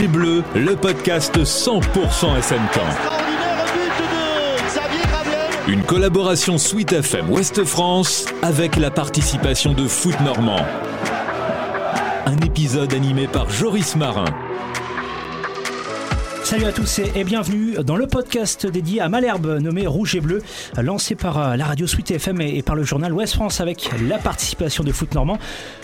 Rouge 0.00 0.04
et 0.04 0.08
Bleu, 0.08 0.42
le 0.54 0.76
podcast 0.76 1.36
100% 1.36 2.40
SMK. 2.40 2.80
Une 5.68 5.82
collaboration 5.82 6.58
Suite 6.58 6.92
FM 6.92 7.30
Ouest 7.30 7.64
France 7.64 8.26
avec 8.42 8.76
la 8.76 8.90
participation 8.90 9.72
de 9.72 9.86
Foot 9.86 10.18
Normand. 10.20 10.64
Un 12.26 12.36
épisode 12.38 12.94
animé 12.94 13.26
par 13.26 13.50
Joris 13.50 13.96
Marin. 13.96 14.24
Salut 16.50 16.64
à 16.64 16.72
tous 16.72 16.98
et 17.14 17.22
bienvenue 17.22 17.76
dans 17.84 17.94
le 17.94 18.08
podcast 18.08 18.66
dédié 18.66 19.00
à 19.00 19.08
Malherbe 19.08 19.60
nommé 19.60 19.86
Rouge 19.86 20.16
et 20.16 20.20
Bleu, 20.20 20.42
lancé 20.82 21.14
par 21.14 21.38
euh, 21.38 21.54
la 21.54 21.64
radio 21.64 21.86
Suite 21.86 22.10
FM 22.10 22.40
et 22.40 22.60
par 22.62 22.74
le 22.74 22.82
journal 22.82 23.12
Ouest 23.12 23.34
France 23.34 23.60
avec 23.60 23.88
la 24.08 24.18
participation 24.18 24.82
de 24.82 24.90
Foot 24.90 25.14
Normand. 25.14 25.38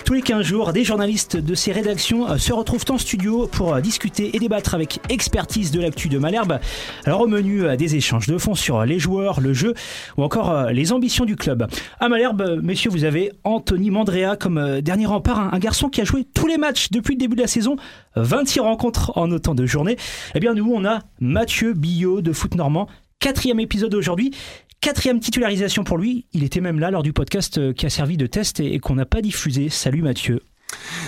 Tous 0.05 0.15
les 0.15 0.23
15 0.23 0.45
jours, 0.45 0.73
des 0.73 0.83
journalistes 0.83 1.37
de 1.37 1.55
ces 1.55 1.71
rédactions 1.71 2.29
euh, 2.29 2.39
se 2.39 2.53
retrouvent 2.53 2.85
en 2.89 2.99
studio 2.99 3.47
pour 3.47 3.75
euh, 3.75 3.81
discuter 3.81 4.35
et 4.35 4.41
débattre 4.41 4.75
avec 4.75 4.99
expertise 5.09 5.71
de 5.71 5.81
l'actu 5.81 6.09
de 6.09 6.19
Malherbe. 6.19 6.59
Alors 7.05 7.21
au 7.21 7.29
menu 7.29 7.77
des 7.77 7.95
échanges 7.95 8.27
de 8.27 8.37
fonds 8.37 8.57
sur 8.57 8.85
les 8.85 8.99
joueurs, 8.99 9.41
le 9.41 9.53
jeu 9.53 9.73
ou 10.17 10.25
encore 10.25 10.73
les 10.73 10.91
ambitions 10.91 11.27
du 11.27 11.37
club. 11.37 11.69
À 12.01 12.09
Malherbe, 12.09 12.61
messieurs, 12.61 12.91
vous 12.91 13.05
avez 13.05 13.31
Anthony 13.45 13.93
Mandrea 13.93 14.35
comme 14.35 14.81
dernier 14.81 15.07
rempart, 15.07 15.55
un 15.55 15.59
garçon 15.61 15.89
qui 15.89 16.01
a 16.01 16.05
joué 16.05 16.27
tous 16.35 16.49
les 16.49 16.59
matchs 16.59 16.91
depuis 16.91 17.15
le 17.15 17.21
début 17.21 17.37
de 17.37 17.43
la 17.43 17.47
saison, 17.47 17.77
26 18.17 18.61
rencontres 18.61 19.13
en 19.17 19.31
autant 19.31 19.55
de 19.55 19.65
journées. 19.65 19.97
Eh 20.35 20.41
bien 20.41 20.56
nous, 20.57 20.73
on 20.73 20.85
a 20.85 21.03
Mathieu 21.21 21.75
Billot 21.75 22.23
de 22.23 22.33
Foot 22.33 22.55
Normand. 22.55 22.89
Quatrième 23.21 23.61
épisode 23.61 23.95
aujourd'hui. 23.95 24.33
Quatrième 24.81 25.21
titularisation 25.21 25.85
pour 25.85 25.99
lui. 25.99 26.27
Il 26.33 26.45
était 26.45 26.61
même 26.61 26.81
là 26.81 26.91
lors 26.91 27.03
du 27.03 27.13
podcast 27.13 27.59
euh, 27.59 27.73
qui 27.73 27.87
a 27.87 27.91
servi 27.91 28.17
de 28.17 28.27
test 28.27 28.61
et, 28.61 28.79
qu'on 28.79 28.95
n'a 28.95 29.07
pas 29.07 29.21
diffusé. 29.21 29.69
Salut 29.69 30.03
Mathieu. 30.03 30.41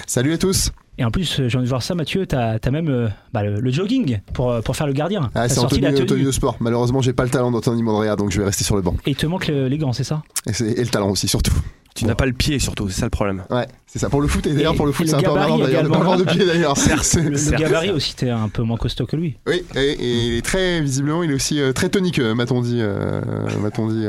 Salut 0.07 0.33
à 0.33 0.39
tous. 0.39 0.71
Et 0.99 1.05
en 1.05 1.13
plus, 1.13 1.43
j'ai 1.47 1.57
envie 1.57 1.65
de 1.65 1.69
voir 1.69 1.83
ça, 1.83 1.95
Mathieu, 1.95 2.27
tu 2.27 2.35
as, 2.35 2.59
même 2.71 2.89
euh, 2.89 3.09
bah, 3.33 3.45
le, 3.45 3.71
jogging 3.71 4.19
pour, 4.35 4.51
euh, 4.51 4.61
pour 4.61 4.75
faire 4.75 4.89
le 4.89 4.93
gardien. 4.93 5.31
Ah, 5.35 5.49
c'est 5.49 5.61
Anthony, 5.61 5.87
Anthony 5.87 6.25
de 6.25 6.33
sport. 6.33 6.57
Malheureusement, 6.59 7.01
j'ai 7.01 7.13
pas 7.13 7.23
le 7.23 7.31
talent 7.31 7.53
d'Anthony 7.53 7.85
Mondrea, 7.85 8.17
donc 8.17 8.33
je 8.33 8.39
vais 8.39 8.47
rester 8.47 8.65
sur 8.65 8.75
le 8.75 8.83
banc. 8.83 8.97
Et 9.07 9.11
il 9.11 9.17
te 9.17 9.27
manque 9.27 9.47
les 9.47 9.79
gants, 9.79 9.93
c'est 9.93 10.05
ça? 10.05 10.23
Et, 10.47 10.51
et, 10.65 10.83
le 10.83 10.91
talent 10.91 11.11
aussi, 11.11 11.29
surtout. 11.29 11.55
Tu 11.99 12.05
n'as 12.05 12.15
pas 12.15 12.27
le 12.27 12.33
pied 12.33 12.61
surtout, 12.61 12.89
c'est 12.89 13.01
ça 13.01 13.07
le 13.07 13.11
problème. 13.11 13.43
Ouais, 13.51 13.67
c'est 13.87 13.99
ça. 13.99 14.09
Pour 14.09 14.21
le 14.21 14.29
foot, 14.29 14.47
et 14.47 14.55
d'ailleurs, 14.55 14.77
pour 14.77 14.87
le 14.87 14.93
foot, 14.93 15.09
c'est 15.09 15.15
un 15.15 15.21
peu 15.21 15.31
emmerdant 15.31 15.59
d'ailleurs 15.59 15.83
de 15.83 15.89
pas 15.89 15.97
avoir 15.99 16.17
de 16.17 16.25
pied 16.25 16.47
d'ailleurs. 16.47 16.75
Le, 17.17 17.59
gabarit 17.59 17.91
aussi, 17.91 18.15
t'es 18.15 18.31
un 18.31 18.49
peu 18.49 18.63
moins 18.63 18.77
costaud 18.77 19.07
que 19.07 19.17
lui. 19.17 19.37
Oui, 19.49 19.65
et, 19.75 20.29
il 20.29 20.35
est 20.37 20.45
très, 20.45 20.81
visiblement, 20.81 21.25
il 21.25 21.31
est 21.33 21.35
aussi 21.35 21.61
euh, 21.61 21.73
très 21.73 21.89
tonique, 21.89 22.21
euh, 22.21 22.35
m'a-t-on 22.35 22.61
dit, 22.61 22.79
euh, 22.81 23.21
m'a-t-on 23.61 23.89
dit 23.89 24.07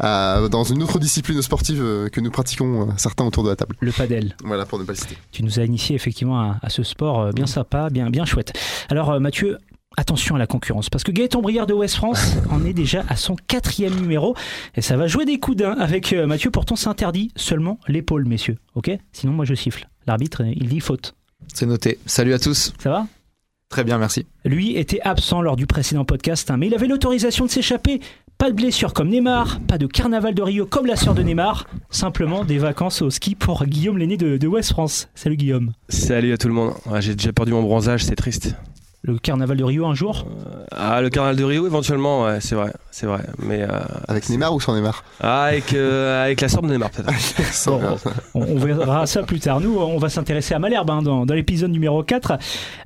dans 0.00 0.64
une 0.64 0.82
autre 0.82 0.98
discipline 0.98 1.40
sportive 1.42 2.08
que 2.12 2.20
nous 2.20 2.30
pratiquons 2.30 2.88
certains 2.96 3.24
autour 3.24 3.44
de 3.44 3.50
la 3.50 3.56
table. 3.56 3.76
Le 3.80 3.92
padel. 3.92 4.36
Voilà, 4.44 4.66
pour 4.66 4.78
ne 4.78 4.84
pas 4.84 4.92
le 4.92 4.98
citer. 4.98 5.16
Tu 5.32 5.42
nous 5.42 5.60
as 5.60 5.64
initié 5.64 5.94
effectivement 5.96 6.40
à, 6.40 6.58
à 6.62 6.68
ce 6.70 6.82
sport 6.82 7.32
bien 7.32 7.46
sympa, 7.46 7.90
bien, 7.90 8.10
bien 8.10 8.24
chouette. 8.24 8.52
Alors, 8.88 9.20
Mathieu, 9.20 9.58
attention 9.96 10.34
à 10.36 10.38
la 10.38 10.46
concurrence, 10.46 10.90
parce 10.90 11.04
que 11.04 11.12
Gaëtan 11.12 11.40
Briard 11.40 11.66
de 11.66 11.74
West 11.74 11.96
France 11.96 12.34
en 12.50 12.64
est 12.64 12.72
déjà 12.72 13.04
à 13.08 13.16
son 13.16 13.36
quatrième 13.36 13.94
numéro, 13.94 14.36
et 14.74 14.82
ça 14.82 14.96
va 14.96 15.06
jouer 15.06 15.24
des 15.24 15.38
coups 15.38 15.56
d'un 15.58 15.72
avec 15.72 16.12
euh, 16.12 16.26
Mathieu, 16.26 16.50
pourtant 16.50 16.76
c'est 16.76 16.88
interdit 16.88 17.32
seulement 17.36 17.78
l'épaule, 17.88 18.26
messieurs, 18.26 18.56
ok? 18.74 18.90
Sinon 19.12 19.32
moi 19.32 19.44
je 19.44 19.54
siffle. 19.54 19.88
L'arbitre, 20.06 20.42
il 20.44 20.68
dit 20.68 20.80
faute. 20.80 21.14
C'est 21.52 21.66
noté. 21.66 21.98
Salut 22.06 22.34
à 22.34 22.38
tous. 22.38 22.72
Ça 22.78 22.90
va? 22.90 23.06
Très 23.68 23.82
bien, 23.82 23.98
merci. 23.98 24.26
Lui 24.44 24.76
était 24.76 25.00
absent 25.00 25.42
lors 25.42 25.56
du 25.56 25.66
précédent 25.66 26.04
podcast, 26.04 26.50
hein, 26.50 26.56
mais 26.56 26.68
il 26.68 26.74
avait 26.74 26.86
l'autorisation 26.86 27.46
de 27.46 27.50
s'échapper. 27.50 28.00
Pas 28.38 28.50
de 28.50 28.56
blessure 28.56 28.92
comme 28.92 29.08
Neymar, 29.08 29.60
pas 29.66 29.78
de 29.78 29.86
carnaval 29.86 30.34
de 30.34 30.42
Rio 30.42 30.66
comme 30.66 30.84
la 30.84 30.96
sœur 30.96 31.14
de 31.14 31.22
Neymar, 31.22 31.66
simplement 31.88 32.44
des 32.44 32.58
vacances 32.58 33.00
au 33.00 33.08
ski 33.08 33.34
pour 33.34 33.64
Guillaume 33.64 33.96
l'aîné 33.96 34.18
de, 34.18 34.36
de 34.36 34.46
West 34.46 34.72
France. 34.72 35.08
Salut 35.14 35.36
Guillaume. 35.36 35.72
Salut 35.88 36.34
à 36.34 36.36
tout 36.36 36.48
le 36.48 36.54
monde. 36.54 36.74
J'ai 37.00 37.14
déjà 37.14 37.32
perdu 37.32 37.52
mon 37.52 37.62
bronzage, 37.62 38.04
c'est 38.04 38.14
triste 38.14 38.54
le 39.06 39.18
carnaval 39.18 39.56
de 39.56 39.64
Rio 39.64 39.86
un 39.86 39.94
jour 39.94 40.26
euh, 40.26 40.64
Ah, 40.72 41.00
le 41.00 41.10
carnaval 41.10 41.36
de 41.36 41.44
Rio 41.44 41.66
éventuellement, 41.66 42.24
ouais, 42.24 42.38
c'est 42.40 42.56
vrai, 42.56 42.72
c'est 42.90 43.06
vrai. 43.06 43.22
Mais 43.38 43.62
euh, 43.62 43.68
avec 44.08 44.28
Neymar 44.28 44.52
ou 44.52 44.60
sans 44.60 44.74
Neymar? 44.74 45.04
Ah, 45.20 45.44
avec 45.44 45.72
euh, 45.72 46.24
avec 46.24 46.40
la 46.40 46.48
sorte 46.48 46.66
de 46.66 46.72
Neymar 46.72 46.90
peut-être. 46.90 47.70
on, 48.34 48.56
verra 48.56 49.06
ça 49.06 49.22
plus 49.22 49.38
tard. 49.38 49.60
Nous, 49.60 49.78
on 49.78 49.98
va 49.98 50.08
s'intéresser 50.08 50.54
à 50.54 50.58
Malherbe 50.58 50.90
hein, 50.90 51.02
dans, 51.02 51.24
l'épisode 51.24 51.70
numéro 51.70 52.02
4. 52.02 52.38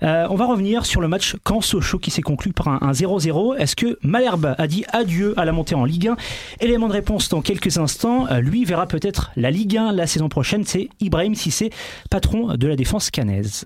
on 0.02 0.34
va 0.34 0.46
revenir 0.46 0.84
sur 0.84 1.00
le 1.00 1.08
match 1.08 1.36
Caen-Sochaux 1.48 1.98
qui 1.98 2.10
s'est 2.10 2.22
conclu 2.22 2.52
par 2.52 2.68
un 2.68 2.92
0-0. 2.92 3.56
Est-ce 3.56 3.76
que 3.76 3.98
Malherbe 4.02 4.54
a 4.58 4.66
dit 4.66 4.84
adieu 4.92 5.34
à 5.38 5.44
la 5.44 5.52
montée 5.52 5.74
en 5.74 5.84
Ligue 5.84 6.08
1 6.08 6.16
Élément 6.60 6.88
de 6.88 6.92
réponse 6.92 7.28
dans 7.30 7.40
quelques 7.40 7.78
instants. 7.78 8.26
lui 8.40 8.64
verra 8.64 8.86
peut-être 8.86 9.30
la 9.36 9.50
Ligue 9.50 9.78
1 9.78 9.92
la 9.92 10.06
saison 10.06 10.28
prochaine. 10.28 10.64
C'est 10.66 10.90
Ibrahim 11.00 11.34
Sissé, 11.34 11.70
patron 12.10 12.56
de 12.56 12.66
la 12.66 12.76
défense 12.76 13.10
canaise. 13.10 13.64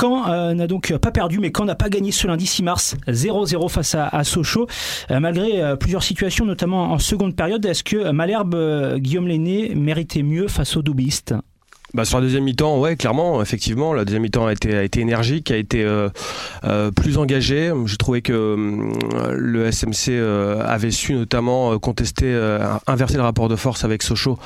Caen 0.00 0.28
euh, 0.28 0.54
n'a 0.54 0.66
donc 0.66 0.96
pas 0.98 1.10
perdu, 1.10 1.38
mais 1.38 1.52
Caen 1.54 1.64
n'a 1.64 1.74
pas 1.74 1.88
gagné 1.88 2.12
ce 2.12 2.26
lundi 2.26 2.46
6 2.46 2.62
mars 2.62 2.96
0-0 3.08 3.68
face 3.68 3.94
à, 3.94 4.24
Sochaux, 4.24 4.66
euh, 5.10 5.20
malgré 5.20 5.62
euh, 5.62 5.76
plusieurs 5.76 6.02
situations, 6.02 6.44
notamment 6.44 6.92
en 6.92 6.98
seconde 6.98 7.36
période. 7.36 7.64
Est-ce 7.64 7.84
que 7.84 8.10
Malherbe, 8.10 8.96
Guillaume 8.96 9.28
Lenné 9.28 9.74
méritait 9.74 10.22
mieux 10.22 10.48
face 10.48 10.76
aux 10.76 10.82
doubistes 10.82 11.34
bah, 11.94 12.04
sur 12.04 12.18
la 12.18 12.24
deuxième 12.24 12.42
mi-temps, 12.42 12.80
ouais, 12.80 12.96
clairement, 12.96 13.40
effectivement, 13.40 13.94
la 13.94 14.04
deuxième 14.04 14.22
mi-temps 14.22 14.46
a 14.46 14.52
été, 14.52 15.00
énergique, 15.00 15.52
a 15.52 15.56
été 15.56 15.84
euh, 15.84 16.08
euh, 16.64 16.90
plus 16.90 17.18
engagée. 17.18 17.72
J'ai 17.86 17.96
trouvé 17.96 18.20
que 18.20 18.32
euh, 18.32 19.34
le 19.36 19.70
SMC 19.70 20.10
avait 20.60 20.90
su 20.90 21.14
notamment 21.14 21.78
contester, 21.78 22.34
inverser 22.88 23.16
le 23.16 23.22
rapport 23.22 23.48
de 23.48 23.54
force 23.54 23.84
avec 23.84 24.02
Sochaux, 24.02 24.38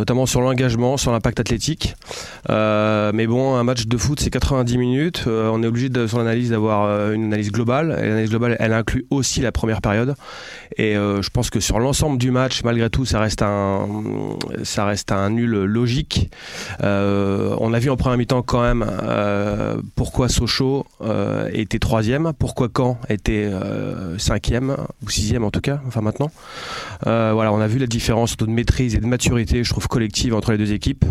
notamment 0.00 0.26
sur 0.26 0.40
l'engagement, 0.40 0.96
sur 0.96 1.12
l'impact 1.12 1.38
athlétique. 1.38 1.94
mais 2.48 3.26
bon, 3.28 3.54
un 3.54 3.62
match 3.62 3.86
de 3.86 3.96
foot, 3.96 4.18
c'est 4.18 4.30
90 4.30 4.76
minutes. 4.76 5.24
on 5.26 5.62
est 5.62 5.66
obligé 5.66 5.88
de, 5.88 6.08
sur 6.08 6.18
l'analyse 6.18 6.50
d'avoir 6.50 7.12
une 7.12 7.26
analyse 7.26 7.52
globale. 7.52 7.96
Et 8.02 8.08
l'analyse 8.08 8.30
globale, 8.30 8.56
elle 8.58 8.72
inclut 8.72 9.06
aussi 9.10 9.40
la 9.40 9.52
première 9.52 9.80
période. 9.80 10.16
Et 10.76 10.94
je 10.94 11.30
pense 11.30 11.50
que 11.50 11.60
sur 11.60 11.78
l'ensemble 11.78 12.18
du 12.18 12.32
match, 12.32 12.64
malgré 12.64 12.90
tout, 12.90 13.04
ça 13.04 13.20
reste 13.20 13.42
un, 13.42 13.86
ça 14.64 14.84
reste 14.86 15.12
un 15.12 15.30
nul 15.30 15.50
logique. 15.50 16.30
On 17.58 17.72
a 17.72 17.78
vu 17.78 17.90
en 17.90 17.96
première 17.96 18.18
mi-temps 18.18 18.42
quand 18.42 18.62
même 18.62 18.84
euh, 19.02 19.76
pourquoi 19.94 20.28
Sochaux 20.28 20.86
euh, 21.02 21.48
était 21.52 21.78
troisième, 21.78 22.32
pourquoi 22.38 22.68
Caen 22.74 22.98
était 23.08 23.50
cinquième 24.18 24.76
ou 25.04 25.10
sixième 25.10 25.44
en 25.44 25.50
tout 25.50 25.60
cas, 25.60 25.80
enfin 25.86 26.00
maintenant. 26.00 26.30
voilà, 27.02 27.52
on 27.52 27.60
a 27.60 27.66
vu 27.66 27.78
la 27.78 27.86
différence 27.86 28.36
de 28.36 28.46
maîtrise 28.46 28.94
et 28.94 28.98
de 28.98 29.06
maturité, 29.06 29.64
je 29.64 29.70
trouve, 29.70 29.88
collective 29.88 30.34
entre 30.34 30.52
les 30.52 30.58
deux 30.58 30.72
équipes. 30.72 31.04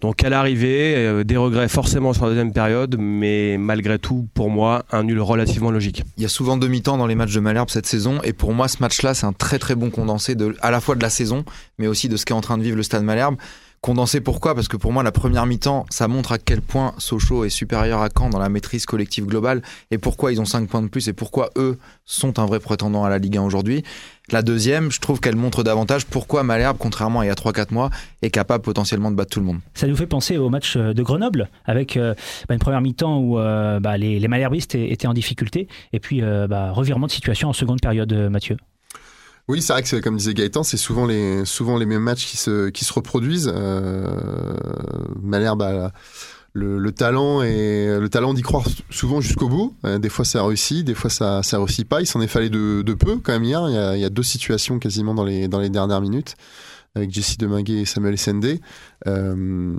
Donc 0.00 0.22
à 0.24 0.28
l'arrivée, 0.28 1.24
des 1.24 1.36
regrets 1.36 1.68
forcément 1.68 2.12
sur 2.12 2.24
la 2.24 2.30
deuxième 2.30 2.52
période, 2.52 2.96
mais 2.98 3.56
malgré 3.58 3.98
tout, 3.98 4.28
pour 4.34 4.50
moi, 4.50 4.84
un 4.92 5.04
nul 5.04 5.20
relativement 5.20 5.70
logique. 5.70 6.04
Il 6.16 6.22
y 6.22 6.26
a 6.26 6.28
souvent 6.28 6.56
demi-temps 6.56 6.98
dans 6.98 7.06
les 7.06 7.14
matchs 7.14 7.34
de 7.34 7.40
Malherbe 7.40 7.70
cette 7.70 7.86
saison, 7.86 8.20
et 8.22 8.32
pour 8.32 8.52
moi, 8.52 8.68
ce 8.68 8.78
match-là, 8.80 9.14
c'est 9.14 9.26
un 9.26 9.32
très 9.32 9.58
très 9.58 9.74
bon 9.74 9.90
condensé 9.90 10.34
de, 10.34 10.56
à 10.60 10.70
la 10.70 10.80
fois 10.80 10.94
de 10.94 11.02
la 11.02 11.10
saison, 11.10 11.44
mais 11.78 11.86
aussi 11.86 12.08
de 12.08 12.16
ce 12.16 12.24
qu'est 12.24 12.34
en 12.34 12.40
train 12.40 12.58
de 12.58 12.62
vivre 12.62 12.76
le 12.76 12.82
Stade 12.82 13.02
Malherbe. 13.02 13.36
Condensé 13.80 14.20
pourquoi? 14.20 14.54
Parce 14.54 14.68
que 14.68 14.76
pour 14.76 14.92
moi, 14.92 15.02
la 15.02 15.12
première 15.12 15.46
mi-temps, 15.46 15.86
ça 15.90 16.08
montre 16.08 16.32
à 16.32 16.38
quel 16.38 16.60
point 16.60 16.94
Sochaux 16.98 17.44
est 17.44 17.50
supérieur 17.50 18.00
à 18.00 18.08
Caen 18.16 18.30
dans 18.30 18.38
la 18.38 18.48
maîtrise 18.48 18.86
collective 18.86 19.26
globale 19.26 19.62
et 19.90 19.98
pourquoi 19.98 20.32
ils 20.32 20.40
ont 20.40 20.44
5 20.44 20.68
points 20.68 20.82
de 20.82 20.88
plus 20.88 21.08
et 21.08 21.12
pourquoi 21.12 21.50
eux 21.56 21.78
sont 22.04 22.38
un 22.38 22.46
vrai 22.46 22.58
prétendant 22.58 23.04
à 23.04 23.10
la 23.10 23.18
Ligue 23.18 23.36
1 23.36 23.42
aujourd'hui. 23.42 23.84
La 24.32 24.42
deuxième, 24.42 24.90
je 24.90 25.00
trouve 25.00 25.20
qu'elle 25.20 25.36
montre 25.36 25.62
davantage 25.62 26.04
pourquoi 26.04 26.42
Malherbe, 26.42 26.78
contrairement 26.78 27.20
à 27.20 27.24
il 27.24 27.28
y 27.28 27.30
a 27.30 27.34
3-4 27.34 27.72
mois, 27.72 27.90
est 28.22 28.30
capable 28.30 28.64
potentiellement 28.64 29.12
de 29.12 29.16
battre 29.16 29.30
tout 29.30 29.40
le 29.40 29.46
monde. 29.46 29.60
Ça 29.74 29.86
nous 29.86 29.94
fait 29.94 30.06
penser 30.06 30.36
au 30.36 30.50
match 30.50 30.76
de 30.76 31.02
Grenoble, 31.02 31.48
avec 31.64 31.96
euh, 31.96 32.14
bah, 32.48 32.54
une 32.54 32.60
première 32.60 32.80
mi-temps 32.80 33.18
où 33.18 33.38
euh, 33.38 33.78
bah, 33.78 33.96
les, 33.96 34.26
Malherbistes 34.26 34.74
étaient 34.74 35.06
en 35.06 35.14
difficulté, 35.14 35.68
et 35.92 36.00
puis 36.00 36.22
euh, 36.22 36.48
bah, 36.48 36.72
revirement 36.72 37.06
de 37.06 37.12
situation 37.12 37.48
en 37.48 37.52
seconde 37.52 37.80
période, 37.80 38.12
Mathieu. 38.30 38.56
Oui, 39.48 39.62
c'est 39.62 39.72
vrai 39.72 39.82
que 39.84 40.00
comme 40.00 40.16
disait 40.16 40.34
Gaëtan, 40.34 40.64
c'est 40.64 40.76
souvent 40.76 41.06
les 41.06 41.44
souvent 41.44 41.76
les 41.76 41.86
mêmes 41.86 42.02
matchs 42.02 42.26
qui 42.26 42.36
se 42.36 42.92
reproduisent. 42.92 43.52
Euh, 43.54 44.56
Malherbe 45.22 45.62
a 45.62 45.92
le, 46.52 46.90
talent 46.90 47.42
et 47.42 47.96
le 48.00 48.08
talent 48.08 48.34
d'y 48.34 48.42
croire 48.42 48.64
souvent 48.90 49.20
jusqu'au 49.20 49.48
bout. 49.48 49.76
Euh, 49.84 49.98
des 49.98 50.08
fois 50.08 50.24
ça 50.24 50.42
réussit, 50.44 50.84
des 50.84 50.94
fois 50.94 51.10
ça 51.10 51.44
ça 51.44 51.58
réussit 51.58 51.88
pas. 51.88 52.00
Il 52.00 52.06
s'en 52.06 52.20
est 52.20 52.26
fallu 52.26 52.50
de, 52.50 52.94
peu 52.94 53.18
quand 53.18 53.32
même 53.32 53.44
hier. 53.44 53.68
Il 53.68 54.00
y, 54.00 54.04
a, 54.04 54.10
deux 54.10 54.24
situations 54.24 54.80
quasiment 54.80 55.14
dans 55.14 55.24
les 55.24 55.48
dernières 55.48 56.00
minutes 56.00 56.34
avec 56.96 57.12
Jesse 57.12 57.38
Deminguet 57.38 57.82
et 57.82 57.84
Samuel 57.84 58.18
Sende. 58.18 58.58
Euh, 59.06 59.76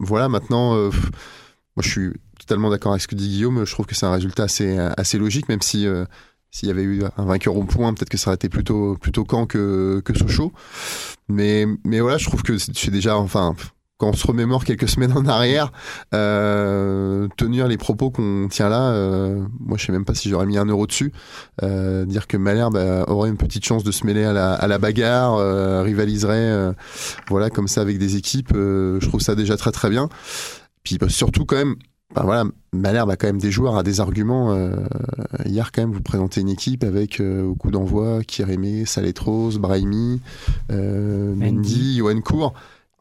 voilà, 0.00 0.28
maintenant, 0.28 0.74
moi 0.74 0.90
je 1.80 1.88
suis 1.88 2.10
totalement 2.40 2.70
d'accord 2.70 2.90
avec 2.90 3.02
ce 3.02 3.06
que 3.06 3.14
dit 3.14 3.28
Guillaume. 3.28 3.64
Je 3.64 3.72
trouve 3.72 3.86
que 3.86 3.94
c'est 3.94 4.06
un 4.06 4.12
résultat 4.12 4.44
assez 4.44 4.78
assez 4.78 5.16
logique, 5.16 5.48
même 5.48 5.62
si 5.62 5.86
s'il 6.50 6.68
y 6.68 6.72
avait 6.72 6.82
eu 6.82 7.02
un 7.16 7.24
vainqueur 7.24 7.56
au 7.56 7.64
point, 7.64 7.94
peut-être 7.94 8.08
que 8.08 8.18
ça 8.18 8.30
aurait 8.30 8.36
été 8.36 8.48
plutôt, 8.48 8.96
plutôt 9.00 9.24
Caen 9.28 9.46
que, 9.46 10.00
que 10.04 10.16
Sochaux. 10.16 10.52
Mais, 11.28 11.66
mais 11.84 12.00
voilà, 12.00 12.18
je 12.18 12.26
trouve 12.26 12.42
que 12.42 12.58
c'est 12.58 12.90
déjà, 12.90 13.16
enfin, 13.16 13.54
quand 14.00 14.08
on 14.08 14.12
se 14.14 14.26
remémore 14.26 14.64
quelques 14.64 14.88
semaines 14.88 15.12
en 15.12 15.26
arrière, 15.26 15.70
euh, 16.14 17.28
tenir 17.36 17.68
les 17.68 17.76
propos 17.76 18.10
qu'on 18.10 18.48
tient 18.50 18.68
là, 18.68 18.90
euh, 18.90 19.44
moi 19.60 19.78
je 19.78 19.86
sais 19.86 19.92
même 19.92 20.04
pas 20.04 20.14
si 20.14 20.28
j'aurais 20.28 20.46
mis 20.46 20.58
un 20.58 20.64
euro 20.64 20.86
dessus. 20.86 21.12
Euh, 21.62 22.04
dire 22.06 22.26
que 22.26 22.36
Malherbe 22.36 22.74
bah, 22.74 23.04
aurait 23.06 23.28
une 23.28 23.36
petite 23.36 23.64
chance 23.64 23.84
de 23.84 23.92
se 23.92 24.04
mêler 24.04 24.24
à 24.24 24.32
la, 24.32 24.54
à 24.54 24.66
la 24.66 24.78
bagarre, 24.78 25.34
euh, 25.36 25.82
rivaliserait, 25.82 26.36
euh, 26.36 26.72
voilà, 27.28 27.50
comme 27.50 27.68
ça 27.68 27.82
avec 27.82 27.98
des 27.98 28.16
équipes, 28.16 28.52
je 28.54 29.06
trouve 29.06 29.20
ça 29.20 29.34
déjà 29.36 29.56
très 29.56 29.70
très 29.70 29.90
bien. 29.90 30.08
Puis 30.82 30.96
bah, 30.98 31.08
surtout 31.10 31.44
quand 31.44 31.56
même, 31.56 31.76
bah, 32.14 32.22
voilà, 32.24 32.44
Malherbe 32.72 33.10
a 33.10 33.16
quand 33.16 33.26
même 33.26 33.38
des 33.38 33.50
joueurs, 33.50 33.76
a 33.76 33.82
des 33.82 34.00
arguments. 34.00 34.52
Euh, 34.52 34.76
hier 35.44 35.70
quand 35.72 35.82
même, 35.82 35.92
vous 35.92 36.02
présentez 36.02 36.40
une 36.40 36.48
équipe 36.48 36.84
avec 36.84 37.20
euh, 37.20 37.44
au 37.44 37.54
coup 37.54 37.70
d'envoi 37.70 38.22
Kirémé, 38.24 38.84
Saletros, 38.84 39.58
Brahimi, 39.58 40.20
euh, 40.70 41.34
Mendy, 41.34 41.98
Johan 41.98 42.20
Cour. 42.20 42.54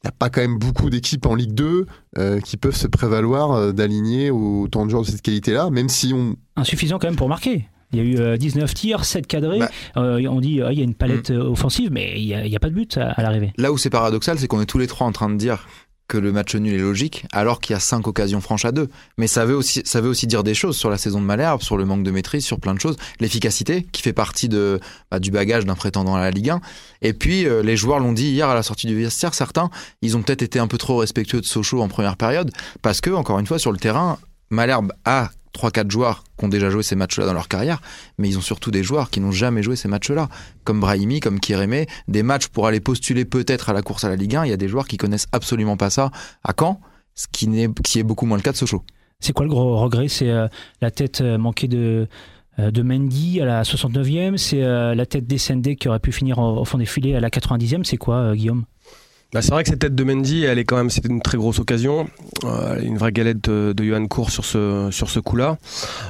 Il 0.04 0.08
n'y 0.08 0.10
a 0.10 0.14
pas 0.18 0.30
quand 0.30 0.42
même 0.42 0.58
beaucoup 0.58 0.90
d'équipes 0.90 1.26
en 1.26 1.36
Ligue 1.36 1.54
2 1.54 1.86
euh, 2.18 2.40
qui 2.40 2.56
peuvent 2.56 2.76
se 2.76 2.88
prévaloir 2.88 3.74
d'aligner 3.74 4.32
autant 4.32 4.86
de 4.86 4.92
joueurs 4.92 5.04
de 5.04 5.08
cette 5.08 5.22
qualité-là, 5.22 5.70
même 5.72 5.90
si 5.90 6.14
on... 6.14 6.38
Insuffisant 6.56 7.00
quand 7.00 7.08
même 7.08 7.18
pour 7.18 7.28
marquer. 7.28 7.68
Il 7.92 7.98
y 7.98 8.02
a 8.02 8.06
eu 8.06 8.18
euh, 8.20 8.38
19 8.38 8.72
tirs, 8.74 9.04
7 9.04 9.26
cadrés. 9.26 9.60
Bah. 9.60 9.70
Euh, 9.98 10.28
on 10.30 10.40
dit 10.40 10.62
euh, 10.62 10.72
il 10.72 10.78
y 10.78 10.82
a 10.82 10.84
une 10.84 10.94
palette 10.94 11.32
euh, 11.32 11.50
offensive, 11.50 11.90
mais 11.92 12.22
il 12.22 12.28
n'y 12.28 12.56
a 12.56 12.60
pas 12.60 12.70
de 12.70 12.76
but 12.76 12.98
à, 12.98 13.12
à 13.12 13.24
l'arrivée. 13.24 13.52
Là 13.58 13.72
où 13.72 13.78
c'est 13.78 13.90
paradoxal, 13.90 14.38
c'est 14.38 14.48
qu'on 14.48 14.62
est 14.62 14.68
tous 14.68 14.78
les 14.78 14.88
trois 14.88 15.08
en 15.08 15.12
train 15.12 15.30
de 15.30 15.36
dire 15.36 15.68
que 16.10 16.18
le 16.18 16.34
match 16.34 16.56
nul 16.56 16.74
est 16.74 16.80
logique, 16.80 17.26
alors 17.32 17.62
qu'il 17.62 17.74
y 17.74 17.78
a 17.78 17.80
cinq 17.80 18.08
occasions 18.08 18.42
franches 18.42 18.66
à 18.66 18.74
deux. 18.74 18.90
Mais 19.18 19.28
ça 19.28 19.46
veut 19.46 19.56
aussi, 19.56 19.82
ça 19.86 20.02
veut 20.02 20.10
aussi 20.10 20.28
dire 20.28 20.44
des 20.44 20.54
choses 20.54 20.76
sur 20.76 20.90
la 20.90 20.98
saison 20.98 21.22
de 21.22 21.26
Malherbe, 21.26 21.62
sur 21.62 21.78
le 21.78 21.86
manque 21.86 22.04
de 22.04 22.12
maîtrise, 22.12 22.44
sur 22.44 22.60
plein 22.60 22.74
de 22.74 22.82
choses. 22.82 22.98
L'efficacité, 23.22 23.88
qui 23.92 24.02
fait 24.02 24.12
partie 24.12 24.50
de, 24.50 24.82
bah, 25.12 25.20
du 25.20 25.32
bagage 25.32 25.66
d'un 25.66 25.76
prétendant 25.76 26.16
à 26.16 26.20
la 26.20 26.32
Ligue 26.32 26.50
1. 26.50 26.62
Et 27.04 27.14
puis, 27.14 27.46
euh, 27.46 27.62
les 27.62 27.78
joueurs 27.78 28.00
l'ont 28.00 28.12
dit 28.12 28.30
hier 28.30 28.50
à 28.50 28.56
la 28.56 28.64
sortie 28.64 28.88
du 28.88 29.00
vestiaire, 29.00 29.34
certains, 29.34 29.70
ils 30.02 30.18
ont 30.18 30.22
peut-être 30.24 30.42
été 30.42 30.60
un 30.60 30.68
peu 30.68 30.78
trop 30.78 30.98
respectueux 30.98 31.40
de 31.40 31.46
Sochaux 31.46 31.82
en 31.82 31.88
première 31.88 32.18
période, 32.18 32.52
parce 32.82 33.00
que, 33.00 33.12
encore 33.12 33.40
une 33.40 33.48
fois, 33.48 33.60
sur 33.60 33.72
le 33.72 33.78
terrain, 33.78 34.18
Malherbe 34.50 34.92
a 35.06 35.30
3-4 35.54 35.90
joueurs 35.90 36.24
qui 36.38 36.46
ont 36.46 36.50
déjà 36.50 36.70
joué 36.70 36.84
ces 36.84 36.96
matchs-là 36.96 37.26
dans 37.26 37.34
leur 37.34 37.48
carrière, 37.48 37.82
mais 38.18 38.30
ils 38.30 38.38
ont 38.38 38.42
surtout 38.42 38.72
des 38.72 38.84
joueurs 38.84 39.10
qui 39.10 39.20
n'ont 39.20 39.32
jamais 39.32 39.64
joué 39.64 39.76
ces 39.76 39.88
matchs-là, 39.88 40.30
comme 40.64 40.80
Brahimi, 40.80 41.20
comme 41.20 41.40
Kirémé, 41.40 41.88
des 42.08 42.24
matchs 42.24 42.48
pour 42.48 42.68
aller 42.68 42.80
postuler 42.80 43.26
peut-être 43.26 43.70
à 43.70 43.74
la 43.74 43.82
course 43.82 44.04
à 44.04 44.10
la 44.10 44.16
Ligue 44.16 44.36
1. 44.36 44.46
Il 44.46 44.50
y 44.50 44.54
a 44.54 44.58
des 44.58 44.68
joueurs 44.68 44.88
qui 44.88 44.98
connaissent 44.98 45.28
absolument 45.32 45.78
pas 45.78 45.90
ça 45.90 46.12
à 46.44 46.54
Caen, 46.58 46.80
ce 47.16 47.28
qui, 47.32 47.48
n'est, 47.48 47.70
qui 47.84 48.00
est 48.00 48.04
beaucoup 48.04 48.26
moins 48.26 48.38
le 48.38 48.44
cas 48.44 48.52
de 48.52 48.58
Sochaux. 48.58 48.84
C'est 49.20 49.34
quoi 49.34 49.46
le 49.46 49.50
gros 49.52 49.78
regret? 49.78 50.08
C'est 50.08 50.30
euh, 50.30 50.48
la 50.82 50.92
tête 50.92 51.22
euh, 51.22 51.38
manquée 51.38 51.68
de, 51.68 52.08
euh, 52.58 52.72
de 52.72 52.82
Mendy 52.82 53.42
à 53.42 53.46
la 53.46 53.64
69e, 53.64 54.38
c'est 54.38 54.62
la 54.62 55.06
tête 55.06 55.28
d'Essendé 55.28 55.76
qui 55.76 55.90
aurait 55.90 56.00
pu 56.00 56.12
finir 56.12 56.40
au, 56.40 56.60
au 56.60 56.66
fond 56.66 56.78
des 56.78 56.86
filets 56.86 57.16
à 57.16 57.20
la 57.20 57.30
90e. 57.30 57.84
C'est 57.84 57.98
quoi, 57.98 58.36
Guillaume? 58.36 58.64
Bah, 59.32 59.44
c'est 59.44 59.52
vrai 59.52 59.62
que 59.64 59.70
cette 59.70 59.78
tête 59.80 59.94
de 59.94 60.04
Mendy, 60.04 60.44
elle 60.44 60.58
est 60.58 60.64
quand 60.64 60.76
même, 60.78 60.90
c'était 60.90 61.10
une 61.10 61.22
très 61.22 61.38
grosse 61.38 61.60
occasion. 61.60 62.08
Euh, 62.46 62.80
une 62.82 62.98
vraie 62.98 63.12
galette 63.12 63.48
de, 63.48 63.74
de 63.74 63.84
Johan 63.84 64.08
Cour 64.08 64.32
sur 64.32 64.44
ce, 64.44 64.88
sur 64.92 65.08
ce 65.12 65.20
coup-là. 65.20 65.58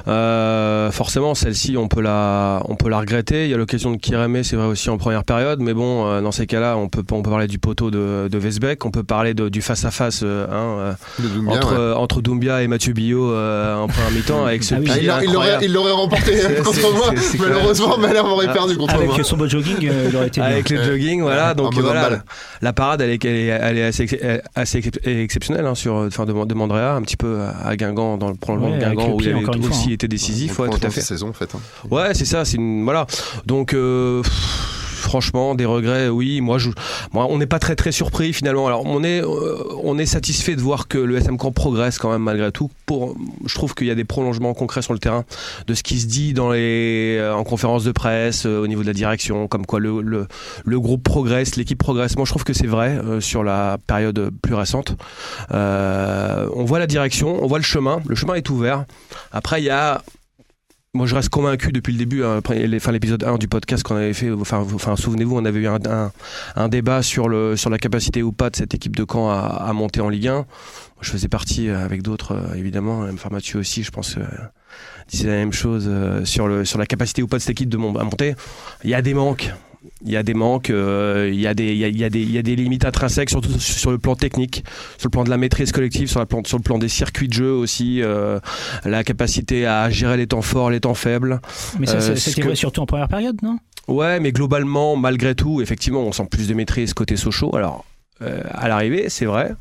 Euh, 0.08 0.90
forcément, 0.90 1.34
celle-ci, 1.34 1.76
on 1.76 1.86
peut 1.86 2.00
la, 2.00 2.62
on 2.68 2.76
peut 2.76 2.88
la 2.88 2.98
regretter. 3.00 3.44
Il 3.44 3.50
y 3.50 3.54
a 3.54 3.58
l'occasion 3.58 3.90
de 3.90 3.96
Kiremé, 3.98 4.42
c'est 4.42 4.56
vrai 4.56 4.66
aussi 4.66 4.88
en 4.88 4.96
première 4.96 5.24
période, 5.24 5.60
mais 5.60 5.74
bon, 5.74 6.06
euh, 6.06 6.22
dans 6.22 6.32
ces 6.32 6.46
cas-là, 6.46 6.76
on 6.78 6.88
peut, 6.88 7.02
on 7.12 7.20
peut 7.22 7.28
parler 7.30 7.46
du 7.46 7.58
poteau 7.58 7.90
de, 7.90 8.28
de 8.30 8.38
Vesbeck, 8.38 8.86
on 8.86 8.90
peut 8.90 9.02
parler 9.02 9.34
de- 9.34 9.50
du 9.50 9.60
face-à-face 9.60 10.22
hein, 10.22 10.26
euh, 10.26 10.92
de 11.18 11.28
Doumbia, 11.28 11.52
entre, 11.58 11.76
ouais. 11.90 11.94
entre 11.96 12.22
Doumbia 12.22 12.62
et 12.62 12.68
Mathieu 12.68 12.94
Billot 12.94 13.32
euh, 13.32 13.76
en 13.76 13.86
première 13.88 14.10
mi-temps 14.12 14.46
avec 14.46 14.64
ce 14.64 14.74
Ah 14.76 14.78
oui. 14.80 14.88
Ah, 14.90 14.96
il 14.98 15.06
l'a- 15.06 15.20
l'aurait 15.32 15.58
il 15.62 15.72
l'aurait 15.74 15.92
remporté 15.92 16.32
contre 16.64 16.92
moi. 16.94 17.10
c'est- 17.16 17.22
c'est 17.22 17.38
quand 17.38 17.44
Malheureusement, 17.44 17.98
même- 17.98 18.06
Malherbe 18.08 18.28
aurait 18.28 18.46
Ah, 18.48 18.52
perdu 18.54 18.76
contre 18.78 18.94
moi. 18.98 19.12
Avec 19.14 19.26
son 19.26 19.36
beau 19.36 19.46
jogging, 19.46 19.76
euh, 19.88 20.06
il 20.08 20.16
aurait 20.16 20.28
été 20.28 20.40
bien. 20.40 20.48
Avec 20.50 20.70
le 20.70 20.82
jogging, 20.82 21.20
voilà. 21.20 21.52
Donc 21.52 21.74
voilà, 21.74 22.06
handball. 22.06 22.22
la 22.62 22.72
parade, 22.72 23.00
elle 23.02 23.09
est, 23.10 23.24
elle 23.24 23.36
est, 23.36 23.46
elle 23.46 23.78
est 23.78 23.82
assez, 23.84 24.08
assez 24.54 24.80
excep- 24.80 25.06
exceptionnelle 25.08 25.66
hein, 25.66 25.74
sur, 25.74 25.94
enfin, 25.94 26.24
de, 26.26 26.44
de 26.44 26.54
Mandrea, 26.54 26.94
un 26.94 27.02
petit 27.02 27.16
peu 27.16 27.40
à 27.64 27.76
Guingamp, 27.76 28.16
dans 28.18 28.28
le 28.28 28.34
prolongement 28.34 28.70
Ouais, 28.70 28.78
de 28.78 28.84
avec 28.84 28.98
Guingamp 28.98 29.14
où 29.14 29.20
il 29.20 29.28
avait 29.28 29.40
fois, 29.42 29.70
aussi 29.70 29.90
hein. 29.90 29.94
été 29.94 30.08
décisif, 30.08 30.58
ouais, 30.58 30.68
tout 30.68 30.78
à 30.86 30.90
fait. 30.90 31.00
saison 31.00 31.28
en 31.28 31.32
fait. 31.32 31.54
hein. 31.54 31.60
Ouais, 31.90 32.14
c'est 32.14 32.24
ça, 32.24 32.44
c'est 32.44 32.56
une, 32.56 32.84
voilà. 32.84 33.06
Donc, 33.46 33.74
euh, 33.74 34.22
pff, 34.22 34.79
franchement, 35.00 35.54
des 35.54 35.64
regrets, 35.64 36.08
oui. 36.08 36.40
Moi, 36.40 36.58
on 37.14 37.38
n'est 37.38 37.46
pas 37.46 37.58
très 37.58 37.76
très 37.76 37.92
surpris 37.92 38.32
finalement. 38.32 38.66
On 38.84 39.02
est, 39.02 39.22
euh, 39.22 39.64
on 39.82 39.98
est 39.98 40.06
satisfait 40.06 40.56
de 40.56 40.60
voir 40.60 40.88
que 40.88 40.98
le 40.98 41.16
SM 41.16 41.36
Camp 41.36 41.52
progresse 41.52 41.98
quand 41.98 42.10
même 42.10 42.22
malgré 42.22 42.52
tout. 42.52 42.70
Je 43.46 43.54
trouve 43.54 43.74
qu'il 43.74 43.86
y 43.86 43.90
a 43.90 43.94
des 43.94 44.04
prolongements 44.04 44.54
concrets 44.54 44.82
sur 44.82 44.92
le 44.92 44.98
terrain 44.98 45.24
de 45.66 45.74
ce 45.74 45.82
qui 45.82 45.98
se 45.98 46.06
dit 46.06 46.34
euh, 46.36 47.32
en 47.32 47.44
conférence 47.44 47.84
de 47.84 47.92
presse, 47.92 48.46
euh, 48.46 48.62
au 48.62 48.66
niveau 48.66 48.82
de 48.82 48.86
la 48.86 48.92
direction, 48.92 49.48
comme 49.48 49.66
quoi 49.66 49.80
le, 49.80 50.26
groupe 50.66 51.02
progresse, 51.02 51.56
l'équipe 51.56 51.78
progresse. 51.78 52.16
Moi, 52.16 52.24
je 52.24 52.30
trouve 52.30 52.44
que 52.44 52.52
c'est 52.52 52.66
vrai 52.66 52.98
sur 53.20 53.42
la 53.42 53.78
période 53.86 54.30
plus 54.42 54.54
récente. 54.54 54.96
On 55.50 56.64
voit 56.64 56.78
la 56.78 56.86
direction, 56.86 57.42
on 57.42 57.46
voit 57.46 57.58
le 57.58 57.64
chemin. 57.64 58.00
Le 58.06 58.14
chemin 58.14 58.34
est 58.34 58.48
ouvert. 58.50 58.84
Après, 59.32 59.60
il 59.60 59.64
y 59.64 59.70
a 59.70 60.02
moi, 60.92 61.06
je 61.06 61.14
reste 61.14 61.28
convaincu 61.28 61.70
depuis 61.70 61.92
le 61.92 61.98
début, 61.98 62.24
hein, 62.24 62.38
après 62.38 62.66
enfin, 62.74 62.90
l'épisode 62.90 63.22
1 63.22 63.38
du 63.38 63.46
podcast 63.46 63.84
qu'on 63.84 63.94
avait 63.94 64.12
fait. 64.12 64.30
Enfin, 64.32 64.58
vous- 64.60 64.74
enfin 64.74 64.96
souvenez-vous, 64.96 65.36
on 65.36 65.44
avait 65.44 65.60
eu 65.60 65.68
un, 65.68 66.68
débat 66.68 67.02
sur, 67.02 67.28
le, 67.28 67.56
sur 67.56 67.70
la 67.70 67.78
capacité 67.78 68.22
ou 68.24 68.32
pas 68.32 68.50
de 68.50 68.56
cette 68.56 68.74
équipe 68.74 68.96
de 68.96 69.06
Caen 69.08 69.30
à, 69.30 69.38
à 69.68 69.72
monter 69.72 70.00
en 70.00 70.08
Ligue 70.08 70.26
1. 70.26 70.32
Moi, 70.34 70.44
je 71.00 71.10
faisais 71.10 71.28
partie 71.28 71.68
euh, 71.68 71.84
avec 71.84 72.02
d'autres, 72.02 72.32
euh, 72.32 72.54
évidemment. 72.56 73.06
Enfin, 73.12 73.28
Mathieu 73.30 73.60
aussi, 73.60 73.84
je 73.84 73.90
pense, 73.92 74.16
euh, 74.18 74.22
disait 75.08 75.28
la 75.28 75.34
même 75.36 75.52
chose 75.52 75.86
euh, 75.88 76.24
sur, 76.24 76.48
le, 76.48 76.64
sur 76.64 76.78
la 76.80 76.86
capacité 76.86 77.22
ou 77.22 77.28
pas 77.28 77.36
de 77.36 77.42
cette 77.42 77.50
équipe 77.50 77.68
de 77.68 77.76
mon- 77.76 77.94
à 77.96 78.02
monter. 78.02 78.34
Il 78.82 78.90
y 78.90 78.94
a 78.94 79.00
des 79.02 79.14
manques. 79.14 79.52
Il 80.04 80.10
y 80.10 80.16
a 80.16 80.22
des 80.22 80.32
manques, 80.34 80.70
euh, 80.70 81.28
il, 81.32 81.38
y 81.40 81.46
a 81.46 81.52
des, 81.52 81.72
il, 81.72 81.76
y 81.78 81.84
a, 81.84 81.88
il, 81.88 81.98
y 81.98 82.04
a 82.04 82.08
des, 82.10 82.20
il 82.22 82.30
y 82.30 82.38
a 82.38 82.42
des 82.42 82.56
limites 82.56 82.84
intrinsèques, 82.86 83.28
surtout 83.28 83.58
sur 83.58 83.90
le 83.90 83.98
plan 83.98 84.14
technique, 84.16 84.64
sur 84.96 85.08
le 85.08 85.10
plan 85.10 85.24
de 85.24 85.30
la 85.30 85.36
maîtrise 85.36 85.72
collective, 85.72 86.08
sur, 86.08 86.20
la 86.20 86.26
plan, 86.26 86.42
sur 86.44 86.56
le 86.56 86.62
plan 86.62 86.78
des 86.78 86.88
circuits 86.88 87.28
de 87.28 87.34
jeu 87.34 87.52
aussi, 87.52 88.00
euh, 88.02 88.40
la 88.84 89.04
capacité 89.04 89.66
à 89.66 89.90
gérer 89.90 90.16
les 90.16 90.26
temps 90.26 90.40
forts, 90.42 90.70
les 90.70 90.80
temps 90.80 90.94
faibles. 90.94 91.40
Mais 91.78 91.86
ça, 91.86 91.96
Euh, 91.96 92.16
c'était 92.16 92.40
que- 92.40 92.46
vrai 92.46 92.56
surtout 92.56 92.80
en 92.80 92.86
première 92.86 93.08
période, 93.08 93.36
non? 93.42 93.58
Ouais, 93.88 94.20
mais 94.20 94.32
globalement, 94.32 94.96
malgré 94.96 95.34
tout, 95.34 95.60
effectivement, 95.60 96.00
on 96.00 96.12
sent 96.12 96.26
plus 96.30 96.48
de 96.48 96.54
maîtrise 96.54 96.94
côté 96.94 97.16
Sochaux. 97.16 97.54
Alors, 97.56 97.84
euh, 98.22 98.40
à 98.52 98.68
l'arrivée, 98.68 99.08
c'est 99.10 99.26
vrai, 99.26 99.54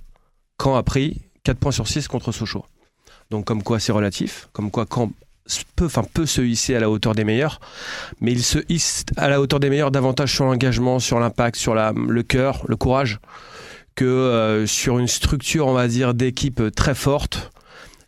Caen 0.62 0.76
a 0.76 0.84
pris 0.84 1.22
4 1.44 1.58
points 1.58 1.72
sur 1.72 1.88
6 1.88 2.08
contre 2.08 2.32
Sochaux. 2.32 2.66
Donc, 3.32 3.46
comme 3.46 3.62
quoi, 3.64 3.80
c'est 3.80 3.92
relatif. 3.92 4.48
Comme 4.54 4.72
quoi, 4.72 4.86
Caen 4.94 5.12
peut, 5.76 5.86
enfin, 5.86 6.04
peut 6.14 6.26
se 6.26 6.42
hisser 6.42 6.76
à 6.76 6.80
la 6.80 6.90
hauteur 6.90 7.16
des 7.16 7.24
meilleurs. 7.24 7.60
Mais 8.22 8.32
il 8.32 8.44
se 8.44 8.60
hisse 8.70 9.04
à 9.18 9.30
la 9.30 9.42
hauteur 9.42 9.60
des 9.60 9.70
meilleurs 9.70 9.92
davantage 9.92 10.34
sur 10.34 10.46
l'engagement, 10.46 11.00
sur 11.00 11.20
l'impact, 11.20 11.56
sur 11.58 11.74
la, 11.76 11.94
le 11.94 12.24
cœur, 12.24 12.64
le 12.68 12.76
courage, 12.76 13.20
que 13.96 14.06
euh, 14.06 14.66
sur 14.68 15.00
une 15.00 15.08
structure, 15.08 15.68
on 15.68 15.74
va 15.74 15.88
dire, 15.88 16.14
d'équipe 16.14 16.62
très 16.76 16.96
forte 16.96 17.52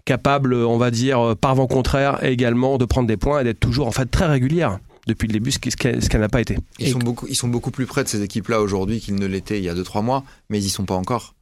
capable, 0.05 0.53
on 0.55 0.77
va 0.77 0.91
dire, 0.91 1.19
euh, 1.19 1.35
par 1.35 1.55
vent 1.55 1.67
contraire, 1.67 2.23
également 2.23 2.77
de 2.77 2.85
prendre 2.85 3.07
des 3.07 3.17
points 3.17 3.41
et 3.41 3.43
d'être 3.43 3.59
toujours 3.59 3.88
en 3.88 3.91
fait 3.91 4.05
très 4.09 4.25
régulière 4.25 4.79
depuis 5.07 5.27
le 5.27 5.33
début, 5.33 5.51
ce 5.51 5.59
qui- 5.59 5.71
ce 5.71 5.75
qu'elle 5.77 6.21
n'a 6.21 6.29
pas 6.29 6.41
été. 6.41 6.57
Ils, 6.79 6.91
sont 6.91 6.99
beaucoup, 6.99 7.27
ils 7.27 7.35
sont 7.35 7.47
beaucoup 7.47 7.71
plus 7.71 7.85
près 7.85 8.03
de 8.03 8.10
ces 8.10 8.21
équipes-là 8.21 8.62
aujourd'hui 8.62 9.00
qu'ils 9.00 9.15
ne 9.15 9.25
l'étaient 9.25 9.57
il 9.60 9.63
y 9.63 9.69
a 9.69 9.74
2-3 9.75 10.01
mois, 10.01 10.24
mais 10.50 10.60
ils 10.60 10.65
y 10.65 10.69
sont 10.69 10.86
pas 10.86 10.95
encore. 10.95 11.36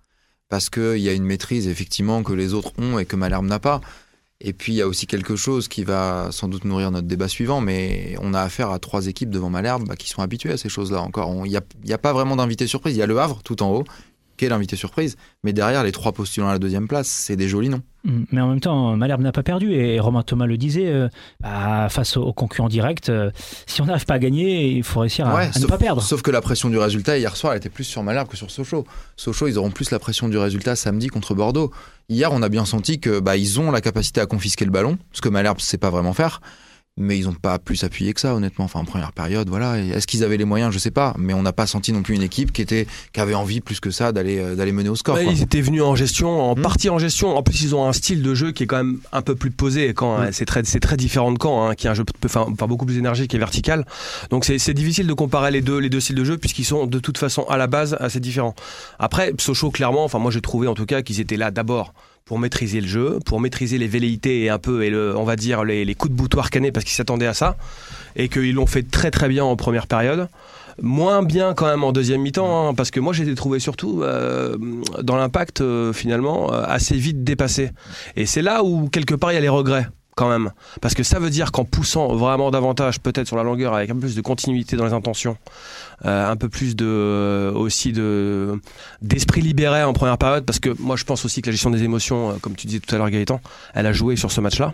Parce 0.50 0.70
qu'il 0.70 0.98
y 0.98 1.10
a 1.10 1.14
une 1.14 1.26
maîtrise, 1.26 1.68
effectivement, 1.68 2.24
que 2.24 2.34
les 2.34 2.54
autres 2.54 2.72
ont 2.80 2.98
et 3.00 3.06
que 3.06 3.16
Malherbe 3.16 3.46
n'a 3.46 3.60
pas. 3.60 3.82
Et 4.42 4.54
puis, 4.54 4.72
il 4.72 4.76
y 4.78 4.82
a 4.82 4.88
aussi 4.88 5.06
quelque 5.06 5.36
chose 5.36 5.68
qui 5.68 5.84
va 5.84 6.30
sans 6.32 6.48
doute 6.48 6.64
nourrir 6.64 6.92
notre 6.92 7.08
débat 7.08 7.28
suivant, 7.28 7.60
mais 7.60 8.16
on 8.22 8.34
a 8.34 8.42
affaire 8.42 8.72
à 8.72 8.80
trois 8.80 9.08
équipes 9.08 9.30
devant 9.30 9.50
Malherbe 9.50 9.86
bah, 9.86 9.98
qui 9.98 10.08
sont 10.08 10.22
habituées 10.22 10.54
à 10.54 10.58
ces 10.58 10.70
choses-là 10.70 11.02
encore. 11.02 11.46
Il 11.46 11.50
n'y 11.50 11.58
a, 11.58 11.96
a 11.96 11.98
pas 11.98 12.14
vraiment 12.14 12.38
d'invité 12.38 12.66
surprise. 12.66 12.96
Il 12.96 13.00
y 13.00 13.02
a 13.02 13.06
le 13.06 13.20
Havre, 13.20 13.42
tout 13.44 13.62
en 13.62 13.70
haut, 13.70 13.84
qui 14.40 14.46
est 14.46 14.50
l'invité 14.50 14.76
surprise? 14.76 15.18
Mais 15.44 15.54
derrière, 15.54 15.84
les 15.84 15.92
trois 15.92 16.14
postulants 16.14 16.48
à 16.48 16.54
la 16.54 16.60
deuxième 16.60 16.88
place, 16.88 17.08
c'est 17.08 17.36
des 17.36 17.48
jolis 17.48 17.70
noms. 17.70 17.82
Mm. 18.06 18.24
Mais 18.32 18.42
en 18.42 18.48
même 18.48 18.62
temps, 18.62 18.96
Malherbe 18.96 19.22
n'a 19.22 19.34
pas 19.34 19.44
perdu 19.44 19.74
et 19.74 20.00
Romain 20.00 20.24
Thomas 20.24 20.46
le 20.46 20.58
disait, 20.58 20.88
euh, 20.88 21.10
bah, 21.42 21.88
face 21.90 22.16
aux, 22.18 22.32
concurrents 22.32 22.70
directs, 22.70 23.10
euh, 23.10 23.32
si 23.68 23.82
on 23.82 23.86
n'arrive 23.86 24.06
pas 24.06 24.16
à 24.16 24.20
gagner, 24.20 24.72
il 24.72 24.84
faut 24.84 25.02
réussir 25.02 25.28
à, 25.28 25.36
Ouais, 25.36 25.50
à 25.54 25.60
ne 25.60 25.66
pas 25.66 25.78
perdre. 25.78 26.02
sauf 26.02 26.22
que 26.22 26.32
la 26.32 26.42
pression 26.42 26.70
du 26.70 26.78
résultat 26.78 27.18
hier 27.18 27.36
soir, 27.36 27.54
elle 27.54 27.58
était 27.58 27.70
plus 27.70 27.84
sur 27.84 28.02
Malherbe 28.02 28.30
que 28.30 28.38
sur 28.38 28.50
Sochaux. 28.50 28.86
Sochaux, 29.18 29.48
ils 29.48 29.58
auront 29.58 29.72
plus 29.72 29.92
la 29.92 30.00
pression 30.00 30.30
du 30.30 30.38
résultat 30.38 30.76
samedi 30.76 31.08
contre 31.08 31.36
Bordeaux. 31.36 31.72
Hier, 32.08 32.32
on 32.32 32.42
a 32.42 32.50
bien 32.50 32.66
senti 32.66 33.00
que 33.00 33.20
bah, 33.20 33.36
ils 33.36 33.60
ont 33.60 33.72
la 33.72 33.82
capacité 33.82 34.22
à 34.22 34.26
confisquer 34.26 34.66
le 34.66 34.72
ballon, 34.72 34.98
ce 35.12 35.22
que 35.22 35.30
Malherbe 35.30 35.60
sait 35.60 35.78
pas 35.78 35.90
vraiment 35.90 36.14
faire. 36.14 36.42
Mais 37.00 37.18
ils 37.18 37.26
n'ont 37.26 37.34
pas 37.34 37.58
plus 37.58 37.84
appuyé 37.84 38.14
que 38.14 38.22
ça, 38.22 38.36
honnêtement. 38.36 38.66
Enfin, 38.66 38.82
en 38.82 38.86
première 38.86 39.12
période, 39.14 39.50
voilà. 39.50 39.80
Est-ce 39.80 40.06
qu'ils 40.06 40.24
avaient 40.24 40.38
les 40.38 40.46
moyens? 40.46 40.72
Je 40.72 40.78
sais 40.80 40.92
pas. 40.92 41.16
Mais 41.18 41.34
on 41.34 41.42
n'a 41.42 41.54
pas 41.54 41.66
senti 41.66 41.92
non 41.94 42.04
plus 42.04 42.14
une 42.14 42.22
équipe 42.22 42.52
qui 42.52 42.62
était, 42.62 42.86
qui 43.14 43.20
avait 43.20 43.34
envie 43.34 43.62
plus 43.62 43.80
que 43.80 43.90
ça 43.90 44.12
d'aller, 44.12 44.38
euh, 44.38 44.56
d'aller 44.56 44.72
mener 44.72 44.90
au 44.90 44.96
score. 44.96 45.16
Quoi. 45.16 45.24
ils 45.24 45.42
étaient 45.42 45.62
venus 45.62 45.82
en 45.82 45.96
gestion, 45.96 46.30
en 46.52 46.56
Hmm. 46.60 46.62
partie 46.62 46.90
en 46.90 47.00
gestion. 47.00 47.38
En 47.38 47.44
plus, 47.44 47.62
ils 47.62 47.76
ont 47.76 47.88
un 47.88 47.94
style 47.94 48.22
de 48.22 48.36
jeu 48.36 48.52
qui 48.52 48.64
est 48.64 48.68
quand 48.68 48.78
même 48.78 49.00
un 49.12 49.22
peu 49.22 49.36
plus 49.36 49.52
posé. 49.52 49.94
Quand 49.94 50.18
hein. 50.18 50.30
c'est 50.32 50.46
très, 50.46 50.64
c'est 50.66 50.80
très 50.80 50.98
différent 50.98 51.32
de 51.32 51.38
Caen, 51.42 51.70
hein, 51.70 51.76
qui 51.76 51.88
est 51.88 51.90
un 51.90 51.94
jeu 51.94 52.04
enfin, 52.26 52.46
enfin, 52.52 52.68
beaucoup 52.68 52.86
plus 52.86 52.98
énergique 52.98 53.34
et 53.34 53.38
vertical. 53.38 53.86
Donc 54.30 54.46
c'est 54.46 54.60
c'est 54.60 54.74
difficile 54.74 55.08
de 55.08 55.14
comparer 55.14 55.52
les 55.52 55.62
deux, 55.62 55.78
les 55.80 55.90
deux 55.90 56.00
styles 56.00 56.16
de 56.16 56.24
jeu 56.24 56.38
puisqu'ils 56.38 56.66
sont 56.66 56.86
de 56.86 57.00
toute 57.00 57.18
façon 57.18 57.44
à 57.44 57.58
la 57.58 57.68
base 57.68 57.96
assez 58.00 58.20
différents. 58.20 58.56
Après, 59.00 59.34
Sochaux, 59.40 59.72
clairement, 59.72 60.04
enfin 60.04 60.20
moi 60.20 60.32
j'ai 60.32 60.42
trouvé 60.42 60.68
en 60.68 60.74
tout 60.74 60.86
cas 60.86 61.02
qu'ils 61.02 61.20
étaient 61.20 61.38
là 61.38 61.52
d'abord 61.52 61.94
pour 62.30 62.38
maîtriser 62.38 62.80
le 62.80 62.86
jeu, 62.86 63.18
pour 63.26 63.42
maîtriser 63.42 63.80
les 63.80 63.88
velléités 63.88 64.44
et 64.44 64.50
un 64.52 64.60
peu, 64.60 65.16
on 65.18 65.24
va 65.24 65.36
dire, 65.36 65.64
les, 65.64 65.96
coups 65.96 66.12
de 66.12 66.16
boutoir 66.16 66.52
canés 66.52 66.72
parce 66.72 66.86
qu'ils 66.86 66.94
s'attendaient 66.94 67.26
à 67.26 67.34
ça. 67.34 67.58
Et 68.16 68.30
qu'ils 68.30 68.54
l'ont 68.54 68.68
fait 68.68 68.84
très 68.84 69.10
très 69.10 69.28
bien 69.28 69.44
en 69.44 69.56
première 69.56 69.88
période. 69.88 70.28
Moins 70.80 71.24
bien 71.24 71.56
quand 71.56 71.66
même 71.66 71.84
en 71.84 71.92
deuxième 71.92 72.22
mi-temps, 72.22 72.70
hein, 72.70 72.74
parce 72.76 72.92
que 72.92 73.00
moi 73.00 73.14
j'ai 73.14 73.34
trouvé 73.34 73.58
surtout 73.58 74.04
euh, 74.04 74.56
dans 75.02 75.16
l'impact 75.16 75.62
euh, 75.62 75.92
finalement 75.92 76.54
euh, 76.54 76.62
assez 76.68 76.98
vite 76.98 77.24
dépassé. 77.24 77.72
Et 78.16 78.28
c'est 78.28 78.44
là 78.44 78.64
où 78.64 78.90
quelque 78.90 79.16
part 79.16 79.32
il 79.32 79.36
y 79.36 79.38
a 79.40 79.42
les 79.42 79.50
regrets 79.50 79.88
même. 80.28 80.52
Parce 80.82 80.96
que 80.96 81.04
ça 81.04 81.20
veut 81.20 81.30
dire 81.30 81.52
qu'en 81.52 81.64
poussant 81.64 82.08
vraiment 82.16 82.52
davantage, 82.52 83.00
peut-être 83.00 83.28
sur 83.28 83.38
la 83.38 83.44
longueur, 83.44 83.74
avec 83.76 83.90
un 83.90 83.94
peu 83.94 84.02
plus 84.02 84.16
de 84.16 84.22
continuité 84.22 84.76
dans 84.76 84.86
les 84.86 84.94
intentions, 84.94 85.38
euh, 86.06 86.30
un 86.30 86.36
peu 86.36 86.50
plus 86.50 86.76
de 86.76 87.52
aussi 87.56 87.94
de 87.94 88.60
d'esprit 89.02 89.42
libéré 89.42 89.84
en 89.84 89.94
première 89.94 90.18
période, 90.18 90.46
parce 90.46 90.60
que 90.60 90.76
moi 90.80 90.96
je 90.96 91.06
pense 91.06 91.24
aussi 91.24 91.42
que 91.42 91.48
la 91.48 91.52
gestion 91.52 91.70
des 91.70 91.84
émotions, 91.84 92.32
euh, 92.32 92.34
comme 92.42 92.56
tu 92.56 92.68
disais 92.68 92.80
tout 92.80 92.94
à 92.94 92.98
l'heure 92.98 93.10
Gaëtan, 93.10 93.40
elle 93.76 93.86
a 93.86 93.94
joué 93.94 94.16
sur 94.16 94.32
ce 94.32 94.42
match-là. 94.42 94.74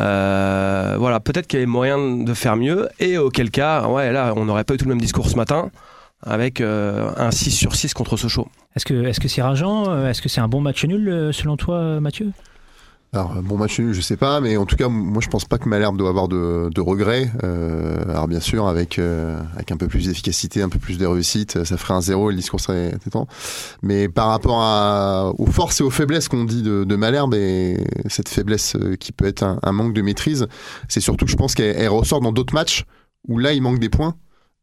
Euh, 0.00 0.96
voilà, 0.98 1.20
peut-être 1.20 1.46
qu'il 1.46 1.60
y 1.60 1.62
avait 1.62 1.70
moyen 1.70 1.98
de 1.98 2.34
faire 2.34 2.56
mieux, 2.56 2.88
et 2.98 3.16
auquel 3.16 3.50
cas, 3.50 3.86
ouais, 3.88 4.12
là, 4.12 4.34
on 4.36 4.44
n'aurait 4.44 4.64
pas 4.64 4.74
eu 4.74 4.76
tout 4.76 4.84
le 4.86 4.90
même 4.90 5.00
discours 5.00 5.30
ce 5.30 5.36
matin 5.36 5.70
avec 6.24 6.60
euh, 6.60 7.10
un 7.16 7.30
6 7.30 7.50
sur 7.50 7.74
6 7.74 7.94
contre 7.94 8.16
Sochaux. 8.16 8.48
Est-ce 8.74 8.84
que 8.86 9.04
est-ce 9.04 9.20
que 9.20 9.28
c'est 9.28 9.42
rageant? 9.42 9.90
Euh, 9.90 10.08
Est-ce 10.08 10.22
que 10.22 10.28
c'est 10.28 10.40
un 10.40 10.48
bon 10.48 10.60
match 10.60 10.84
nul 10.84 11.08
euh, 11.08 11.32
selon 11.32 11.56
toi, 11.56 12.00
Mathieu? 12.00 12.32
Alors, 13.14 13.40
bon 13.42 13.56
match 13.56 13.78
nul, 13.78 13.92
je 13.92 14.00
sais 14.00 14.16
pas, 14.16 14.40
mais 14.40 14.56
en 14.56 14.66
tout 14.66 14.74
cas, 14.74 14.88
moi 14.88 15.22
je 15.22 15.28
pense 15.28 15.44
pas 15.44 15.56
que 15.56 15.68
Malherbe 15.68 15.96
doit 15.96 16.08
avoir 16.08 16.26
de, 16.26 16.68
de 16.74 16.80
regrets. 16.80 17.30
Euh, 17.44 18.02
alors, 18.08 18.26
bien 18.26 18.40
sûr, 18.40 18.66
avec, 18.66 18.98
euh, 18.98 19.40
avec 19.54 19.70
un 19.70 19.76
peu 19.76 19.86
plus 19.86 20.08
d'efficacité, 20.08 20.62
un 20.62 20.68
peu 20.68 20.80
plus 20.80 20.98
de 20.98 21.06
réussite, 21.06 21.62
ça 21.62 21.76
ferait 21.76 21.94
un 21.94 22.00
zéro 22.00 22.30
et 22.30 22.32
le 22.32 22.40
discours 22.40 22.58
serait 22.58 22.92
étant. 23.06 23.28
Mais 23.82 24.08
par 24.08 24.30
rapport 24.30 24.60
à, 24.60 25.32
aux 25.38 25.46
forces 25.46 25.80
et 25.80 25.84
aux 25.84 25.90
faiblesses 25.90 26.26
qu'on 26.26 26.42
dit 26.42 26.62
de, 26.62 26.82
de 26.82 26.96
Malherbe 26.96 27.34
et 27.34 27.86
cette 28.08 28.28
faiblesse 28.28 28.74
euh, 28.74 28.96
qui 28.96 29.12
peut 29.12 29.26
être 29.26 29.44
un, 29.44 29.60
un 29.62 29.70
manque 29.70 29.94
de 29.94 30.02
maîtrise, 30.02 30.48
c'est 30.88 31.00
surtout 31.00 31.24
que 31.24 31.30
je 31.30 31.36
pense 31.36 31.54
qu'elle 31.54 31.76
elle 31.78 31.90
ressort 31.90 32.20
dans 32.20 32.32
d'autres 32.32 32.54
matchs 32.54 32.84
où 33.28 33.38
là 33.38 33.52
il 33.52 33.62
manque 33.62 33.78
des 33.78 33.90
points. 33.90 34.16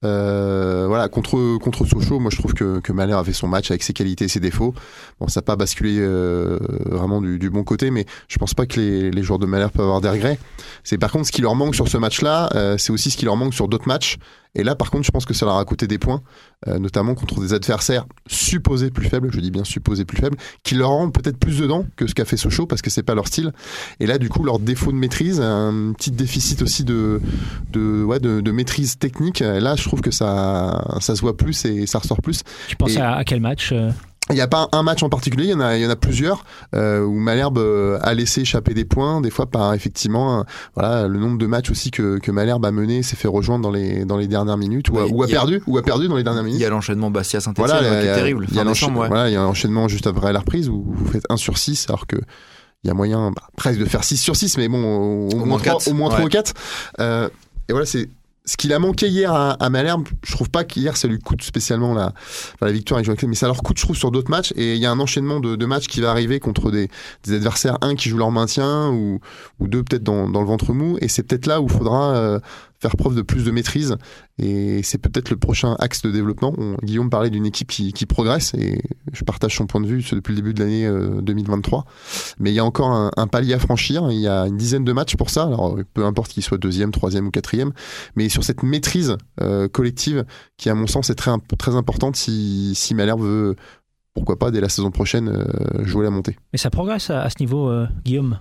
Euh, 0.04 0.86
voilà, 0.88 1.10
contre 1.10 1.60
contre 1.60 1.86
Sochaux, 1.86 2.20
moi 2.20 2.32
je 2.32 2.38
trouve 2.38 2.56
que, 2.56 2.80
que 2.80 2.92
Malherbe 2.92 3.22
a 3.22 3.24
fait 3.24 3.34
son 3.34 3.48
match 3.48 3.70
avec 3.70 3.84
ses 3.84 3.94
qualités 3.94 4.26
et 4.26 4.28
ses 4.28 4.40
défauts. 4.40 4.74
Bon, 5.20 5.28
ça 5.28 5.42
n'a 5.42 5.44
pas 5.44 5.56
basculé 5.56 5.98
euh, 6.00 6.58
vraiment 6.86 7.22
du, 7.22 7.38
du 7.38 7.52
bon 7.52 7.64
côté, 7.64 7.92
mais 7.92 8.06
je 8.28 8.38
pense 8.40 8.56
pas 8.56 8.66
que 8.66 8.80
les, 8.80 9.12
les 9.12 9.24
joueurs 9.24 9.38
de 9.38 9.46
Malherbe 9.46 9.72
peuvent 9.72 9.86
avoir 9.86 10.02
des 10.02 10.10
regrets. 10.10 10.40
C'est 10.84 10.98
par 10.98 11.12
contre 11.12 11.28
ce 11.28 11.32
qui 11.32 11.42
leur 11.42 11.54
manque 11.54 11.76
sur 11.76 11.88
ce 11.88 11.98
match-là, 11.98 12.50
euh, 12.56 12.78
c'est 12.80 12.92
aussi 12.92 13.12
ce 13.12 13.18
qui 13.18 13.26
leur 13.26 13.36
manque 13.36 13.54
sur 13.54 13.68
d'autres 13.68 13.88
matchs. 13.88 14.18
Et 14.54 14.64
là, 14.64 14.76
par 14.76 14.92
contre, 14.92 15.06
je 15.06 15.12
pense 15.12 15.26
que 15.26 15.34
ça 15.34 15.46
leur 15.46 15.56
a 15.58 15.64
coûté 15.66 15.88
des 15.88 15.98
points, 15.98 16.22
euh, 16.68 16.78
notamment 16.78 17.16
contre 17.16 17.40
des 17.40 17.54
adversaires 17.54 18.06
supposés 18.28 18.92
plus 18.92 19.08
faibles, 19.08 19.30
je 19.32 19.40
dis 19.40 19.50
bien 19.50 19.64
supposés 19.64 20.04
plus 20.04 20.18
faibles, 20.18 20.38
qui 20.64 20.76
leur 20.76 20.90
rendent 20.90 21.14
peut-être 21.14 21.38
plus 21.38 21.60
dedans 21.60 21.86
que 21.96 22.06
ce 22.06 22.14
qu'a 22.14 22.26
fait 22.26 22.36
Sochaux 22.36 22.66
parce 22.66 22.82
que 22.82 22.90
c'est 22.90 23.04
pas 23.04 23.16
leur 23.16 23.28
style. 23.28 23.54
Et 24.02 24.06
là, 24.08 24.18
du 24.18 24.28
coup, 24.28 24.44
leur 24.44 24.60
défaut 24.60 24.92
de 24.92 24.98
maîtrise, 24.98 25.40
un 25.40 25.94
petit 25.94 26.12
déficit 26.12 26.62
aussi 26.62 26.84
de 26.84 27.22
de 27.72 28.04
ouais 28.04 28.20
de, 28.20 28.42
de 28.42 28.52
maîtrise 28.52 28.98
technique. 28.98 29.40
Là, 29.40 29.76
je 29.78 29.84
trouve 29.88 30.02
que 30.02 30.12
ça 30.12 30.98
ça 31.00 31.16
se 31.16 31.22
voit 31.22 31.38
plus 31.38 31.64
et 31.66 31.86
ça 31.88 32.00
ressort 32.00 32.22
plus. 32.22 32.42
Tu 32.68 32.76
penses 32.76 32.96
Et- 32.96 33.00
à, 33.00 33.14
à 33.16 33.24
quel 33.24 33.40
match 33.40 33.70
euh 33.72 33.90
Il 34.30 34.36
n'y 34.36 34.42
a 34.42 34.48
pas 34.48 34.70
un 34.72 34.84
match 34.84 35.02
en 35.04 35.10
particulier, 35.10 35.46
il 35.46 35.50
y 35.50 35.54
en 35.54 35.60
a, 35.60 35.76
il 35.78 35.84
y 35.84 35.86
en 35.86 35.90
a 35.90 35.96
plusieurs 35.96 36.46
euh, 36.76 37.04
où 37.04 37.16
Malherbe 37.20 37.58
euh, 37.58 37.98
a 38.02 38.14
laissé 38.14 38.42
échapper 38.42 38.74
des 38.74 38.86
points, 38.86 39.20
des 39.20 39.32
fois 39.32 39.48
par 39.48 39.74
effectivement 39.74 40.46
voilà 40.76 41.08
le 41.08 41.20
nombre 41.20 41.38
de 41.38 41.48
matchs 41.48 41.72
aussi 41.72 41.92
que, 41.92 42.18
que 42.20 42.32
Malherbe 42.32 42.64
a 42.66 42.72
mené 42.72 43.02
s'est 43.04 43.16
fait 43.18 43.28
rejoindre 43.28 43.64
dans 43.64 43.72
les 43.72 44.06
dans 44.06 44.18
les 44.18 44.28
dernières 44.28 44.58
minutes 44.58 44.90
ou, 44.90 45.00
a, 45.00 45.06
ou 45.06 45.24
il 45.26 45.36
a- 45.36 45.40
perdu 45.40 45.62
ou 45.68 45.78
a 45.78 45.82
perdu 45.82 46.08
dans 46.08 46.16
les 46.16 46.24
dernières 46.24 46.44
Il 46.44 46.46
minutes. 46.46 46.62
y 46.62 46.66
a 46.66 46.70
l'enchaînement 46.70 47.10
Bastia 47.12 47.42
Saint-Etienne 47.42 47.66
Voilà, 47.68 47.80
qui 47.82 47.86
il 47.88 48.04
y 48.04 48.08
est 48.08 48.10
a- 48.10 48.16
terrible. 48.16 48.46
Il 48.48 48.56
y, 48.56 48.58
a 48.60 48.62
fin 48.62 48.64
l'encha- 48.70 48.86
décembre, 48.86 49.02
ouais. 49.02 49.08
voilà, 49.10 49.30
il 49.30 49.34
y 49.34 49.36
a 49.36 49.42
un 49.42 49.48
enchaînement 49.48 49.88
juste 49.90 50.08
après 50.08 50.32
la 50.32 50.40
reprise 50.40 50.70
où 50.70 50.86
vous 50.88 51.06
faites 51.08 51.24
1 51.30 51.36
sur 51.38 51.58
6 51.58 51.88
alors 51.90 52.06
que 52.08 52.18
il 52.84 52.88
y 52.88 52.92
a 52.92 52.94
moyen 52.94 53.32
bah, 53.32 53.42
presque 53.58 53.80
de 53.80 53.86
faire 53.86 54.04
6 54.04 54.18
sur 54.18 54.36
6 54.36 54.58
mais 54.58 54.68
bon 54.70 54.84
au, 54.84 55.30
au 55.34 55.36
moins 55.36 55.46
moins 55.46 55.58
3 55.58 55.74
quatre. 55.74 55.88
au 55.90 55.94
moins 55.94 56.10
trois 56.10 56.20
Ouais. 56.22 56.26
ou 56.28 56.30
4 56.30 56.54
euh, 57.00 57.28
et 57.68 57.74
voilà 57.74 57.86
c'est 57.88 58.08
ce 58.46 58.58
qu'il 58.58 58.74
a 58.74 58.80
manqué 58.80 59.08
hier 59.08 59.32
à, 59.32 59.52
à 59.52 59.70
Malherbe, 59.70 60.08
je 60.24 60.32
trouve 60.32 60.50
pas 60.50 60.64
qu'hier 60.64 60.98
ça 60.98 61.08
lui 61.08 61.20
coûte 61.20 61.44
spécialement 61.44 61.94
la, 61.94 62.08
enfin, 62.08 62.66
la 62.66 62.72
victoire 62.72 62.98
avec 62.98 63.06
Joachim, 63.06 63.28
mais 63.28 63.36
ça 63.36 63.46
leur 63.46 63.62
coûte, 63.62 63.78
je 63.78 63.84
trouve, 63.84 63.96
sur 63.96 64.12
d'autres 64.12 64.32
matchs. 64.32 64.52
Et 64.56 64.74
il 64.76 64.80
y 64.80 64.86
a 64.86 64.92
un 64.92 65.00
enchaînement 65.00 65.40
de, 65.40 65.56
de 65.56 65.66
matchs 65.66 65.88
qui 65.88 66.02
va 66.02 66.10
arriver 66.10 66.40
contre 66.40 66.72
des, 66.72 66.90
adversaires, 67.28 67.78
un 67.82 67.96
qui 67.96 68.10
joue 68.10 68.18
leur 68.18 68.32
maintien 68.32 68.90
ou, 68.90 69.20
deux 69.60 69.84
peut-être 69.84 70.04
dans, 70.04 70.28
dans 70.28 70.42
le 70.42 70.48
ventre 70.48 70.74
mou. 70.74 70.98
Et 71.02 71.08
c'est 71.08 71.24
peut-être 71.24 71.46
là 71.46 71.62
où 71.62 71.66
il 71.66 71.72
faudra 71.72 72.16
euh, 72.16 72.40
faire 72.82 72.96
preuve 72.96 73.16
de 73.16 73.22
plus 73.22 73.44
de 73.44 73.52
maîtrise. 73.52 73.96
Et 74.38 74.82
c'est 74.84 74.98
peut-être 74.98 75.30
le 75.30 75.38
prochain 75.38 75.76
axe 75.80 76.02
de 76.02 76.12
développement. 76.12 76.54
Guillaume 76.84 77.10
parlait 77.10 77.30
d'une 77.30 77.46
équipe 77.46 77.70
qui, 77.70 77.94
qui 77.94 78.06
progresse 78.06 78.54
et 78.56 78.82
je 79.14 79.24
partage 79.24 79.56
son 79.56 79.68
point 79.68 79.82
de 79.82 79.88
vue 79.88 80.04
depuis 80.12 80.34
le 80.34 80.42
début 80.42 80.54
de 80.54 80.60
l'année 80.60 80.86
euh, 80.86 81.22
2023. 81.22 81.86
Mais 82.40 82.52
il 82.52 82.56
y 82.56 82.60
a 82.60 82.66
encore 82.66 83.12
un, 83.16 83.28
palier 83.28 83.54
à 83.54 83.60
franchir. 83.60 84.12
Il 84.12 84.20
y 84.20 84.28
a 84.28 84.48
une 84.48 84.58
dizaine 84.58 84.84
de 84.84 84.94
matchs 84.94 85.16
pour 85.16 85.30
ça. 85.30 85.44
Alors 85.44 85.78
peu 85.94 86.06
importe 86.06 86.32
qu'il 86.32 86.44
soit 86.44 86.58
deuxième, 86.58 86.92
troisième 86.92 87.28
ou 87.28 87.32
quatrième, 87.32 87.72
mais 88.16 88.30
sur 88.30 88.44
cette 88.44 88.64
maîtrise 88.64 89.18
euh, 89.42 89.68
collective 89.68 90.26
qui, 90.58 90.70
à 90.70 90.76
mon 90.76 90.88
sens, 90.88 91.10
est 91.10 91.16
très, 91.16 91.32
très 91.58 91.76
importante 91.76 92.16
si, 92.16 92.74
si 92.76 92.96
Malherbe 92.96 93.22
veut, 93.22 93.56
pourquoi 94.14 94.38
pas, 94.38 94.52
dès 94.52 94.62
la 94.62 94.70
saison 94.70 94.92
prochaine, 94.92 95.30
euh, 95.30 95.86
jouer 95.86 96.04
la 96.04 96.12
montée. 96.12 96.38
Mais 96.52 96.58
ça 96.58 96.70
progresse 96.70 97.10
à, 97.10 97.30
ce 97.30 97.36
niveau, 97.40 97.70
euh, 97.70 97.88
Guillaume? 98.04 98.40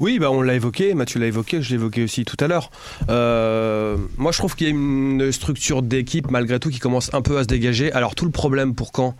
Oui, 0.00 0.18
bah 0.18 0.30
on 0.30 0.42
l'a 0.42 0.54
évoqué, 0.54 0.94
Mathieu 0.94 1.18
l'a 1.20 1.26
évoqué, 1.26 1.60
je 1.62 1.70
l'ai 1.70 1.74
évoqué 1.76 2.04
aussi 2.04 2.24
tout 2.24 2.36
à 2.40 2.46
l'heure. 2.48 2.70
Euh, 3.10 3.96
moi, 4.16 4.32
je 4.32 4.38
trouve 4.38 4.54
qu'il 4.54 4.66
y 4.66 4.70
a 4.70 4.72
une 4.72 5.30
structure 5.32 5.82
d'équipe, 5.82 6.30
malgré 6.30 6.58
tout, 6.60 6.70
qui 6.70 6.78
commence 6.78 7.12
un 7.14 7.22
peu 7.22 7.38
à 7.38 7.42
se 7.42 7.48
dégager. 7.48 7.92
Alors, 7.92 8.14
tout 8.14 8.24
le 8.24 8.30
problème 8.30 8.74
pour 8.74 8.90
Caen 8.94 9.14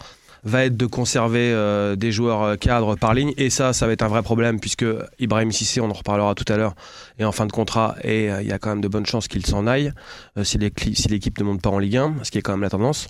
va 0.44 0.64
être 0.64 0.76
de 0.76 0.86
conserver 0.86 1.50
euh, 1.52 1.96
des 1.96 2.12
joueurs 2.12 2.42
euh, 2.42 2.54
cadres 2.56 2.94
par 2.96 3.12
ligne, 3.12 3.32
et 3.38 3.50
ça, 3.50 3.72
ça 3.72 3.86
va 3.88 3.92
être 3.92 4.02
un 4.02 4.08
vrai 4.08 4.22
problème, 4.22 4.60
puisque 4.60 4.84
Ibrahim 5.18 5.50
Sissé, 5.50 5.80
on 5.80 5.90
en 5.90 5.92
reparlera 5.92 6.36
tout 6.36 6.44
à 6.52 6.56
l'heure, 6.56 6.76
est 7.18 7.24
en 7.24 7.32
fin 7.32 7.44
de 7.46 7.50
contrat, 7.52 7.96
et 8.04 8.30
euh, 8.30 8.40
il 8.40 8.46
y 8.48 8.52
a 8.52 8.58
quand 8.60 8.68
même 8.70 8.80
de 8.80 8.86
bonnes 8.86 9.04
chances 9.06 9.26
qu'il 9.26 9.44
s'en 9.44 9.66
aille, 9.66 9.92
euh, 10.36 10.44
si 10.44 10.56
l'équi- 10.58 10.94
si 10.94 11.08
l'équipe 11.08 11.36
ne 11.40 11.44
monte 11.44 11.60
pas 11.60 11.70
en 11.70 11.80
Ligue 11.80 11.96
1, 11.96 12.14
ce 12.22 12.30
qui 12.30 12.38
est 12.38 12.42
quand 12.42 12.52
même 12.52 12.62
la 12.62 12.70
tendance. 12.70 13.08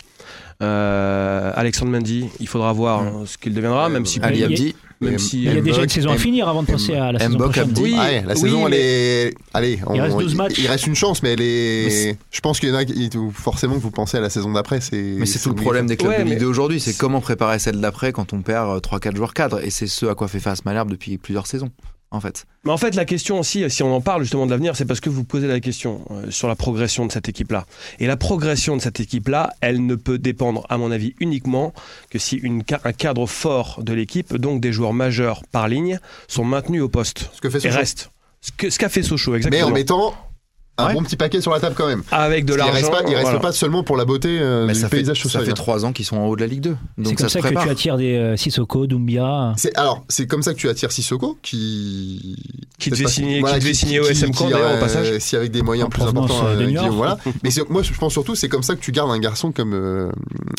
Euh, 0.63 1.51
Alexandre 1.55 1.91
Mendy, 1.91 2.29
il 2.39 2.47
faudra 2.47 2.73
voir 2.73 3.01
hein, 3.01 3.23
ce 3.25 3.37
qu'il 3.37 3.53
deviendra, 3.53 3.85
Ouais, 3.87 3.93
même 3.93 4.05
si... 4.07 4.19
Ali 4.21 4.43
Abdi, 4.43 4.75
même 5.01 5.17
si 5.19 5.43
Il 5.43 5.53
y 5.53 5.57
a 5.57 5.61
déjà 5.61 5.83
une 5.83 5.89
saison 5.89 6.09
à 6.11 6.17
finir 6.17 6.47
avant 6.49 6.63
de 6.63 6.67
passer 6.67 6.95
à 6.95 7.11
la 7.11 7.19
saison 7.19 7.35
Mbok, 7.35 7.51
prochaine. 7.51 7.73
Oui, 7.79 7.95
Ah 7.97 8.03
ouais, 8.05 8.23
la 8.25 8.33
oui, 8.33 8.39
saison, 8.39 8.67
elle 8.67 8.73
est. 8.73 9.33
Allez, 9.53 9.79
Il 9.93 10.01
reste 10.01 10.17
12 10.17 10.35
matchs. 10.35 10.53
Il, 10.57 10.67
reste 10.67 10.87
une 10.87 10.95
chance, 10.95 11.23
mais 11.23 11.33
elle 11.33 11.41
est. 11.41 11.85
Mais 12.11 12.17
je 12.31 12.39
pense 12.41 12.59
qu'il 12.59 12.69
y 12.69 12.71
en 12.71 12.75
a 12.75 12.85
qui. 12.85 13.09
Forcément, 13.33 13.75
que 13.75 13.79
vous 13.81 13.91
pensez 13.91 14.17
à 14.17 14.21
la 14.21 14.29
saison 14.29 14.51
d'après. 14.51 14.81
C'est. 14.81 14.97
Mais 15.17 15.25
c'est 15.25 15.39
tout 15.39 15.49
le 15.49 15.55
problème 15.55 15.87
des 15.87 15.95
clubs 15.97 16.11
Ouais, 16.11 16.19
de 16.19 16.23
Ligue 16.23 16.33
mais- 16.33 16.39
2 16.39 16.45
aujourd'hui, 16.47 16.79
c'est 16.79 16.91
c'est- 16.91 16.97
comment 16.97 17.21
préparer 17.21 17.59
celle 17.59 17.79
d'après 17.79 18.11
quand 18.11 18.33
on 18.33 18.41
perd 18.41 18.81
3-4 18.81 19.15
joueurs 19.15 19.33
cadres. 19.33 19.63
Et 19.63 19.69
c'est 19.69 19.87
ce 19.87 20.05
à 20.05 20.15
quoi 20.15 20.27
fait 20.27 20.39
face 20.39 20.65
Malherbe 20.65 20.89
depuis 20.91 21.17
plusieurs 21.17 21.47
saisons, 21.47 21.69
en 22.11 22.19
fait. 22.19 22.45
Mais 22.63 22.71
en 22.71 22.77
fait, 22.77 22.95
la 22.95 23.05
question 23.05 23.39
aussi, 23.39 23.69
si 23.69 23.83
on 23.83 23.93
en 23.95 24.01
parle 24.01 24.23
justement 24.23 24.45
de 24.45 24.51
l'avenir, 24.51 24.75
c'est 24.75 24.85
parce 24.85 24.99
que 24.99 25.09
vous 25.09 25.23
posez 25.23 25.47
la 25.47 25.59
question 25.59 26.01
euh, 26.11 26.31
sur 26.31 26.47
la 26.47 26.55
progression 26.55 27.05
de 27.05 27.11
cette 27.11 27.29
équipe-là. 27.29 27.65
Et 27.99 28.07
la 28.07 28.17
progression 28.17 28.75
de 28.75 28.81
cette 28.81 28.99
équipe-là, 28.99 29.53
elle 29.61 29.85
ne 29.85 29.95
peut 29.95 30.17
dépendre, 30.17 30.65
à 30.69 30.77
mon 30.77 30.91
avis, 30.91 31.13
uniquement 31.19 31.73
que 32.09 32.19
si 32.19 32.35
une 32.37 32.63
un 32.83 32.93
cadre 32.93 33.25
fort 33.27 33.81
de 33.83 33.93
l'équipe, 33.93 34.35
donc 34.35 34.61
des 34.61 34.71
joueurs 34.73 34.93
majeurs 34.93 35.43
par 35.51 35.67
ligne, 35.67 35.99
sont 36.27 36.43
maintenus 36.43 36.81
au 36.81 36.89
poste 36.89 37.29
Ce 37.33 37.41
que 37.41 37.49
fait 37.49 37.57
et 37.59 37.61
Sochaux. 37.61 37.77
restent. 37.77 38.11
Ce 38.41 38.77
qu'a 38.79 38.89
fait 38.89 39.03
Sochaux, 39.03 39.31
Mais 39.31 39.37
exactement. 39.37 39.67
en 39.67 39.71
mettant 39.71 40.13
un 40.79 40.87
Ouais. 40.87 40.93
bon 40.93 41.03
petit 41.03 41.15
paquet 41.17 41.41
sur 41.41 41.51
la 41.51 41.59
table 41.59 41.75
quand 41.77 41.87
même. 41.87 42.03
Avec 42.11 42.45
de 42.45 42.53
l'argent. 42.55 42.73
reste 42.73 42.91
pas, 42.91 43.01
il 43.07 43.13
reste 43.13 43.21
voilà. 43.23 43.39
pas 43.39 43.51
seulement 43.51 43.83
pour 43.83 43.97
la 43.97 44.05
beauté 44.05 44.39
euh, 44.39 44.65
Mais 44.65 44.73
du 44.73 44.79
ça 44.79 44.89
fait, 44.89 44.97
paysage 44.97 45.17
ça 45.17 45.23
social. 45.23 45.45
fait 45.45 45.53
3 45.53 45.85
ans 45.85 45.91
qu'ils 45.93 46.05
sont 46.05 46.17
en 46.17 46.25
haut 46.27 46.35
de 46.35 46.41
la 46.41 46.47
Ligue 46.47 46.61
2. 46.61 46.77
C'est 46.97 47.03
Donc 47.03 47.15
comme 47.17 47.29
ça, 47.29 47.41
ça, 47.41 47.47
se 47.47 47.53
que 47.53 47.61
tu 47.61 47.69
attires 47.69 47.97
des 47.97 48.15
euh, 48.15 48.37
Sissoko, 48.37 48.87
Doumbia. 48.87 49.53
C'est 49.57 49.75
alors 49.77 50.03
c'est 50.09 50.27
comme 50.27 50.41
ça 50.43 50.53
que 50.53 50.59
tu 50.59 50.69
attires 50.69 50.91
Sissoko 50.91 51.37
qui 51.41 52.35
Qui 52.77 52.89
devait 52.89 53.03
pas- 53.03 53.09
signer- 53.09 53.43
qui 53.43 53.59
devait 53.59 53.73
signer 53.73 53.99
au 53.99 54.05
SM 54.05 54.31
qui, 54.31 54.43
d'ailleurs, 54.43 54.71
au 54.71 54.75
euh, 54.75 54.79
passage. 54.79 55.17
Si 55.19 55.35
avec 55.35 55.51
des 55.51 55.61
moyens 55.61 55.87
En 55.87 55.89
plus 55.89 56.03
importants, 56.03 56.45
euh, 56.45 56.57
euh. 56.59 56.65
Guillaume, 56.65 56.89
voilà. 56.89 57.17
Mais 57.43 57.49
moi 57.69 57.83
je 57.83 57.93
pense 57.93 58.13
surtout 58.13 58.35
c'est 58.35 58.49
comme 58.49 58.63
ça 58.63 58.75
que 58.75 58.81
tu 58.81 58.91
gardes 58.91 59.11
un 59.11 59.19
garçon 59.19 59.51
comme 59.51 59.73
euh, 59.73 60.09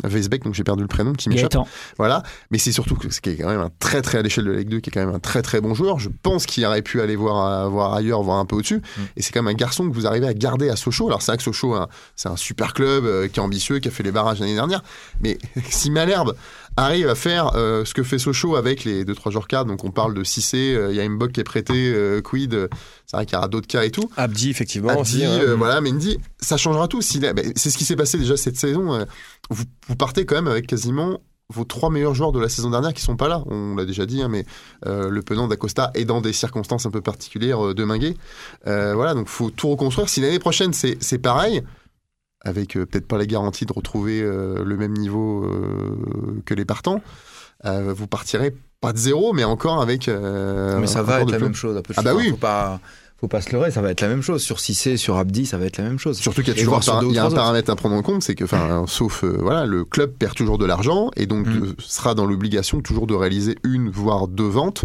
Weisbeck 0.05 0.45
donc 0.45 0.55
j'ai 0.55 0.65
perdu 0.65 0.83
le 0.83 0.89
prénom 0.89 1.12
qui 1.12 1.29
m'échappe. 1.29 1.55
Voilà, 1.99 2.23
mais 2.50 2.59
c'est 2.59 2.73
surtout 2.73 2.95
que 2.95 3.12
ce 3.12 3.21
qui 3.21 3.31
est 3.31 3.37
quand 3.37 3.49
même 3.49 3.61
un 3.61 3.71
très 3.79 4.03
très 4.03 4.19
à 4.19 4.23
l'échelle 4.23 4.45
de 4.45 4.50
la 4.53 4.59
Ligue 4.59 4.69
2 4.69 4.81
qui 4.81 4.91
est 4.91 4.93
quand 4.93 5.05
même 5.05 5.15
un 5.15 5.19
très 5.19 5.43
très 5.43 5.61
bon 5.61 5.75
joueur. 5.75 5.99
Je 5.99 6.09
pense 6.23 6.47
qu'il 6.47 6.65
aurait 6.65 6.83
pu 6.83 7.00
aller 7.00 7.17
voir 7.17 7.65
euh, 7.65 7.69
voir 7.69 7.95
ailleurs, 7.95 8.23
voir 8.23 8.39
un 8.39 8.45
peu 8.45 8.57
au-dessus. 8.57 8.77
Mm. 8.79 9.00
Et 9.17 9.23
c'est 9.23 9.33
quand 9.33 9.43
même 9.43 9.53
un 9.53 9.57
garçon 9.57 9.89
que 9.89 9.95
vous 9.95 10.07
arrivez 10.11 10.26
à 10.26 10.35
garder 10.35 10.69
à 10.69 10.76
Sochaux. 10.76 11.07
Alors 11.09 11.23
c'est 11.23 11.33
vrai 11.33 11.37
que 11.38 11.43
Sochaux 11.43 11.75
hein, 11.75 11.88
c'est 12.17 12.29
un 12.29 12.37
super 12.37 12.75
club 12.75 13.05
euh, 13.05 13.29
qui 13.29 13.40
est 13.40 13.43
ambitieux, 13.43 13.79
qui 13.79 13.88
a 13.88 13.90
fait 13.90 14.02
les 14.02 14.12
barrages 14.12 14.40
l'année 14.40 14.55
dernière. 14.55 14.83
Mais 15.21 15.38
si 15.71 15.90
Malherbe 15.90 16.35
arrive 16.76 17.09
à 17.09 17.14
faire 17.14 17.52
euh, 17.57 17.85
ce 17.85 17.95
que 17.95 18.02
fait 18.02 18.19
Sochaux 18.19 18.57
avec 18.57 18.85
les 18.85 19.05
deux 19.05 19.14
trois 19.14 19.33
joueurs 19.33 19.49
cadres, 19.49 19.71
donc 19.71 19.85
on 19.85 19.90
parle 19.90 20.14
de 20.14 20.23
Cissé, 20.25 20.75
euh, 20.75 20.90
il 20.90 20.97
y 20.97 21.00
a 21.00 21.09
Mbok 21.09 21.33
qui 21.33 21.40
est 21.40 21.45
prêté, 21.45 21.73
euh, 21.93 22.21
Quid, 22.23 22.55
euh, 22.55 22.69
c'est 23.07 23.17
vrai 23.17 23.26
qu'il 23.26 23.35
y 23.35 23.38
aura 23.38 23.49
d'autres 23.49 23.67
cas 23.67 23.83
et 23.85 23.90
tout. 23.90 24.11
Abdi, 24.17 24.50
effectivement. 24.50 24.90
Abdi, 24.90 25.00
aussi, 25.00 25.25
hein. 25.25 25.38
euh, 25.43 25.55
voilà, 25.57 25.81
Mendy, 25.81 26.19
ça 26.40 26.57
changera 26.57 26.87
tout. 26.88 27.00
A- 27.00 27.33
ben, 27.33 27.52
c'est 27.57 27.71
ce 27.71 27.79
qui 27.79 27.85
s'est 27.85 27.97
passé 27.97 28.19
déjà 28.19 28.37
cette 28.37 28.57
saison. 28.57 28.95
euh, 28.95 29.05
vous, 29.50 29.64
vous 29.88 29.97
partez 29.97 30.25
quand 30.26 30.37
même 30.37 30.47
avec 30.49 30.67
quasiment 30.69 31.21
vos 31.50 31.64
trois 31.64 31.90
meilleurs 31.90 32.14
joueurs 32.14 32.33
de 32.33 32.40
la 32.40 32.49
saison 32.49 32.71
dernière 32.71 32.95
qui 32.95 33.02
sont 33.02 33.16
pas 33.16 33.28
là. 33.28 33.42
On 33.47 33.75
l'a 33.75 33.85
déjà 33.85 34.07
dit, 34.07 34.23
hein, 34.23 34.28
mais 34.28 34.47
euh, 34.87 35.11
le 35.11 35.23
penant 35.23 35.49
d'Acosta 35.49 35.90
est 35.95 36.04
dans 36.04 36.21
des 36.21 36.33
circonstances 36.33 36.87
un 36.87 36.90
peu 36.90 37.00
particulières 37.00 37.66
euh, 37.66 37.75
de 37.75 37.85
Minguet. 37.85 38.14
Euh, 38.66 38.95
voilà, 38.95 39.14
donc 39.14 39.28
faut 39.28 39.50
tout 39.50 39.69
reconstruire. 39.69 40.09
Si 40.09 40.21
l'année 40.21 40.38
prochaine 40.38 40.73
c'est 40.73 40.97
c'est 41.00 41.19
pareil, 41.19 41.62
avec 42.42 42.75
peut-être 42.75 43.07
pas 43.07 43.19
la 43.19 43.26
garantie 43.26 43.66
de 43.66 43.73
retrouver 43.73 44.23
le 44.23 44.76
même 44.78 44.95
niveau 44.95 45.47
que 46.47 46.54
les 46.54 46.64
partants, 46.64 47.02
vous 47.64 48.07
partirez 48.07 48.57
pas 48.80 48.95
de 48.95 48.99
zéro, 48.99 49.35
mais 49.35 49.45
encore 49.45 49.83
avec. 49.83 50.09
Mais 50.09 50.87
ça 50.87 51.02
va 51.02 51.21
être 51.21 51.30
la 51.30 51.38
même 51.38 51.54
chose. 51.54 51.76
Après, 51.76 51.92
Ah 51.99 52.02
bah 52.02 52.14
oui. 52.14 52.30
Faut 52.30 52.37
pas, 52.38 52.80
faut 53.21 53.29
pas 53.29 53.41
se 53.43 53.50
leurrer, 53.53 53.71
ça 53.71 53.83
va 53.83 53.91
être 53.91 54.00
la 54.00 54.09
même 54.09 54.23
chose. 54.23 54.43
Sur 54.43 54.61
Cissé, 54.61 54.97
sur 54.97 55.17
Abdi, 55.19 55.45
ça 55.45 55.59
va 55.59 55.67
être 55.67 55.77
la 55.77 55.85
même 55.85 55.99
chose. 55.99 56.19
Surtout 56.19 56.43
qu'il 56.43 56.55
y 56.55 56.57
a 56.57 56.65
toujours 56.65 56.81
y 57.12 57.19
a 57.19 57.23
un 57.23 57.27
autres. 57.27 57.35
paramètre 57.37 57.71
à 57.71 57.77
prendre 57.77 57.95
en 57.95 58.03
compte, 58.03 58.23
c'est 58.23 58.35
que, 58.35 58.45
enfin, 58.45 58.85
sauf 58.87 59.25
euh, 59.25 59.37
voilà, 59.41 59.67
le 59.67 59.85
club 59.85 60.12
perd 60.19 60.35
toujours 60.35 60.57
de 60.57 60.65
l'argent 60.65 61.11
et 61.17 61.27
donc 61.27 61.47
Mm. 61.47 61.62
euh, 61.65 61.75
sera 61.79 62.15
dans 62.15 62.25
l'obligation 62.27 62.81
toujours 62.81 63.07
de 63.07 63.15
réaliser 63.15 63.57
une 63.62 63.91
voire 63.91 64.27
deux 64.27 64.49
ventes 64.49 64.85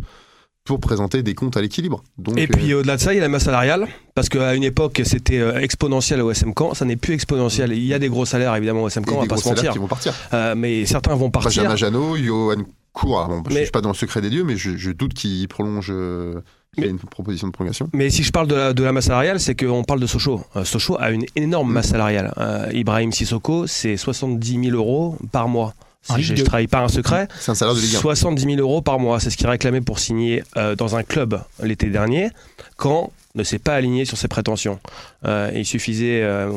pour 0.65 0.79
présenter 0.79 1.21
des 1.23 1.35
comptes 1.35 1.55
à 1.57 1.61
l'équilibre. 1.61 2.03
Donc, 2.17 2.37
Et 2.39 2.47
puis 2.47 2.71
euh, 2.73 2.79
au-delà 2.79 2.95
de 2.97 3.01
ça, 3.01 3.13
il 3.13 3.17
y 3.17 3.19
a 3.19 3.21
la 3.21 3.29
masse 3.29 3.43
salariale, 3.43 3.87
parce 4.15 4.29
qu'à 4.29 4.53
une 4.55 4.63
époque, 4.63 5.01
c'était 5.05 5.39
exponentiel 5.63 6.21
au 6.21 6.31
SM 6.31 6.53
Caen, 6.57 6.73
ça 6.73 6.85
n'est 6.85 6.95
plus 6.97 7.13
exponentiel. 7.13 7.71
Il 7.71 7.85
y 7.85 7.93
a 7.93 7.99
des 7.99 8.09
gros 8.09 8.25
salaires 8.25 8.55
évidemment 8.55 8.81
au 8.83 8.87
SM 8.89 9.03
et 9.03 9.09
Caen, 9.09 9.17
on 9.17 9.21
va 9.21 9.27
pas 9.27 9.37
se 9.37 9.47
mentir. 9.47 9.71
qui 9.73 9.77
vont 9.79 9.87
partir. 9.87 10.13
Euh, 10.33 10.55
mais 10.57 10.85
certains 10.85 11.13
vont 11.15 11.29
partir. 11.29 11.61
Benjamin 11.63 11.75
Janot, 11.75 12.17
Johan 12.17 12.63
Bon, 13.03 13.43
je 13.49 13.53
Mais- 13.53 13.61
suis 13.63 13.71
pas 13.71 13.81
dans 13.81 13.89
le 13.89 13.95
secret 13.95 14.21
des 14.21 14.29
dieux, 14.29 14.43
mais 14.43 14.55
je, 14.57 14.77
je 14.77 14.91
doute 14.91 15.13
qu'il 15.13 15.47
prolonge, 15.47 15.87
euh, 15.91 16.41
y 16.77 16.85
une 16.85 16.97
proposition 16.99 17.47
de 17.47 17.51
prolongation. 17.53 17.89
Mais 17.93 18.09
si 18.09 18.23
je 18.23 18.31
parle 18.31 18.47
de 18.47 18.55
la, 18.55 18.73
de 18.73 18.83
la 18.83 18.91
masse 18.91 19.05
salariale, 19.05 19.39
c'est 19.39 19.55
qu'on 19.55 19.83
parle 19.83 19.99
de 19.99 20.07
Sochaux. 20.07 20.41
Euh, 20.55 20.63
Sochaux 20.63 20.97
a 20.99 21.11
une 21.11 21.25
énorme 21.35 21.71
masse 21.71 21.89
salariale. 21.89 22.33
Euh, 22.37 22.69
Ibrahim 22.73 23.11
Sissoko, 23.11 23.67
c'est 23.67 23.97
70 23.97 24.63
000 24.69 24.75
euros 24.77 25.17
par 25.31 25.47
mois. 25.47 25.73
Si 26.03 26.13
Ligue 26.17 26.23
je, 26.25 26.33
2. 26.35 26.43
trahis 26.43 26.67
pas 26.67 26.81
un 26.81 26.87
secret, 26.87 27.27
C'est 27.39 27.49
un 27.51 27.55
salaire 27.55 27.73
de 27.73 27.79
Ligue 27.79 27.95
1. 27.95 27.99
70 27.99 28.43
000 28.43 28.55
euros 28.59 28.81
par 28.83 28.99
mois, 28.99 29.19
c'est 29.19 29.31
ce 29.31 29.37
qu'il 29.37 29.47
réclamait 29.47 29.81
pour 29.81 29.97
signer 29.99 30.43
euh, 30.55 30.75
dans 30.75 30.95
un 30.95 31.01
club 31.01 31.41
l'été 31.63 31.89
dernier, 31.89 32.29
quand 32.77 33.11
ne 33.33 33.43
s'est 33.43 33.57
pas 33.59 33.73
aligné 33.73 34.05
sur 34.05 34.15
ses 34.17 34.27
prétentions. 34.27 34.79
Euh, 35.25 35.51
il 35.55 35.65
suffisait, 35.65 36.21
euh, 36.21 36.51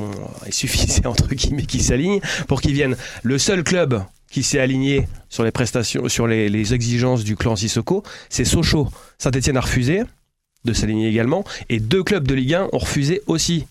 il 0.46 0.52
suffisait 0.52 1.06
entre 1.06 1.28
guillemets 1.34 1.64
qu'il 1.64 1.82
s'aligne 1.82 2.20
pour 2.46 2.60
qu'il 2.60 2.74
vienne. 2.74 2.94
Le 3.22 3.38
seul 3.38 3.64
club 3.64 4.02
qui 4.30 4.42
s'est 4.42 4.58
aligné 4.58 5.08
sur 5.28 5.44
les 5.44 5.50
prestations, 5.50 6.08
sur 6.08 6.26
les, 6.26 6.74
exigences 6.74 7.24
du 7.24 7.36
clan 7.36 7.56
Sissoko, 7.56 8.02
c'est 8.28 8.44
Sochaux. 8.44 8.88
Saint-Etienne 9.18 9.56
a 9.56 9.60
refusé 9.60 10.02
de 10.64 10.72
s'aligner 10.72 11.08
également, 11.08 11.44
et 11.68 11.80
deux 11.80 12.02
clubs 12.02 12.26
de 12.26 12.34
Ligue 12.34 12.54
1 12.54 12.68
ont 12.72 12.78
refusé 12.78 13.22
aussi 13.26 13.66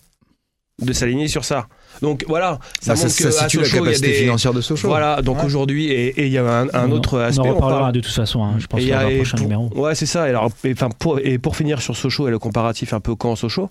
de 0.82 0.94
s'aligner 0.94 1.28
sur 1.28 1.46
ça. 1.46 1.68
Donc 2.02 2.26
voilà, 2.28 2.60
ça 2.82 2.94
Bah, 2.94 2.96
ça, 2.96 3.04
montre 3.06 3.10
ça 3.16 3.24
que 3.24 3.28
à 3.28 3.32
situe 3.32 3.58
la 3.58 3.64
Sochaux, 3.66 3.84
capacité 3.84 4.08
des 4.08 4.14
financière 4.14 4.54
de 4.54 4.62
Sochaux. 4.62 4.88
voilà, 4.88 5.22
donc 5.22 5.40
Ouais. 5.40 5.46
aujourd'hui, 5.46 5.88
et 5.92 6.26
il 6.26 6.32
y 6.32 6.38
a 6.38 6.44
un, 6.46 6.68
un 6.74 6.90
On- 6.90 6.92
autre 6.92 7.20
aspect. 7.20 7.42
On 7.42 7.46
en 7.46 7.52
on 7.52 7.56
reparlera 7.56 7.80
parle- 7.82 7.94
de 7.94 8.00
toute 8.02 8.14
façon, 8.14 8.44
hein, 8.44 8.56
je 8.60 8.68
pense, 8.68 8.80
dans 8.86 9.08
et 9.10 9.16
prochain 9.18 9.38
pour- 9.38 9.44
numéro. 9.46 9.70
Ouais, 9.76 9.96
c'est 9.96 10.06
ça. 10.06 10.28
Et, 10.28 10.30
alors, 10.30 10.50
et, 10.64 10.72
enfin, 10.74 10.90
pour, 10.98 11.20
et 11.20 11.38
pour 11.38 11.56
finir 11.56 11.82
sur 11.82 11.96
Sochaux 11.98 12.28
et 12.28 12.32
le 12.32 12.40
comparatif 12.40 12.94
un 12.94 13.00
peu 13.00 13.16
quand 13.16 13.36
Sochaux, 13.36 13.70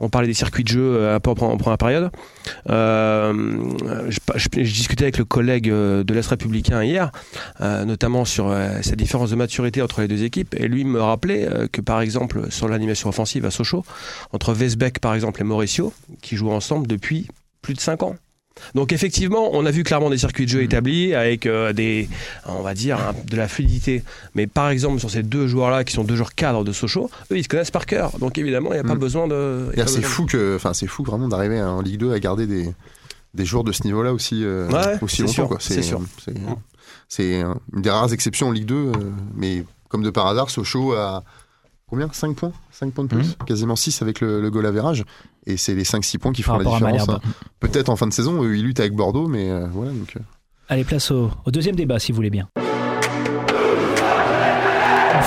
on 0.00 0.08
parlait 0.08 0.28
des 0.28 0.34
circuits 0.34 0.64
de 0.64 0.68
jeu 0.68 0.80
euh, 0.96 1.16
un 1.16 1.20
peu 1.20 1.30
en, 1.30 1.34
en 1.34 1.56
première 1.56 1.78
période. 1.78 2.10
Euh, 2.70 3.32
je, 4.08 4.18
je- 4.36 4.48
je 4.64 4.72
discutais 4.72 5.04
avec 5.04 5.18
le 5.18 5.24
collègue 5.24 5.70
euh, 5.70 6.04
de 6.04 6.14
l'Est 6.14 6.26
républicain 6.28 6.82
hier, 6.82 7.10
euh, 7.60 7.84
notamment 7.84 8.24
sur 8.24 8.48
euh, 8.50 8.68
cette 8.82 8.96
différence 8.98 9.30
de 9.30 9.36
maturité 9.36 9.82
entre 9.82 10.00
les 10.00 10.08
deux 10.08 10.24
équipes. 10.24 10.54
Et 10.58 10.68
lui 10.68 10.84
me 10.84 11.00
rappelait 11.00 11.48
euh, 11.48 11.66
que, 11.70 11.80
par 11.80 12.00
exemple, 12.00 12.50
sur 12.50 12.68
l'animation 12.68 13.08
offensive 13.08 13.44
à 13.44 13.50
Sochaux, 13.50 13.84
entre 14.32 14.52
Vesbeck, 14.52 14.98
par 15.00 15.14
exemple, 15.14 15.40
et 15.40 15.44
Mauricio, 15.44 15.92
qui 16.22 16.36
jouent 16.36 16.50
ensemble 16.52 16.86
depuis 16.86 17.28
plus 17.66 17.74
de 17.74 17.80
5 17.80 18.02
ans. 18.04 18.14
Donc 18.74 18.90
effectivement, 18.92 19.50
on 19.52 19.66
a 19.66 19.70
vu 19.70 19.82
clairement 19.82 20.08
des 20.08 20.16
circuits 20.16 20.46
de 20.46 20.50
jeu 20.50 20.62
établis 20.62 21.12
avec 21.14 21.44
euh, 21.44 21.74
des, 21.74 22.08
on 22.46 22.62
va 22.62 22.72
dire, 22.72 22.96
un- 22.98 23.12
de 23.28 23.36
la 23.36 23.48
fluidité. 23.48 24.02
Mais 24.34 24.46
par 24.46 24.70
exemple, 24.70 24.98
sur 25.00 25.10
ces 25.10 25.22
deux 25.22 25.46
joueurs-là, 25.46 25.84
qui 25.84 25.92
sont 25.92 26.04
deux 26.04 26.16
joueurs 26.16 26.34
cadres 26.34 26.64
de 26.64 26.72
Sochaux, 26.72 27.10
eux, 27.30 27.36
ils 27.36 27.42
se 27.42 27.48
connaissent 27.48 27.70
par 27.72 27.84
cœur. 27.84 28.18
Donc 28.18 28.38
évidemment, 28.38 28.70
il 28.70 28.74
n'y 28.76 28.80
a 28.80 28.84
pas 28.84 28.94
Mm. 28.94 28.98
besoin 28.98 29.26
de. 29.28 29.70
C'est 29.86 30.00
fou 30.02 30.24
que, 30.24 30.56
enfin, 30.56 30.72
c'est 30.72 30.86
fou 30.86 31.02
vraiment 31.04 31.28
d'arriver 31.28 31.60
en 31.60 31.82
Ligue 31.82 31.98
2 32.00 32.12
à 32.12 32.18
garder 32.20 32.46
des, 32.46 32.72
des 33.34 33.44
joueurs 33.44 33.64
de 33.64 33.72
ce 33.72 33.82
niveau-là 33.84 34.14
aussi, 34.14 34.42
euh, 34.42 34.68
Ouais, 34.70 34.96
aussi 35.02 35.20
longtemps. 35.22 35.50
c'est 35.58 35.82
sûr. 35.82 36.00
C'est, 37.08 37.40
une 37.40 37.82
des 37.82 37.90
rares 37.90 38.12
exceptions 38.12 38.48
en 38.48 38.52
Ligue 38.52 38.66
2, 38.66 38.74
euh, 38.74 38.92
mais 39.34 39.64
comme 39.88 40.02
de 40.02 40.10
par 40.10 40.26
hasard, 40.28 40.48
Sochaux 40.50 40.94
a 40.94 41.24
combien? 41.88 42.08
5 42.12 42.36
points? 42.36 42.52
5 42.70 42.92
points 42.92 43.04
de 43.04 43.08
plus 43.10 43.18
Mhm. 43.28 43.46
Quasiment 43.46 43.76
6 43.76 44.02
avec 44.02 44.20
le, 44.20 44.40
le 44.40 44.50
goal 44.50 44.66
average. 44.66 45.04
Et 45.46 45.56
c'est 45.56 45.74
les 45.74 45.84
5-6 45.84 46.18
points 46.18 46.32
qui 46.32 46.42
font 46.42 46.58
la 46.58 46.64
différence. 46.64 47.08
Hein. 47.08 47.20
Peut-être 47.60 47.88
en 47.88 47.96
fin 47.96 48.06
de 48.06 48.12
saison, 48.12 48.42
eux, 48.42 48.56
ils 48.56 48.64
luttent 48.64 48.80
avec 48.80 48.94
Bordeaux, 48.94 49.28
mais 49.28 49.50
euh, 49.50 49.66
voilà. 49.70 49.92
Donc, 49.92 50.16
euh, 50.16 50.20
Allez, 50.68 50.84
place 50.84 51.10
au, 51.12 51.30
au 51.44 51.50
deuxième 51.50 51.76
débat, 51.76 51.98
si 52.00 52.10
vous 52.12 52.16
voulez 52.16 52.30
bien. 52.30 52.48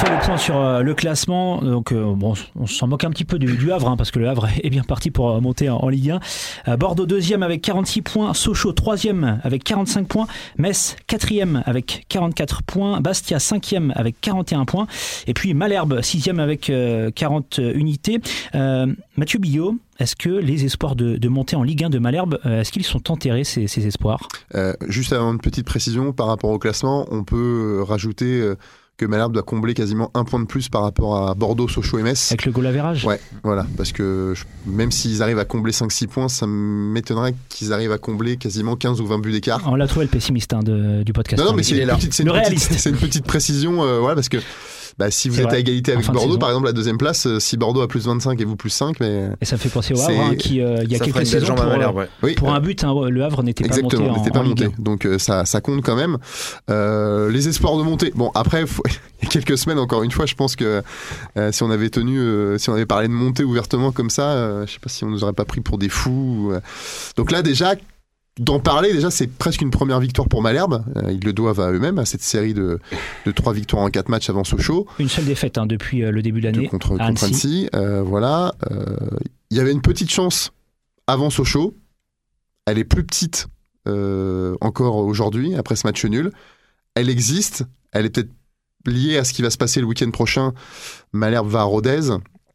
Le 0.09 0.25
point 0.25 0.37
sur 0.37 0.57
euh, 0.57 0.81
le 0.81 0.95
classement. 0.95 1.61
Donc, 1.61 1.91
euh, 1.91 2.13
bon, 2.15 2.33
on 2.55 2.65
s'en 2.65 2.87
moque 2.87 3.03
un 3.03 3.11
petit 3.11 3.25
peu 3.25 3.37
du, 3.37 3.71
Havre, 3.71 3.89
hein, 3.89 3.97
parce 3.97 4.09
que 4.09 4.17
le 4.17 4.27
Havre 4.27 4.47
est 4.63 4.69
bien 4.69 4.81
parti 4.83 5.11
pour 5.11 5.29
euh, 5.29 5.39
monter 5.39 5.69
en, 5.69 5.87
Ligue 5.87 6.11
1. 6.11 6.19
Euh, 6.67 6.77
Bordeaux 6.77 7.05
deuxième 7.05 7.43
avec 7.43 7.61
46 7.61 8.01
points, 8.01 8.33
Sochaux 8.33 8.71
troisième 8.71 9.39
avec 9.43 9.63
45 9.63 10.07
points, 10.07 10.27
Metz 10.57 10.95
quatrième 11.05 11.61
avec 11.67 12.05
44 12.09 12.63
points, 12.63 13.01
Bastia 13.01 13.39
cinquième 13.39 13.93
avec 13.95 14.19
41 14.21 14.65
points, 14.65 14.87
et 15.27 15.33
puis 15.33 15.53
Malherbe 15.53 16.01
sixième 16.01 16.39
avec 16.39 16.69
euh, 16.69 17.11
40 17.11 17.59
unités. 17.75 18.19
Mathieu 18.53 19.39
Billot, 19.39 19.75
est-ce 19.99 20.15
que 20.15 20.29
les 20.29 20.65
espoirs 20.65 20.95
de, 20.95 21.27
monter 21.27 21.55
en 21.55 21.63
Ligue 21.63 21.83
1 21.83 21.89
de 21.89 21.99
Malherbe, 21.99 22.39
est-ce 22.45 22.71
qu'ils 22.71 22.85
sont 22.85 23.11
enterrés 23.11 23.43
ces, 23.43 23.87
espoirs? 23.87 24.27
Juste 24.87 25.13
avant 25.13 25.33
une 25.33 25.39
petite 25.39 25.65
précision 25.65 26.13
par 26.13 26.27
rapport 26.27 26.49
au 26.49 26.57
classement, 26.57 27.05
on 27.11 27.23
peut 27.23 27.83
rajouter 27.85 28.53
que 28.99 29.05
Malherbe 29.05 29.31
doit 29.31 29.43
combler 29.43 29.73
quasiment 29.73 30.11
un 30.13 30.25
point 30.25 30.41
de 30.41 30.45
plus 30.45 30.67
par 30.67 30.81
rapport 30.83 31.29
à 31.29 31.33
Bordeaux, 31.33 31.69
Sochaux 31.69 31.99
et 31.99 32.03
Metz. 32.03 32.31
avec 32.33 32.45
le 32.45 32.51
goal 32.51 32.67
average 32.67 33.05
Ouais, 33.05 33.19
voilà, 33.43 33.65
parce 33.77 33.93
que 33.93 34.33
je- 34.35 34.43
même 34.69 34.91
s'ils 34.91 35.23
arrivent 35.23 35.39
à 35.39 35.45
combler 35.45 35.71
5-6 35.71 36.07
points, 36.07 36.27
ça 36.27 36.45
m'étonnerait 36.47 37.33
qu'ils 37.47 37.71
arrivent 37.71 37.93
à 37.93 37.97
combler 37.97 38.35
quasiment 38.35 38.75
15 38.75 38.99
ou 38.99 39.05
20 39.07 39.19
buts 39.19 39.31
d'écart. 39.31 39.61
On 39.67 39.75
l'a 39.75 39.87
trouvé 39.87 40.05
le 40.05 40.11
pessimiste 40.11 40.53
hein, 40.53 40.59
de- 40.63 41.03
du 41.03 41.13
podcast. 41.13 41.39
Non, 41.39 41.45
non, 41.45 41.51
hein, 41.51 41.55
mais 41.55 41.61
il 41.61 41.65
c'est 41.65 41.75
est 41.77 41.81
une, 42.89 42.95
une 42.95 42.97
petite 42.99 43.25
précision, 43.25 43.83
euh, 43.83 43.99
voilà, 43.99 44.15
parce 44.15 44.27
que 44.29 44.37
bah, 44.99 45.09
si 45.11 45.29
vous 45.29 45.39
êtes 45.39 45.45
vrai. 45.47 45.55
à 45.55 45.59
égalité 45.59 45.93
avec 45.93 46.03
En 46.03 46.07
fin 46.07 46.13
Bordeaux, 46.13 46.37
par 46.37 46.49
exemple, 46.49 46.67
la 46.67 46.73
deuxième 46.73 46.97
place, 46.97 47.25
euh, 47.25 47.39
si 47.39 47.55
Bordeaux 47.57 47.81
a 47.81 47.87
plus 47.87 48.05
25 48.05 48.39
et 48.39 48.43
vous 48.45 48.55
plus 48.57 48.69
5, 48.69 48.99
mais 48.99 49.29
Et 49.41 49.45
ça 49.45 49.55
me 49.55 49.59
fait 49.61 49.69
penser 49.69 49.93
au 49.93 49.97
C'est- 49.97 50.11
Havre, 50.17 50.31
hein, 50.31 50.35
qui, 50.35 50.61
euh, 50.61 50.83
il 50.83 50.91
y 50.91 50.95
a 50.95 50.99
Ça 50.99 51.05
quelques 51.05 51.25
saisons, 51.25 51.55
pour, 51.55 51.63
à 51.63 51.67
euh, 51.75 51.91
ouais. 51.93 52.09
oui, 52.21 52.35
pour 52.35 52.49
euh, 52.49 52.53
un 52.55 52.59
but, 52.59 52.83
hein, 52.83 52.93
le 53.09 53.23
Havre 53.23 53.41
n'était 53.43 53.63
pas 53.63 53.69
monté 53.69 53.79
Exactement, 53.85 54.13
en, 54.13 54.17
n'était 54.17 54.31
pas 54.31 54.39
en 54.39 54.43
monté. 54.43 54.67
Donc 54.77 55.05
euh, 55.05 55.17
ça, 55.17 55.45
ça 55.45 55.61
compte 55.61 55.81
quand 55.83 55.95
même. 55.95 56.17
Euh, 56.69 57.31
les 57.31 57.47
espoirs 57.47 57.77
de 57.77 57.83
monter. 57.83 58.11
Bon, 58.15 58.29
après, 58.35 58.67
faut- 58.67 58.83
il 59.21 59.25
y 59.25 59.27
a 59.27 59.29
quelques 59.31 59.57
semaines, 59.57 59.79
encore 59.79 60.03
une 60.03 60.11
fois, 60.11 60.25
je 60.25 60.35
pense 60.35 60.55
que 60.55 60.81
euh, 61.37 61.51
si 61.51 61.63
on 61.63 61.71
avait 61.71 61.89
tenu, 61.89 62.19
euh, 62.19 62.57
si 62.57 62.69
on 62.69 62.73
avait 62.73 62.85
parlé 62.85 63.07
de 63.07 63.13
monter 63.13 63.43
ouvertement 63.43 63.91
comme 63.91 64.09
ça, 64.09 64.31
euh, 64.33 64.65
je 64.67 64.73
sais 64.73 64.79
pas 64.79 64.89
si 64.89 65.03
on 65.05 65.09
nous 65.09 65.23
aurait 65.23 65.33
pas 65.33 65.45
pris 65.45 65.61
pour 65.61 65.77
des 65.77 65.89
fous. 65.89 66.51
ou. 66.51 66.53
Donc 67.17 67.31
là, 67.31 67.41
déjà. 67.41 67.75
D'en 68.39 68.59
parler, 68.59 68.93
déjà, 68.93 69.11
c'est 69.11 69.27
presque 69.27 69.61
une 69.61 69.69
première 69.69 69.99
victoire 69.99 70.29
pour 70.29 70.41
Malherbe. 70.41 70.83
Euh, 70.95 71.11
ils 71.11 71.23
le 71.23 71.33
doivent 71.33 71.59
à 71.59 71.71
eux-mêmes, 71.71 71.99
à 71.99 72.05
cette 72.05 72.21
série 72.21 72.53
de, 72.53 72.79
de 73.25 73.31
trois 73.31 73.51
victoires 73.51 73.83
en 73.83 73.89
quatre 73.89 74.07
matchs 74.07 74.29
avant 74.29 74.45
Sochaux. 74.45 74.87
Une 74.97 75.09
seule 75.09 75.25
défaite 75.25 75.57
hein, 75.57 75.65
depuis 75.65 76.03
euh, 76.03 76.11
le 76.11 76.21
début 76.21 76.39
de 76.39 76.45
l'année. 76.45 76.67
contre, 76.67 76.89
contre 76.89 77.01
Annecy. 77.03 77.25
Annecy. 77.25 77.69
Euh, 77.75 78.01
voilà. 78.01 78.55
Euh, 78.71 78.85
Il 79.51 79.57
y 79.57 79.59
avait 79.59 79.73
une 79.73 79.81
petite 79.81 80.09
chance 80.09 80.51
avant 81.05 81.29
Sochaux. 81.29 81.75
Elle 82.65 82.77
est 82.77 82.85
plus 82.85 83.03
petite 83.03 83.47
euh, 83.87 84.55
encore 84.61 84.95
aujourd'hui, 84.95 85.55
après 85.55 85.75
ce 85.75 85.85
match 85.85 86.05
nul. 86.05 86.31
Elle 86.95 87.09
existe. 87.09 87.65
Elle 87.91 88.05
est 88.05 88.09
peut-être 88.09 88.31
liée 88.85 89.17
à 89.17 89.25
ce 89.25 89.33
qui 89.33 89.41
va 89.41 89.49
se 89.49 89.57
passer 89.57 89.81
le 89.81 89.85
week-end 89.85 90.11
prochain. 90.11 90.53
Malherbe 91.11 91.49
va 91.49 91.59
à 91.59 91.63
Rodez 91.63 92.11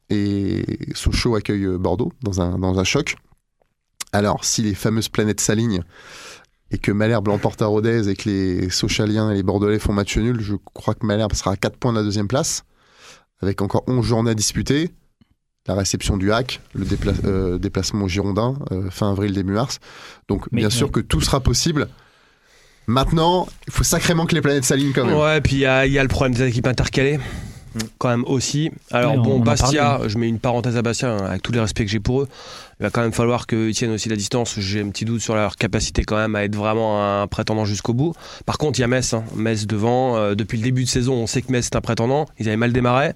et 0.08 0.64
Sochaux 0.94 1.34
accueille 1.34 1.66
Bordeaux 1.78 2.12
dans 2.22 2.40
un, 2.40 2.58
dans 2.58 2.78
un 2.78 2.84
choc. 2.84 3.16
Alors, 4.14 4.44
si 4.44 4.62
les 4.62 4.74
fameuses 4.74 5.08
planètes 5.08 5.40
s'alignent 5.40 5.82
et 6.70 6.78
que 6.78 6.92
Malherbe 6.92 7.26
l'emporte 7.28 7.60
à 7.62 7.66
Rodez 7.66 8.08
et 8.08 8.14
que 8.14 8.28
les 8.28 8.70
Sochaliens 8.70 9.30
et 9.30 9.34
les 9.34 9.42
Bordelais 9.42 9.78
font 9.80 9.92
match 9.92 10.16
nul, 10.16 10.40
je 10.40 10.54
crois 10.72 10.94
que 10.94 11.04
Malherbe 11.04 11.34
sera 11.34 11.52
à 11.52 11.56
4 11.56 11.76
points 11.76 11.92
de 11.92 11.98
la 11.98 12.04
deuxième 12.04 12.28
place 12.28 12.62
avec 13.42 13.60
encore 13.60 13.82
11 13.88 14.04
journées 14.06 14.30
à 14.30 14.34
disputer. 14.34 14.90
La 15.66 15.74
réception 15.74 16.16
du 16.16 16.30
hack, 16.32 16.60
le 16.74 16.84
dépla- 16.84 17.24
euh, 17.24 17.58
déplacement 17.58 18.04
au 18.04 18.08
Girondin, 18.08 18.54
euh, 18.70 18.88
fin 18.90 19.10
avril, 19.10 19.32
début 19.32 19.52
mars. 19.54 19.78
Donc, 20.28 20.46
Mais- 20.52 20.60
bien 20.60 20.70
sûr 20.70 20.86
ouais. 20.86 20.92
que 20.92 21.00
tout 21.00 21.20
sera 21.20 21.40
possible. 21.40 21.88
Maintenant, 22.86 23.48
il 23.66 23.72
faut 23.72 23.82
sacrément 23.84 24.26
que 24.26 24.34
les 24.34 24.42
planètes 24.42 24.64
s'alignent 24.64 24.92
quand 24.92 25.06
même. 25.06 25.16
Ouais, 25.16 25.40
puis 25.40 25.56
il 25.56 25.60
y, 25.60 25.66
a 25.66 25.86
il 25.86 25.92
y 25.92 25.98
a 25.98 26.02
le 26.02 26.08
problème 26.08 26.34
des 26.34 26.46
équipes 26.46 26.66
intercalées. 26.66 27.18
Quand 27.98 28.08
même 28.08 28.24
aussi. 28.26 28.70
Alors 28.92 29.16
Oui, 29.16 29.22
bon, 29.24 29.40
Bastia, 29.40 30.00
je 30.06 30.16
mets 30.18 30.28
une 30.28 30.38
parenthèse 30.38 30.76
à 30.76 30.82
Bastia, 30.82 31.10
hein, 31.16 31.24
avec 31.26 31.42
tous 31.42 31.50
les 31.50 31.58
respects 31.60 31.82
que 31.82 31.88
j'ai 31.90 31.98
pour 31.98 32.22
eux. 32.22 32.28
Il 32.80 32.82
va 32.82 32.90
quand 32.90 33.02
même 33.02 33.12
falloir 33.12 33.46
qu'ils 33.46 33.74
tiennent 33.74 33.92
aussi 33.92 34.08
la 34.08 34.16
distance. 34.16 34.58
J'ai 34.58 34.80
un 34.80 34.88
petit 34.88 35.04
doute 35.04 35.20
sur 35.20 35.34
leur 35.34 35.56
capacité 35.56 36.02
quand 36.04 36.16
même 36.16 36.34
à 36.34 36.44
être 36.44 36.56
vraiment 36.56 37.20
un 37.22 37.26
prétendant 37.26 37.64
jusqu'au 37.64 37.94
bout. 37.94 38.14
Par 38.46 38.58
contre, 38.58 38.78
il 38.78 38.82
y 38.82 38.84
a 38.84 38.88
Metz. 38.88 39.14
hein. 39.14 39.24
Metz 39.36 39.66
devant. 39.66 40.16
Euh, 40.16 40.34
depuis 40.34 40.58
le 40.58 40.64
début 40.64 40.84
de 40.84 40.88
saison, 40.88 41.14
on 41.14 41.26
sait 41.26 41.42
que 41.42 41.52
Metz 41.52 41.66
est 41.66 41.76
un 41.76 41.80
prétendant. 41.80 42.26
Ils 42.38 42.48
avaient 42.48 42.56
mal 42.56 42.72
démarré. 42.72 43.12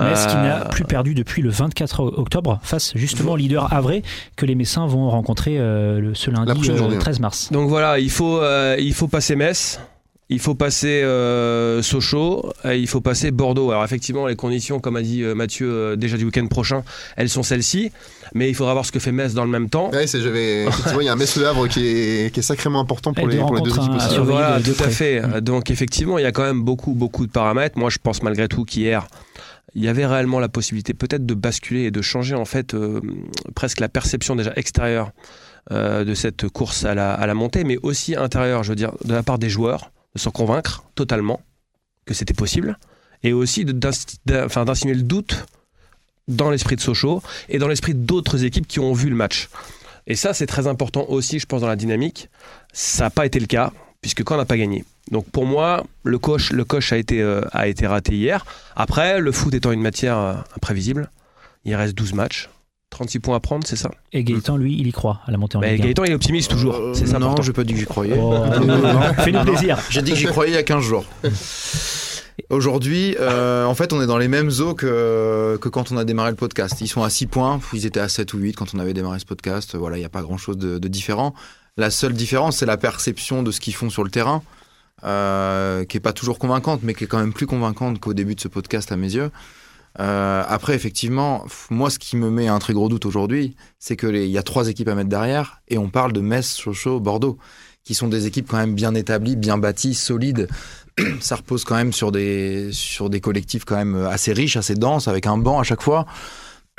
Metz 0.00 0.26
qui 0.26 0.36
Euh, 0.36 0.42
n'a 0.42 0.64
plus 0.66 0.84
perdu 0.84 1.14
depuis 1.14 1.40
le 1.42 1.50
24 1.50 2.00
octobre 2.18 2.58
face 2.62 2.92
justement 2.96 3.32
au 3.32 3.36
leader 3.36 3.72
Havre 3.72 4.00
que 4.36 4.44
les 4.46 4.54
Messins 4.56 4.86
vont 4.86 5.08
rencontrer 5.08 5.58
euh, 5.58 6.00
le, 6.00 6.14
ce 6.14 6.30
lundi 6.30 6.50
euh, 6.70 6.76
journée, 6.76 6.98
13 6.98 7.20
mars. 7.20 7.50
Donc 7.52 7.68
voilà, 7.68 7.98
il 8.00 8.10
faut, 8.10 8.38
euh, 8.40 8.76
il 8.78 8.92
faut 8.94 9.06
passer 9.08 9.36
Metz. 9.36 9.78
Il 10.28 10.38
faut 10.38 10.54
passer 10.54 11.02
euh, 11.02 11.82
Sochaux, 11.82 12.52
et 12.64 12.78
il 12.78 12.86
faut 12.86 13.00
passer 13.00 13.30
Bordeaux. 13.30 13.70
Alors 13.70 13.84
effectivement, 13.84 14.26
les 14.26 14.36
conditions, 14.36 14.80
comme 14.80 14.96
a 14.96 15.02
dit 15.02 15.22
euh, 15.22 15.34
Mathieu 15.34 15.70
euh, 15.70 15.96
déjà 15.96 16.16
du 16.16 16.24
week-end 16.24 16.46
prochain, 16.46 16.84
elles 17.16 17.28
sont 17.28 17.42
celles-ci. 17.42 17.92
Mais 18.34 18.48
il 18.48 18.54
faudra 18.54 18.72
voir 18.72 18.86
ce 18.86 18.92
que 18.92 18.98
fait 18.98 19.12
Metz 19.12 19.34
dans 19.34 19.44
le 19.44 19.50
même 19.50 19.68
temps. 19.68 19.90
Ouais, 19.90 20.06
c'est, 20.06 20.18
il 20.20 21.04
y 21.04 21.08
a 21.08 21.12
un 21.12 21.16
Metz 21.16 21.36
Le 21.36 21.46
Havre 21.46 21.68
qui 21.68 21.86
est, 21.86 22.32
qui 22.32 22.40
est 22.40 22.42
sacrément 22.42 22.80
important 22.80 23.12
pour, 23.12 23.26
les, 23.28 23.36
deux 23.36 23.40
pour 23.42 23.56
les 23.56 23.62
deux 23.62 23.70
rencontres, 23.72 23.96
équipes 23.96 24.10
aussi. 24.10 24.18
Voilà, 24.20 24.58
de- 24.58 24.72
tout 24.72 24.82
à 24.82 24.88
fait. 24.88 25.20
Mm. 25.20 25.40
Donc 25.40 25.70
effectivement, 25.70 26.18
il 26.18 26.22
y 26.22 26.26
a 26.26 26.32
quand 26.32 26.44
même 26.44 26.62
beaucoup, 26.62 26.94
beaucoup 26.94 27.26
de 27.26 27.32
paramètres. 27.32 27.78
Moi, 27.78 27.90
je 27.90 27.98
pense 28.02 28.22
malgré 28.22 28.48
tout 28.48 28.64
qu'hier, 28.64 29.06
il 29.74 29.82
y 29.82 29.88
avait 29.88 30.06
réellement 30.06 30.40
la 30.40 30.48
possibilité 30.48 30.94
peut-être 30.94 31.26
de 31.26 31.34
basculer 31.34 31.82
et 31.84 31.90
de 31.90 32.00
changer 32.02 32.34
en 32.34 32.44
fait 32.44 32.74
euh, 32.74 33.00
presque 33.54 33.80
la 33.80 33.88
perception 33.88 34.36
déjà 34.36 34.52
extérieure 34.56 35.10
euh, 35.70 36.04
de 36.04 36.14
cette 36.14 36.48
course 36.48 36.84
à 36.84 36.94
la, 36.94 37.12
à 37.12 37.26
la 37.26 37.34
montée, 37.34 37.64
mais 37.64 37.78
aussi 37.82 38.16
intérieure, 38.16 38.62
je 38.62 38.70
veux 38.70 38.76
dire, 38.76 38.92
de 39.04 39.14
la 39.14 39.22
part 39.22 39.38
des 39.38 39.48
joueurs, 39.48 39.90
de 40.14 40.20
s'en 40.20 40.30
convaincre 40.30 40.84
totalement 40.94 41.40
que 42.04 42.14
c'était 42.14 42.34
possible. 42.34 42.78
et 43.24 43.32
aussi 43.32 43.64
d'insinuer 43.64 44.94
le 44.94 45.02
doute 45.02 45.46
dans 46.26 46.50
l'esprit 46.50 46.74
de 46.74 46.80
Sochaux 46.80 47.22
et 47.48 47.58
dans 47.58 47.68
l'esprit 47.68 47.94
d'autres 47.94 48.44
équipes 48.44 48.66
qui 48.66 48.80
ont 48.80 48.92
vu 48.92 49.08
le 49.08 49.14
match. 49.14 49.48
Et 50.06 50.16
ça, 50.16 50.34
c'est 50.34 50.46
très 50.46 50.66
important 50.66 51.06
aussi, 51.08 51.38
je 51.38 51.46
pense, 51.46 51.60
dans 51.60 51.68
la 51.68 51.76
dynamique. 51.76 52.28
Ça 52.72 53.04
n'a 53.04 53.10
pas 53.10 53.26
été 53.26 53.38
le 53.38 53.46
cas, 53.46 53.72
puisque 54.00 54.24
quand 54.24 54.34
on 54.34 54.38
n'a 54.38 54.44
pas 54.44 54.56
gagné. 54.56 54.84
Donc 55.10 55.28
pour 55.30 55.46
moi, 55.46 55.84
le 56.02 56.18
coach, 56.18 56.50
le 56.50 56.64
coach 56.64 56.92
a, 56.92 56.96
été, 56.96 57.20
euh, 57.22 57.42
a 57.52 57.68
été 57.68 57.86
raté 57.86 58.14
hier. 58.14 58.44
Après, 58.76 59.20
le 59.20 59.32
foot 59.32 59.54
étant 59.54 59.72
une 59.72 59.82
matière 59.82 60.18
euh, 60.18 60.34
imprévisible, 60.56 61.10
il 61.64 61.74
reste 61.74 61.94
12 61.94 62.14
matchs. 62.14 62.48
36 62.92 63.18
points 63.20 63.36
à 63.36 63.40
prendre, 63.40 63.66
c'est 63.66 63.76
ça 63.76 63.90
Et 64.12 64.22
Gaëtan, 64.22 64.56
lui, 64.56 64.76
il 64.78 64.86
y 64.86 64.92
croit 64.92 65.20
à 65.26 65.30
la 65.32 65.38
montée 65.38 65.56
en 65.56 65.60
Bah, 65.60 65.68
Ligue 65.72 65.80
1. 65.82 65.84
Gaëtan, 65.86 66.04
il 66.04 66.12
est 66.12 66.14
optimiste 66.14 66.50
toujours. 66.50 66.76
Euh, 66.76 66.94
c'est 66.94 67.06
ça 67.06 67.18
non, 67.18 67.34
j'ai 67.42 67.52
pas 67.52 67.64
dit 67.64 67.72
que 67.72 67.80
j'y 67.80 67.86
croyais. 67.86 68.16
Oh. 68.20 68.44
Fais-nous 69.24 69.42
plaisir. 69.44 69.78
J'ai 69.90 70.02
dit 70.02 70.12
que 70.12 70.16
j'y 70.18 70.26
croyais 70.26 70.52
il 70.52 70.54
y 70.54 70.58
a 70.58 70.62
15 70.62 70.84
jours. 70.84 71.04
Aujourd'hui, 72.50 73.16
euh, 73.20 73.64
en 73.64 73.74
fait, 73.74 73.92
on 73.92 74.02
est 74.02 74.06
dans 74.06 74.18
les 74.18 74.28
mêmes 74.28 74.50
eaux 74.60 74.74
que, 74.74 75.58
que 75.60 75.68
quand 75.68 75.92
on 75.92 75.96
a 75.96 76.04
démarré 76.04 76.30
le 76.30 76.36
podcast. 76.36 76.80
Ils 76.80 76.88
sont 76.88 77.02
à 77.02 77.10
6 77.10 77.26
points, 77.26 77.60
ils 77.72 77.86
étaient 77.86 78.00
à 78.00 78.08
7 78.08 78.32
ou 78.34 78.38
8 78.38 78.54
quand 78.54 78.74
on 78.74 78.78
avait 78.78 78.94
démarré 78.94 79.18
ce 79.18 79.24
podcast. 79.26 79.74
Voilà, 79.74 79.96
il 79.96 80.00
n'y 80.00 80.06
a 80.06 80.10
pas 80.10 80.22
grand-chose 80.22 80.56
de, 80.58 80.78
de 80.78 80.88
différent. 80.88 81.34
La 81.76 81.90
seule 81.90 82.12
différence, 82.12 82.58
c'est 82.58 82.66
la 82.66 82.76
perception 82.76 83.42
de 83.42 83.50
ce 83.50 83.60
qu'ils 83.60 83.74
font 83.74 83.88
sur 83.90 84.04
le 84.04 84.10
terrain, 84.10 84.42
euh, 85.04 85.84
qui 85.84 85.96
est 85.96 86.00
pas 86.00 86.12
toujours 86.12 86.38
convaincante, 86.38 86.80
mais 86.82 86.92
qui 86.94 87.04
est 87.04 87.06
quand 87.06 87.18
même 87.18 87.32
plus 87.32 87.46
convaincante 87.46 87.98
qu'au 88.00 88.12
début 88.14 88.34
de 88.34 88.40
ce 88.40 88.48
podcast 88.48 88.92
à 88.92 88.96
mes 88.96 89.14
yeux. 89.14 89.30
Euh, 90.00 90.42
après, 90.48 90.74
effectivement, 90.74 91.44
moi, 91.70 91.90
ce 91.90 91.98
qui 91.98 92.16
me 92.16 92.30
met 92.30 92.48
un 92.48 92.58
très 92.58 92.72
gros 92.72 92.88
doute 92.88 93.04
aujourd'hui, 93.06 93.56
c'est 93.78 93.96
que 93.96 94.06
les- 94.06 94.24
il 94.24 94.30
y 94.30 94.38
a 94.38 94.42
trois 94.42 94.68
équipes 94.68 94.88
à 94.88 94.94
mettre 94.94 95.10
derrière, 95.10 95.60
et 95.68 95.76
on 95.78 95.90
parle 95.90 96.12
de 96.12 96.20
Metz, 96.20 96.46
Sochaux, 96.46 96.98
Bordeaux, 97.00 97.36
qui 97.84 97.94
sont 97.94 98.08
des 98.08 98.26
équipes 98.26 98.46
quand 98.48 98.56
même 98.56 98.74
bien 98.74 98.94
établies, 98.94 99.36
bien 99.36 99.58
bâties, 99.58 99.94
solides. 99.94 100.48
Ça 101.20 101.36
repose 101.36 101.64
quand 101.64 101.74
même 101.74 101.92
sur 101.92 102.12
des 102.12 102.70
sur 102.72 103.10
des 103.10 103.20
collectifs 103.20 103.64
quand 103.64 103.76
même 103.76 103.96
assez 103.96 104.32
riches, 104.32 104.56
assez 104.56 104.74
denses, 104.74 105.08
avec 105.08 105.26
un 105.26 105.36
banc 105.38 105.58
à 105.58 105.62
chaque 105.62 105.82
fois. 105.82 106.06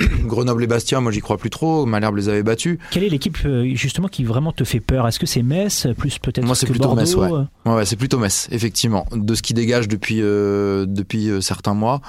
Grenoble 0.24 0.64
et 0.64 0.66
Bastia, 0.66 1.00
moi 1.00 1.12
j'y 1.12 1.20
crois 1.20 1.36
plus 1.36 1.50
trop. 1.50 1.86
Malherbe 1.86 2.16
les 2.16 2.28
avait 2.28 2.42
battus. 2.42 2.78
Quelle 2.90 3.04
est 3.04 3.08
l'équipe 3.08 3.38
euh, 3.44 3.64
justement 3.74 4.08
qui 4.08 4.24
vraiment 4.24 4.50
te 4.50 4.64
fait 4.64 4.80
peur? 4.80 5.06
Est-ce 5.06 5.20
que 5.20 5.26
c'est 5.26 5.42
Metz 5.42 5.86
plus 5.96 6.18
peut-être 6.18 6.44
Moi, 6.44 6.56
c'est 6.56 6.66
plutôt 6.66 6.86
Bordeaux 6.88 7.00
Metz, 7.02 7.14
ouais. 7.14 7.30
euh? 7.32 7.44
Ouais, 7.66 7.74
ouais, 7.76 7.84
c'est 7.86 7.94
plutôt 7.96 8.18
Metz, 8.18 8.48
effectivement, 8.50 9.06
de 9.12 9.34
ce 9.36 9.42
qui 9.42 9.54
dégage 9.54 9.86
depuis 9.86 10.18
euh, 10.20 10.84
depuis 10.88 11.30
certains 11.40 11.74
mois. 11.74 12.00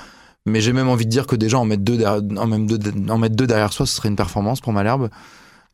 Mais 0.46 0.62
j'ai 0.62 0.74
même 0.74 0.90
envie 0.90 1.06
de 1.06 1.10
dire 1.10 1.26
que 1.26 1.36
déjà 1.36 1.58
en 1.58 1.66
mettre 1.66 1.84
deux 1.84 1.98
derrière, 1.98 2.22
en 2.38 2.46
même 2.48 2.68
deux, 2.68 2.80
en 3.10 3.18
mettre 3.18 3.36
deux 3.36 3.48
derrière 3.48 3.74
soi, 3.74 3.86
ce 3.86 3.96
serait 3.96 4.10
une 4.10 4.16
performance 4.16 4.62
pour 4.62 4.74
Malherbe. 4.74 5.10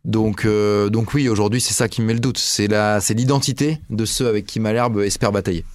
Donc 0.06 0.46
euh, 0.46 0.90
donc 0.90 1.14
oui, 1.14 1.30
aujourd'hui 1.30 1.62
c'est 1.62 1.74
ça 1.74 1.88
qui 1.88 2.02
me 2.02 2.08
met 2.08 2.14
le 2.14 2.20
doute. 2.20 2.38
C'est 2.38 2.68
la 2.68 3.00
c'est 3.02 3.14
l'identité 3.14 3.80
de 3.90 4.06
ceux 4.06 4.28
avec 4.28 4.46
qui 4.46 4.60
Malherbe 4.60 5.00
espère 5.02 5.32
batailler. 5.32 5.66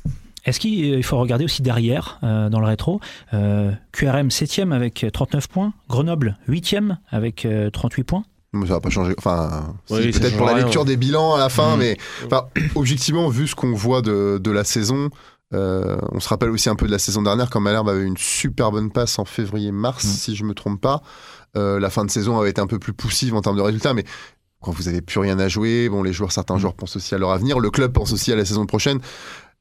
Est-ce 0.45 0.59
qu'il 0.61 0.95
euh, 0.95 1.03
faut 1.03 1.19
regarder 1.19 1.45
aussi 1.45 1.61
derrière, 1.63 2.19
euh, 2.23 2.49
dans 2.49 2.61
le 2.61 2.67
rétro 2.67 3.01
euh, 3.35 3.71
QRM 3.93 4.29
7ème 4.29 4.73
avec 4.73 5.05
39 5.13 5.49
points, 5.49 5.73
Grenoble 5.89 6.39
8ème 6.49 6.97
avec 7.11 7.45
euh, 7.45 7.69
38 7.71 8.05
points. 8.05 8.25
Ça 8.55 8.75
va 8.75 8.81
pas 8.81 8.89
changer. 8.91 9.13
Enfin, 9.19 9.75
Oui, 9.91 10.11
peut-être 10.13 10.37
pour 10.39 10.47
la 10.47 10.55
lecture 10.55 10.85
des 10.87 10.97
bilans 10.97 11.35
à 11.35 11.39
la 11.39 11.49
fin, 11.51 11.75
Mhm. 11.75 11.79
mais 11.81 11.97
enfin, 12.25 12.47
objectivement, 12.75 13.29
vu 13.29 13.47
ce 13.47 13.55
qu'on 13.55 13.75
voit 13.75 14.01
de, 14.03 14.39
de 14.43 14.51
la 14.51 14.65
saison, 14.65 15.11
euh, 15.55 15.97
on 16.13 16.21
se 16.21 16.29
rappelle 16.29 16.51
aussi 16.51 16.69
un 16.69 16.75
peu 16.77 16.87
de 16.87 16.93
la 16.93 16.99
saison 16.99 17.23
dernière 17.23 17.51
quand 17.51 17.61
Malherbe 17.61 17.89
avait 17.89 18.05
une 18.05 18.17
super 18.17 18.71
bonne 18.73 18.91
passe 18.91 19.19
en 19.19 19.25
février-mars, 19.25 20.05
Mhm. 20.05 20.11
si 20.11 20.37
je 20.37 20.45
me 20.45 20.55
trompe 20.55 20.81
pas. 20.81 21.03
Euh, 21.57 21.79
la 21.81 21.91
fin 21.91 22.05
de 22.05 22.11
saison 22.11 22.39
avait 22.39 22.51
été 22.51 22.61
un 22.61 22.67
peu 22.67 22.79
plus 22.79 22.93
poussive 22.93 23.35
en 23.35 23.41
termes 23.43 23.57
de 23.57 23.63
résultats, 23.63 23.95
mais 23.95 24.05
quand 24.61 24.73
vous 24.73 24.89
avez 24.89 25.01
plus 25.03 25.21
rien 25.21 25.39
à 25.39 25.49
jouer, 25.49 25.89
bon, 25.89 26.03
les 26.03 26.13
joueurs, 26.13 26.33
certains 26.33 26.55
Mhm. 26.55 26.61
joueurs 26.61 26.75
pensent 26.75 26.97
aussi 26.97 27.15
à 27.15 27.19
leur 27.19 27.31
avenir, 27.31 27.61
le 27.61 27.71
club 27.71 27.93
pense 27.93 28.13
aussi 28.13 28.33
à 28.33 28.37
la 28.37 28.45
saison 28.45 28.67
prochaine. 28.67 28.99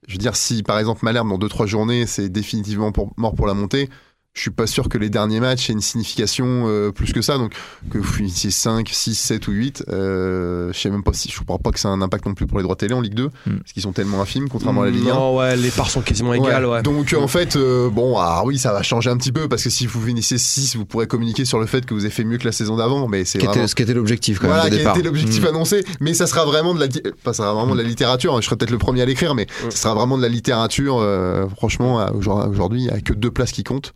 Je 0.08 0.13
veux 0.13 0.17
dire, 0.19 0.36
si 0.36 0.62
par 0.63 0.78
exemple 0.80 1.02
Malherbe 1.04 1.30
dans 1.30 1.38
2-3 1.38 1.65
journées, 1.65 2.06
c'est 2.06 2.30
définitivement 2.30 2.91
pour- 2.91 3.13
mort 3.17 3.34
pour 3.36 3.48
la 3.48 3.54
montée, 3.54 3.89
je 4.36 4.41
suis 4.41 4.52
pas 4.52 4.67
sûr 4.67 4.89
que 4.89 4.98
les 4.98 5.10
derniers 5.10 5.39
matchs 5.39 5.69
aient 5.69 5.74
une 5.74 5.80
signification 5.82 6.65
euh, 6.67 6.91
plus 6.91 7.13
que 7.13 7.21
ça. 7.21 7.38
Donc 7.38 7.54
que 7.89 7.98
vous 7.98 8.04
finissiez 8.04 8.52
5, 8.52 8.88
6, 8.91 9.15
7 9.15 9.48
ou 9.48 9.52
8, 9.52 9.86
euh, 9.89 10.71
je 10.74 10.78
sais 10.80 10.89
même 10.89 11.04
pas 11.04 11.13
si 11.13 11.30
je 11.32 11.41
crois 11.41 11.58
pas 11.58 11.71
que 11.71 11.80
ça 11.80 11.88
a 11.88 11.91
un 11.91 12.02
impact 12.02 12.26
non 12.26 12.34
plus 12.34 12.45
pour 12.45 12.58
les 12.58 12.63
droits 12.63 12.76
télé 12.76 12.93
en 12.93 13.02
Ligue 13.02 13.13
2 13.15 13.26
Mm. 13.45 13.58
parce 13.60 13.71
qu'ils 13.71 13.82
sont 13.84 13.93
tellement 13.93 14.21
infimes 14.21 14.50
contrairement 14.50 14.82
à 14.82 14.86
la 14.86 14.91
Ligue 14.91 15.10
1. 15.10 15.13
Non, 15.13 15.38
ouais, 15.38 15.56
les 15.56 15.69
parts 15.71 15.89
sont 15.89 16.02
quasiment 16.02 16.34
égales. 16.34 16.65
Ouais. 16.65 16.84
Donc 16.84 17.15
en 17.17 17.28
fait, 17.28 17.56
euh, 17.56 17.89
bon, 17.89 18.17
ah 18.17 18.43
oui, 18.45 18.58
ça 18.58 18.74
va 18.74 18.84
changer 18.84 19.10
un 19.10 19.17
petit 19.17 19.32
peu 19.32 19.48
parce 19.48 19.63
que 19.63 19.69
si 19.69 19.88
vous 19.88 20.02
finissez 20.06 20.38
6, 20.38 20.76
vous 20.76 20.86
pourrez 20.86 21.08
communiquer 21.08 21.45
sur 21.45 21.60
le 21.60 21.65
fait 21.65 21.86
que 21.86 21.93
vous 21.93 22.02
avez 22.02 22.10
fait 22.13 22.24
mieux 22.26 22.38
que 22.38 22.45
la 22.45 22.52
saison 22.52 22.76
d'avant, 22.76 23.08
mais 23.08 23.24
c'est 23.26 23.39
vraiment... 23.39 23.54
était, 23.54 23.67
ce 23.67 23.76
qui 23.76 23.84
était 23.84 23.93
l'objectif 23.93 24.39
quand 24.39 24.48
Voilà, 24.48 24.63
même 24.65 24.74
de 24.74 24.78
qui 24.78 24.84
été 24.89 25.02
l'objectif 25.02 25.43
Mm. 25.43 25.48
annoncé, 25.48 25.86
mais 26.02 26.13
ça 26.13 26.28
sera 26.28 26.43
vraiment 26.45 26.74
de 26.74 26.80
la, 26.82 26.88
enfin, 26.88 27.32
ça 27.32 27.34
sera 27.34 27.54
vraiment 27.54 27.74
de 27.74 27.82
la 27.82 27.88
littérature. 27.88 28.36
hein. 28.36 28.39
Je 28.41 28.45
serai 28.48 28.58
peut-être 28.58 28.71
le 28.71 28.78
premier 28.78 29.02
à 29.02 29.06
l'écrire, 29.06 29.34
mais 29.34 29.48
ça 29.69 29.78
sera 29.78 29.93
vraiment 29.95 30.17
de 30.17 30.21
la 30.21 30.30
littérature. 30.30 30.98
euh, 31.00 31.48
franchement, 31.56 32.06
aujourd'hui, 32.13 32.82
il 32.82 32.84
n'y 32.86 32.89
a 32.89 33.00
que 33.00 33.13
deux 33.13 33.32
places 33.32 33.52
qui 33.54 33.63
comptent. 33.63 33.93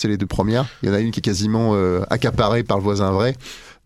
C'est 0.00 0.06
les 0.08 0.16
deux 0.16 0.26
premières. 0.26 0.66
Il 0.82 0.88
y 0.88 0.92
en 0.92 0.94
a 0.94 1.00
une 1.00 1.10
qui 1.10 1.18
est 1.18 1.22
quasiment 1.22 1.72
euh, 1.74 2.02
accaparée 2.08 2.62
par 2.62 2.76
le 2.78 2.84
voisin 2.84 3.10
vrai. 3.10 3.34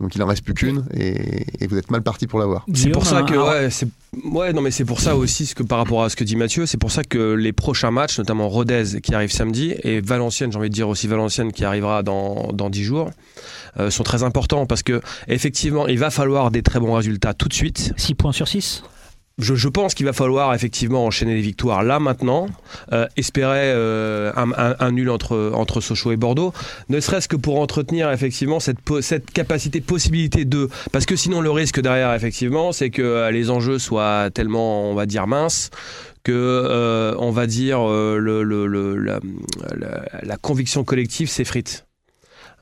Donc 0.01 0.15
il 0.17 0.23
en 0.23 0.27
reste 0.27 0.45
plus 0.45 0.53
qu'une 0.55 0.85
et, 0.95 1.47
et 1.61 1.67
vous 1.69 1.79
êtes 1.79 1.91
mal 1.91 2.03
parti 2.03 2.27
pour 2.27 2.39
l'avoir. 2.41 2.67
C'est 2.75 2.91
pour 2.91 3.07
ça 3.07 3.23
que 3.23 3.35
un- 3.35 3.45
ouais, 3.65 3.71
c'est 3.71 3.87
ouais 4.25 4.53
non 4.53 4.61
mais 4.61 4.73
c'est 4.73 4.85
pour 4.85 5.01
ça 5.01 5.15
aussi 5.17 5.47
ce 5.47 5.55
que 5.55 5.63
par 5.63 5.79
rapport 5.79 6.03
à 6.03 6.09
ce 6.11 6.17
que 6.17 6.25
dit 6.25 6.35
Mathieu, 6.35 6.67
c'est 6.67 6.77
pour 6.77 6.91
ça 6.91 7.05
que 7.05 7.35
les 7.35 7.53
prochains 7.53 7.93
matchs, 7.93 8.19
notamment 8.19 8.49
Rodez 8.49 9.01
qui 9.01 9.15
arrive 9.15 9.31
samedi 9.31 9.75
et 9.85 10.01
Valenciennes, 10.01 10.51
j'ai 10.51 10.59
envie 10.59 10.71
de 10.71 10.75
dire 10.75 10.89
aussi 10.89 11.07
Valenciennes 11.07 11.53
qui 11.53 11.65
arrivera 11.65 12.03
dans 12.03 12.51
dans 12.53 12.69
10 12.69 12.83
jours, 12.83 13.11
euh, 13.79 13.91
sont 13.91 14.03
très 14.03 14.23
importants 14.25 14.67
parce 14.67 14.83
que 14.83 15.01
effectivement 15.29 15.87
il 15.87 15.99
va 16.01 16.11
falloir 16.11 16.51
des 16.51 16.63
très 16.63 16.81
bons 16.81 16.95
résultats 16.95 17.33
tout 17.33 17.49
de 17.49 17.55
suite. 17.55 17.93
6 17.97 18.15
points 18.17 18.33
sur 18.33 18.49
6 18.49 18.83
Je, 19.39 19.55
je 19.55 19.69
pense 19.69 19.95
qu'il 19.95 20.05
va 20.05 20.13
falloir 20.13 20.55
effectivement 20.55 21.07
enchaîner 21.07 21.35
les 21.35 21.41
victoires 21.41 21.83
là 21.83 21.99
maintenant, 21.99 22.49
euh, 22.93 23.07
espérer 23.17 23.73
euh, 23.73 24.31
un, 24.35 24.93
nul 24.93 25.09
entre 25.09 25.53
entre 25.55 25.81
Sochaux 25.81 26.13
et 26.13 26.17
Bordeaux, 26.17 26.53
ne 26.91 27.01
serait-ce 27.01 27.29
que 27.29 27.37
pour 27.37 27.59
entretenir 27.59 28.11
effectivement 28.11 28.61
cette 28.61 28.79
cette 29.01 29.31
capacité 29.31 29.81
possibilité 29.81 30.45
de 30.45 30.69
parce 30.93 31.07
que 31.07 31.17
sinon 31.17 31.41
le 31.41 31.51
risque 31.51 31.81
derrière 31.81 32.13
effectivement 32.13 32.73
c'est 32.73 32.91
que 32.91 33.03
euh, 33.03 33.31
les 33.31 33.51
enjeux 33.51 33.79
soient 33.79 34.31
tellement 34.31 34.91
on 34.91 34.95
va 34.95 35.07
dire 35.07 35.27
minces 35.27 35.71
que 36.25 36.33
euh, 36.33 37.15
on 37.19 37.31
va 37.31 37.47
dire 37.47 37.81
le, 37.89 39.21
la 40.23 40.37
conviction 40.37 40.85
collective 40.85 41.29
s'effrite. 41.29 41.87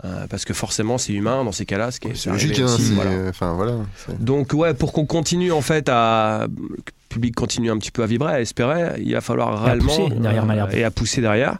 Euh, 0.04 0.26
parce 0.30 0.46
que 0.46 0.54
forcément 0.54 0.96
c'est 0.96 1.12
humain 1.12 1.44
dans 1.44 1.52
ces 1.52 1.66
cas-là, 1.66 1.90
ce 1.90 2.00
qui 2.00 2.08
est 2.08 2.14
C'est 2.14 2.30
arrivé 2.30 2.48
logique, 2.54 2.64
hein, 2.64 2.92
voilà. 2.94 3.28
enfin 3.28 3.52
voilà. 3.52 3.72
Donc 4.18 4.54
ouais, 4.54 4.72
pour 4.72 4.94
qu'on 4.94 5.04
continue 5.04 5.52
en 5.52 5.60
fait 5.60 5.90
à 5.90 6.46
le 6.48 6.76
public 7.10 7.34
continue 7.34 7.70
un 7.70 7.76
petit 7.76 7.90
peu 7.90 8.02
à 8.02 8.06
vibrer, 8.06 8.32
à 8.32 8.40
espérer, 8.40 8.98
il 9.04 9.12
va 9.12 9.20
falloir 9.20 9.48
à 9.60 9.64
réellement 9.64 9.94
pousser 9.94 10.08
derrière 10.18 10.46
Malherbe. 10.46 10.70
et 10.72 10.84
à 10.84 10.90
pousser 10.90 11.20
derrière. 11.20 11.58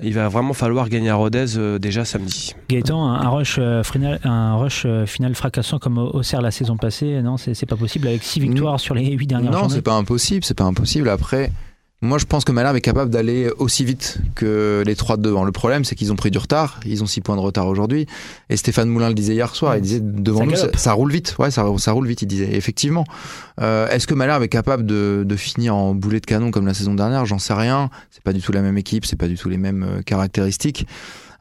Il 0.00 0.14
va 0.14 0.28
vraiment 0.28 0.52
falloir 0.54 0.88
gagner 0.88 1.10
à 1.10 1.16
Rodez 1.16 1.56
euh, 1.58 1.80
déjà 1.80 2.04
samedi. 2.04 2.54
Gaëtan, 2.70 3.04
un, 3.04 3.20
un 3.20 3.28
rush, 3.30 3.56
euh, 3.58 3.82
final, 3.82 4.20
un 4.22 4.54
rush 4.54 4.84
euh, 4.86 5.06
final 5.06 5.34
fracassant 5.34 5.80
comme 5.80 5.98
au 5.98 6.06
Auxerre 6.14 6.40
la 6.40 6.52
saison 6.52 6.76
passée, 6.76 7.20
non, 7.20 7.36
c'est 7.36 7.66
pas 7.66 7.74
possible 7.74 8.06
avec 8.06 8.22
6 8.22 8.38
victoires 8.38 8.78
sur 8.78 8.94
les 8.94 9.10
8 9.10 9.26
dernières 9.26 9.50
Non, 9.50 9.58
journées. 9.58 9.74
c'est 9.74 9.82
pas 9.82 9.94
impossible, 9.94 10.44
c'est 10.44 10.56
pas 10.56 10.62
impossible. 10.64 11.08
Après, 11.08 11.50
moi 12.00 12.18
je 12.18 12.26
pense 12.26 12.44
que 12.44 12.52
Malherbe 12.52 12.76
est 12.76 12.80
capable 12.80 13.10
d'aller 13.10 13.50
aussi 13.58 13.84
vite 13.84 14.18
que 14.36 14.84
les 14.86 14.94
trois 14.94 15.16
de 15.16 15.22
devant. 15.22 15.44
Le 15.44 15.52
problème, 15.52 15.84
c'est 15.84 15.96
qu'ils 15.96 16.12
ont 16.12 16.16
pris 16.16 16.30
du 16.30 16.38
retard. 16.38 16.78
Ils 16.86 17.02
ont 17.02 17.06
six 17.06 17.20
points 17.20 17.34
de 17.34 17.40
retard 17.40 17.66
aujourd'hui. 17.66 18.06
Et 18.50 18.56
Stéphane 18.56 18.88
Moulin 18.88 19.08
le 19.08 19.14
disait 19.14 19.34
hier 19.34 19.54
soir. 19.54 19.76
Il 19.76 19.82
disait 19.82 20.00
devant 20.00 20.40
Ça 20.54 20.66
nous, 20.66 20.78
ça, 20.78 20.92
roule 20.92 21.10
vite. 21.10 21.34
Ouais, 21.38 21.50
ça, 21.50 21.66
ça 21.78 21.92
roule 21.92 22.06
vite. 22.06 22.22
Il 22.22 22.26
disait 22.26 22.54
effectivement. 22.54 23.04
Euh, 23.60 23.88
Est-ce 23.88 24.06
que 24.06 24.14
Malherbe 24.14 24.44
est 24.44 24.48
capable 24.48 24.86
de, 24.86 25.24
de 25.26 25.36
finir 25.36 25.74
en 25.74 25.94
boulet 25.94 26.20
de 26.20 26.26
canon 26.26 26.50
comme 26.50 26.66
la 26.66 26.74
saison 26.74 26.94
dernière? 26.94 27.26
J'en 27.26 27.38
sais 27.38 27.54
rien. 27.54 27.90
C'est 28.10 28.22
pas 28.22 28.32
du 28.32 28.40
tout 28.40 28.52
la 28.52 28.62
même 28.62 28.78
équipe. 28.78 29.04
C'est 29.04 29.16
pas 29.16 29.28
du 29.28 29.36
tout 29.36 29.48
les 29.48 29.58
mêmes 29.58 29.82
euh, 29.82 30.02
caractéristiques. 30.02 30.86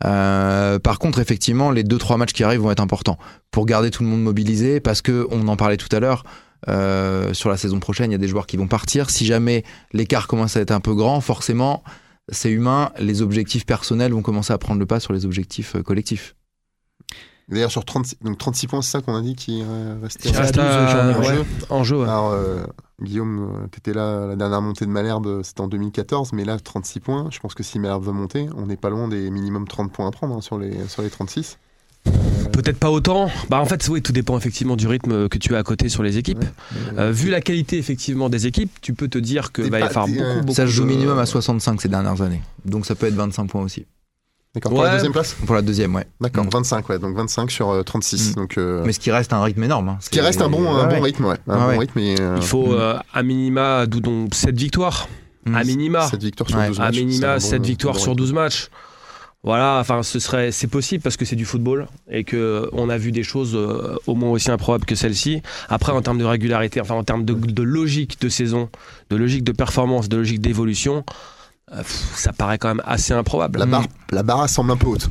Euh, 0.05 0.79
par 0.79 0.99
contre, 0.99 1.19
effectivement, 1.19 1.71
les 1.71 1.83
deux 1.83 1.97
trois 1.97 2.17
matchs 2.17 2.33
qui 2.33 2.43
arrivent 2.43 2.61
vont 2.61 2.71
être 2.71 2.83
importants 2.83 3.17
pour 3.51 3.65
garder 3.65 3.89
tout 3.89 4.03
le 4.03 4.09
monde 4.09 4.21
mobilisé, 4.21 4.79
parce 4.79 5.01
que 5.01 5.27
on 5.31 5.47
en 5.47 5.55
parlait 5.55 5.77
tout 5.77 5.93
à 5.95 5.99
l'heure. 5.99 6.23
Euh, 6.67 7.33
sur 7.33 7.49
la 7.49 7.57
saison 7.57 7.79
prochaine, 7.79 8.11
il 8.11 8.13
y 8.13 8.15
a 8.15 8.19
des 8.19 8.27
joueurs 8.27 8.47
qui 8.47 8.57
vont 8.57 8.67
partir. 8.67 9.09
Si 9.09 9.25
jamais 9.25 9.63
l'écart 9.93 10.27
commence 10.27 10.57
à 10.57 10.61
être 10.61 10.71
un 10.71 10.79
peu 10.79 10.93
grand, 10.95 11.21
forcément, 11.21 11.83
c'est 12.29 12.49
humain. 12.51 12.91
Les 12.99 13.21
objectifs 13.21 13.65
personnels 13.65 14.13
vont 14.13 14.21
commencer 14.21 14.53
à 14.53 14.57
prendre 14.57 14.79
le 14.79 14.85
pas 14.85 14.99
sur 14.99 15.13
les 15.13 15.25
objectifs 15.25 15.75
euh, 15.75 15.83
collectifs. 15.83 16.35
D'ailleurs 17.49 17.71
sur 17.71 17.85
36, 17.85 18.17
donc 18.23 18.37
36 18.37 18.67
points, 18.67 18.81
c'est 18.81 18.91
ça 18.91 19.01
qu'on 19.01 19.15
a 19.15 19.21
dit 19.21 19.33
qui 19.33 19.63
restait 20.01 20.31
reste 20.31 20.57
à 20.57 20.63
12 20.63 20.71
à- 20.75 20.91
journées, 20.91 21.13
en 21.15 21.19
ouais, 21.29 21.35
jeu. 21.37 21.45
en 21.69 21.83
jeu. 21.85 21.95
ouais. 21.97 22.03
Alors, 22.03 22.31
euh, 22.31 22.65
Guillaume, 23.01 23.69
tu 23.71 23.77
étais 23.77 23.93
là, 23.93 24.25
la 24.27 24.35
dernière 24.35 24.61
montée 24.61 24.85
de 24.85 24.89
Malherbe, 24.91 25.43
c'était 25.43 25.61
en 25.61 25.69
2014, 25.69 26.33
mais 26.33 26.43
là, 26.43 26.59
36 26.59 26.99
points. 26.99 27.29
Je 27.31 27.39
pense 27.39 27.53
que 27.53 27.63
si 27.63 27.79
Malherbe 27.79 28.03
veut 28.03 28.11
monter, 28.11 28.49
on 28.57 28.65
n'est 28.65 28.75
pas 28.75 28.89
loin 28.89 29.07
des 29.07 29.29
minimum 29.31 29.65
30 29.65 29.93
points 29.93 30.07
à 30.07 30.11
prendre 30.11 30.35
hein, 30.35 30.41
sur, 30.41 30.57
les, 30.57 30.89
sur 30.89 31.03
les 31.03 31.09
36. 31.09 31.57
Peut-être 32.57 32.79
pas 32.79 32.89
autant. 32.89 33.29
Bah 33.49 33.59
en 33.61 33.65
fait, 33.65 33.87
oui, 33.87 34.01
tout 34.01 34.11
dépend 34.11 34.35
effectivement 34.37 34.75
du 34.75 34.87
rythme 34.87 35.29
que 35.29 35.37
tu 35.37 35.55
as 35.55 35.59
à 35.59 35.63
côté 35.63 35.89
sur 35.89 36.01
les 36.01 36.17
équipes. 36.17 36.39
Ouais. 36.39 36.47
Euh, 36.97 37.11
vu 37.11 37.29
la 37.29 37.39
qualité 37.39 37.77
effectivement 37.77 38.29
des 38.29 38.47
équipes, 38.47 38.71
tu 38.81 38.93
peux 38.93 39.07
te 39.07 39.19
dire 39.19 39.51
que 39.51 39.61
va 39.61 39.87
beaucoup, 39.87 40.19
euh, 40.19 40.39
beaucoup 40.41 40.53
Ça 40.55 40.65
se 40.65 40.71
joue 40.71 40.83
de- 40.83 40.89
minimum 40.89 41.19
à 41.19 41.25
65 41.27 41.79
ces 41.81 41.87
dernières 41.87 42.21
années. 42.21 42.41
Donc 42.65 42.85
ça 42.87 42.95
peut 42.95 43.05
être 43.05 43.13
25 43.13 43.45
points 43.47 43.61
aussi. 43.61 43.85
D'accord, 44.55 44.71
pour 44.71 44.81
la 44.83 44.93
deuxième 44.93 45.11
place? 45.11 45.35
Pour 45.45 45.53
la 45.53 45.61
deuxième, 45.61 45.93
ouais. 45.93 46.07
D'accord, 46.19 46.45
Mm. 46.45 46.49
25, 46.51 46.89
ouais, 46.89 46.97
donc 46.97 47.15
25 47.15 47.51
sur 47.51 47.69
euh, 47.69 47.83
36. 47.83 48.31
Mm. 48.31 48.33
Donc, 48.33 48.57
euh, 48.57 48.81
Mais 48.87 48.93
ce 48.93 48.99
qui 48.99 49.11
reste 49.11 49.31
un 49.33 49.43
rythme 49.43 49.63
énorme. 49.63 49.89
hein. 49.89 49.97
ce 50.01 50.09
qui 50.09 50.19
reste 50.19 50.41
un 50.41 50.49
bon, 50.49 50.67
un 50.75 50.87
bon 50.87 50.93
ouais. 50.95 50.99
rythme, 50.99 51.25
ouais. 51.25 51.35
Un 51.47 51.53
Ouais, 51.53 51.59
bon 51.61 51.67
ouais. 51.67 51.77
rythme 51.77 51.99
et, 51.99 52.15
euh, 52.19 52.33
Il 52.37 52.43
faut 52.43 52.69
Mm. 52.69 52.79
euh, 52.79 52.97
à 53.13 53.21
minima 53.21 53.85
d'où 53.85 53.99
donc 53.99 54.33
7 54.33 54.57
victoires. 54.57 55.07
À 55.53 55.63
minima. 55.63 56.07
7 56.07 56.23
victoires 56.23 56.49
sur 56.49 56.57
Ouais. 56.57 56.67
12 56.69 56.79
À 56.79 56.83
matchs. 56.85 56.95
minima, 56.97 57.33
bon- 57.35 57.39
7 57.39 57.63
victoires 57.65 57.93
bon 57.93 57.99
sur 57.99 58.11
rythme. 58.13 58.17
12 58.17 58.33
matchs. 58.33 58.69
Voilà, 59.43 59.77
enfin, 59.79 60.03
ce 60.03 60.19
serait, 60.19 60.51
c'est 60.51 60.67
possible 60.67 61.01
parce 61.03 61.15
que 61.15 61.23
c'est 61.23 61.35
du 61.35 61.45
football 61.45 61.87
et 62.09 62.23
que 62.23 62.69
on 62.73 62.89
a 62.89 62.97
vu 62.97 63.11
des 63.11 63.23
choses 63.23 63.55
euh, 63.55 63.95
au 64.07 64.15
moins 64.15 64.31
aussi 64.31 64.49
improbables 64.49 64.85
que 64.85 64.95
celle-ci. 64.95 65.41
Après, 65.69 65.91
en 65.91 66.01
termes 66.01 66.17
de 66.17 66.25
régularité, 66.25 66.81
enfin, 66.81 66.95
en 66.95 67.03
termes 67.03 67.23
de, 67.23 67.63
logique 67.63 68.19
de 68.19 68.29
saison, 68.29 68.69
de 69.09 69.15
logique 69.15 69.43
de 69.43 69.51
performance, 69.51 70.09
de 70.09 70.17
logique 70.17 70.41
d'évolution, 70.41 71.05
ça 71.83 72.31
paraît 72.31 72.57
quand 72.57 72.69
même 72.69 72.81
assez 72.85 73.13
improbable. 73.13 73.59
La 73.59 73.65
barre, 73.65 73.85
la 74.11 74.23
barre 74.23 74.47
semble 74.49 74.71
un 74.71 74.77
peu 74.77 74.87
haute. 74.87 75.09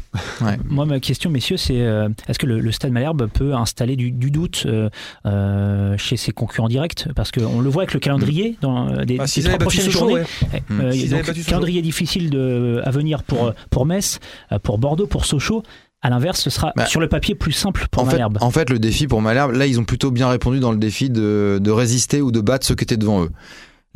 Moi, 0.69 0.87
ma 0.87 1.01
question, 1.01 1.29
messieurs, 1.29 1.59
c'est 1.59 1.81
euh, 1.83 2.09
est-ce 2.29 2.39
que 2.39 2.47
le, 2.47 2.61
le 2.61 2.73
Stade 2.73 2.93
Malherbe 2.93 3.29
peut 3.29 3.55
installer 3.55 3.95
du, 3.97 4.11
du 4.11 4.31
doute 4.31 4.63
euh, 4.67 4.89
euh, 5.27 5.97
chez 5.99 6.17
ses 6.17 6.33
concurrents 6.33 6.69
directs? 6.69 7.09
Parce 7.15 7.31
qu'on 7.31 7.61
le 7.61 7.69
voit 7.69 7.83
avec 7.83 7.93
le 7.95 8.01
calendrier 8.01 8.57
dans 8.63 8.89
euh, 8.89 9.05
des, 9.05 9.19
Bah, 9.19 9.27
des 9.27 9.43
trois 9.43 9.59
prochaines 9.59 9.91
journées. 9.91 10.15
ouais. 10.15 10.25
Eh, 10.55 10.63
euh, 10.73 10.91
donc, 11.11 11.27
battu 11.27 11.41
Sochaux. 11.41 11.51
calendrier 11.51 11.83
difficile 11.83 12.31
de, 12.31 12.81
à 12.85 12.91
venir 12.91 13.23
pour, 13.23 13.47
euh, 13.49 13.53
pour 13.71 13.85
Metz, 13.85 14.19
euh, 14.53 14.59
pour 14.59 14.79
Bordeaux, 14.79 15.07
pour 15.07 15.27
Sochaux. 15.27 15.63
À 16.03 16.11
l'inverse, 16.11 16.41
ce 16.41 16.51
sera 16.51 16.73
Bah, 16.77 16.87
sur 16.87 17.01
le 17.01 17.09
papier 17.09 17.35
plus 17.35 17.53
simple 17.53 17.87
pour 17.91 18.03
en 18.03 18.07
fait, 18.07 18.13
Malherbe. 18.13 18.39
en 18.41 18.51
fait, 18.51 18.71
le 18.71 18.79
défi 18.79 19.07
pour 19.07 19.21
Malherbe, 19.21 19.53
là, 19.53 19.67
ils 19.67 19.79
ont 19.81 19.85
plutôt 19.85 20.11
bien 20.11 20.29
répondu 20.29 20.61
dans 20.61 20.71
le 20.73 20.79
défi 20.79 21.11
de, 21.11 21.59
de 21.61 21.71
résister 21.71 22.21
ou 22.23 22.31
de 22.31 22.41
battre 22.41 22.67
ceux 22.67 22.75
qui 22.75 22.85
étaient 22.85 22.97
devant 22.97 23.25
eux. 23.25 23.31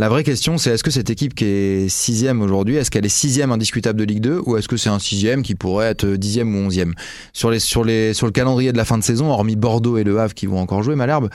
La 0.00 0.08
vraie 0.08 0.24
question, 0.24 0.56
c'est 0.56 0.70
est-ce 0.70 0.82
que 0.82 0.90
cette 0.90 1.10
équipe 1.10 1.34
qui 1.34 1.44
est 1.44 1.88
sixième 1.90 2.40
aujourd'hui, 2.40 2.76
est-ce 2.76 2.90
qu'elle 2.90 3.04
est 3.04 3.10
sixième 3.10 3.52
indiscutable 3.52 3.98
de 3.98 4.04
Ligue 4.04 4.22
2 4.22 4.40
ou 4.46 4.56
est-ce 4.56 4.66
que 4.66 4.78
c'est 4.78 4.88
un 4.88 4.98
sixième 4.98 5.42
qui 5.42 5.54
pourrait 5.54 5.88
être 5.88 6.06
dixième 6.06 6.56
ou 6.56 6.58
onzième? 6.58 6.94
Sur, 7.34 7.54
sur 7.60 7.84
le 7.84 8.30
calendrier 8.30 8.72
de 8.72 8.78
la 8.78 8.86
fin 8.86 8.96
de 8.96 9.04
saison, 9.04 9.30
hormis 9.30 9.56
Bordeaux 9.56 9.98
et 9.98 10.04
Le 10.04 10.18
Havre 10.18 10.32
qui 10.32 10.46
vont 10.46 10.58
encore 10.58 10.82
jouer 10.82 10.94
Malherbe, 10.94 11.28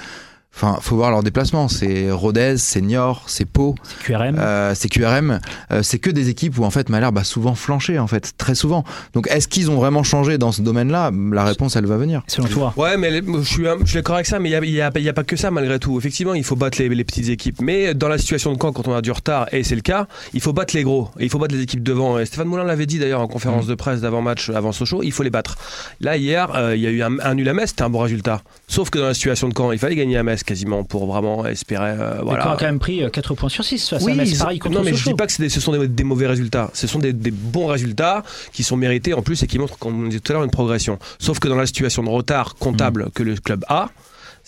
enfin, 0.55 0.77
faut 0.81 0.95
voir 0.95 1.11
leurs 1.11 1.23
déplacements. 1.23 1.67
C'est 1.67 2.09
Rodez, 2.11 2.55
c'est 2.57 2.81
Niort, 2.81 3.23
c'est 3.27 3.45
Pau. 3.45 3.75
C'est 3.83 4.05
QRM. 4.13 4.35
Euh, 4.39 4.73
c'est 4.75 4.89
QRM, 4.89 5.39
euh, 5.71 5.83
c'est 5.83 5.99
que 5.99 6.09
des 6.09 6.29
équipes 6.29 6.57
où 6.59 6.63
en 6.63 6.69
fait 6.71 6.89
Malherbe 6.89 7.17
a 7.17 7.23
souvent 7.23 7.55
flanché 7.55 7.99
en 7.99 8.07
fait, 8.07 8.33
très 8.37 8.55
souvent. 8.55 8.83
Donc 9.13 9.27
est-ce 9.29 9.47
qu'ils 9.47 9.69
ont 9.71 9.75
vraiment 9.75 10.03
changé 10.03 10.37
dans 10.37 10.51
ce 10.51 10.61
domaine-là? 10.61 11.11
La 11.31 11.43
réponse 11.43 11.75
elle 11.75 11.85
va 11.85 11.97
venir. 11.97 12.23
selon 12.27 12.47
toi. 12.47 12.73
Ouais, 12.77 12.97
mais 12.97 13.11
je 13.21 13.41
suis, 13.43 13.67
un- 13.67 13.77
je 13.81 13.85
suis 13.85 13.95
d'accord 13.95 14.15
avec 14.15 14.27
ça, 14.27 14.39
mais 14.39 14.49
il 14.49 14.71
n'y 14.71 14.81
a, 14.81 14.91
pas 15.13 15.23
que 15.23 15.35
ça 15.35 15.51
malgré 15.51 15.79
tout. 15.79 15.97
Effectivement, 15.97 16.33
il 16.33 16.43
faut 16.43 16.55
battre 16.55 16.79
les, 16.81 16.89
les 16.89 17.03
petites 17.03 17.29
équipes. 17.29 17.61
Mais 17.61 17.93
dans 17.93 18.07
la 18.07 18.17
situation 18.17 18.51
de 18.53 18.57
camp, 18.57 18.71
quand 18.71 18.87
on 18.87 18.93
a 18.95 19.01
du 19.01 19.11
retard, 19.11 19.47
et 19.51 19.63
c'est 19.63 19.75
le 19.75 19.81
cas, 19.81 20.07
il 20.33 20.41
faut 20.41 20.53
battre 20.53 20.75
les 20.75 20.83
gros. 20.83 21.09
Et 21.19 21.25
il 21.25 21.29
faut 21.29 21.39
battre 21.39 21.55
les 21.55 21.61
équipes 21.61 21.83
devant. 21.83 22.17
Et 22.19 22.25
Stéphane 22.25 22.47
Moulin 22.47 22.63
l'avait 22.63 22.85
dit 22.85 22.99
d'ailleurs 22.99 23.21
en 23.21 23.27
conférence 23.27 23.67
de 23.67 23.75
presse 23.75 24.01
d'avant-match, 24.01 24.49
avant 24.49 24.71
Sochaux, 24.71 25.01
il 25.03 25.11
faut 25.11 25.23
les 25.23 25.29
battre. 25.29 25.57
Là, 26.01 26.17
hier, 26.17 26.53
euh, 26.55 26.75
il 26.75 26.81
y 26.81 26.87
a 26.87 26.89
eu 26.91 27.01
un, 27.01 27.19
un 27.19 27.33
nul 27.35 27.47
à 27.49 27.53
Metz, 27.53 27.69
c'était 27.69 27.83
un 27.83 27.89
bon 27.89 27.99
résultat. 27.99 28.41
Sauf 28.67 28.89
que 28.89 28.99
dans 28.99 29.05
la 29.07 29.13
situation 29.13 29.47
de 29.49 29.53
camp, 29.53 29.71
il 29.71 29.79
fallait 29.79 29.95
gagner 29.95 30.17
à 30.17 30.23
Metz 30.23 30.43
quasiment 30.45 30.83
pour 30.83 31.05
vraiment 31.07 31.45
espérer. 31.45 31.89
euh, 31.99 32.21
voilà. 32.23 32.55
quand 32.57 32.65
même 32.65 32.79
pris 32.79 33.03
euh, 33.03 33.09
4 33.09 33.33
points 33.33 33.49
sur 33.49 33.63
6 33.63 33.89
face 33.89 34.03
Oui, 34.03 34.13
ils- 34.25 34.37
Pareil 34.37 34.59
contre 34.59 34.75
non, 34.75 34.83
mais 34.83 34.91
je 34.91 34.97
Sochaux. 34.97 35.09
dis 35.11 35.15
pas 35.15 35.25
que 35.25 35.31
c'est 35.33 35.43
des- 35.43 35.49
ce 35.49 35.59
sont 35.59 35.71
des, 35.71 35.87
des 35.87 36.03
mauvais 36.03 36.27
résultats. 36.27 36.69
Ce 36.73 36.87
sont 36.87 36.99
des, 36.99 37.13
des 37.13 37.31
bons 37.31 37.67
résultats 37.67 38.23
qui 38.53 38.63
sont 38.63 38.77
mérités 38.77 39.13
en 39.13 39.21
plus 39.21 39.41
et 39.43 39.47
qui 39.47 39.57
montrent, 39.59 39.77
comme 39.77 40.03
on 40.03 40.07
disait 40.07 40.19
tout 40.19 40.31
à 40.31 40.35
l'heure, 40.35 40.43
une 40.43 40.51
progression. 40.51 40.99
Sauf 41.19 41.39
que 41.39 41.47
dans 41.47 41.55
la 41.55 41.65
situation 41.65 42.03
de 42.03 42.09
retard 42.09 42.55
comptable 42.55 43.09
que 43.13 43.23
le 43.23 43.35
club 43.35 43.65
a, 43.67 43.89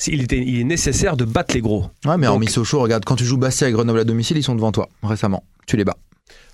il, 0.07 0.21
était, 0.21 0.37
il 0.37 0.59
est 0.59 0.63
nécessaire 0.63 1.17
de 1.17 1.25
battre 1.25 1.55
les 1.55 1.61
gros. 1.61 1.85
Ouais, 2.05 2.17
mais 2.17 2.27
Donc- 2.27 2.33
hormis 2.35 2.47
Sochaux, 2.47 2.79
regarde, 2.81 3.03
quand 3.05 3.15
tu 3.15 3.25
joues 3.25 3.37
Bastia 3.37 3.67
et 3.67 3.71
Grenoble 3.71 3.99
à 3.99 4.03
domicile, 4.03 4.37
ils 4.37 4.43
sont 4.43 4.55
devant 4.55 4.71
toi 4.71 4.89
récemment. 5.03 5.43
Tu 5.65 5.75
les 5.77 5.83
bats. 5.83 5.97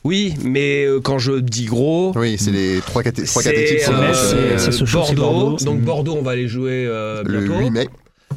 Oui, 0.06 0.34
mais 0.44 0.84
euh, 0.86 1.00
quand 1.00 1.18
je 1.18 1.40
dis 1.40 1.64
gros. 1.66 2.12
Oui, 2.18 2.36
c'est 2.38 2.52
les 2.52 2.82
3 2.82 3.04
4 3.04 3.16
C'est 3.26 3.50
équipes. 3.52 3.80
c'est 3.80 3.92
euh, 3.94 4.58
c'est- 4.58 4.92
Bordeaux. 4.94 5.16
Bordeaux. 5.22 5.58
Donc 5.64 5.80
Bordeaux, 5.80 6.16
on 6.20 6.22
va 6.22 6.36
les 6.36 6.48
jouer 6.50 6.86
euh, 6.86 7.24
le 7.26 7.40
bientôt. 7.46 7.60
8 7.60 7.70
mai. 7.70 7.88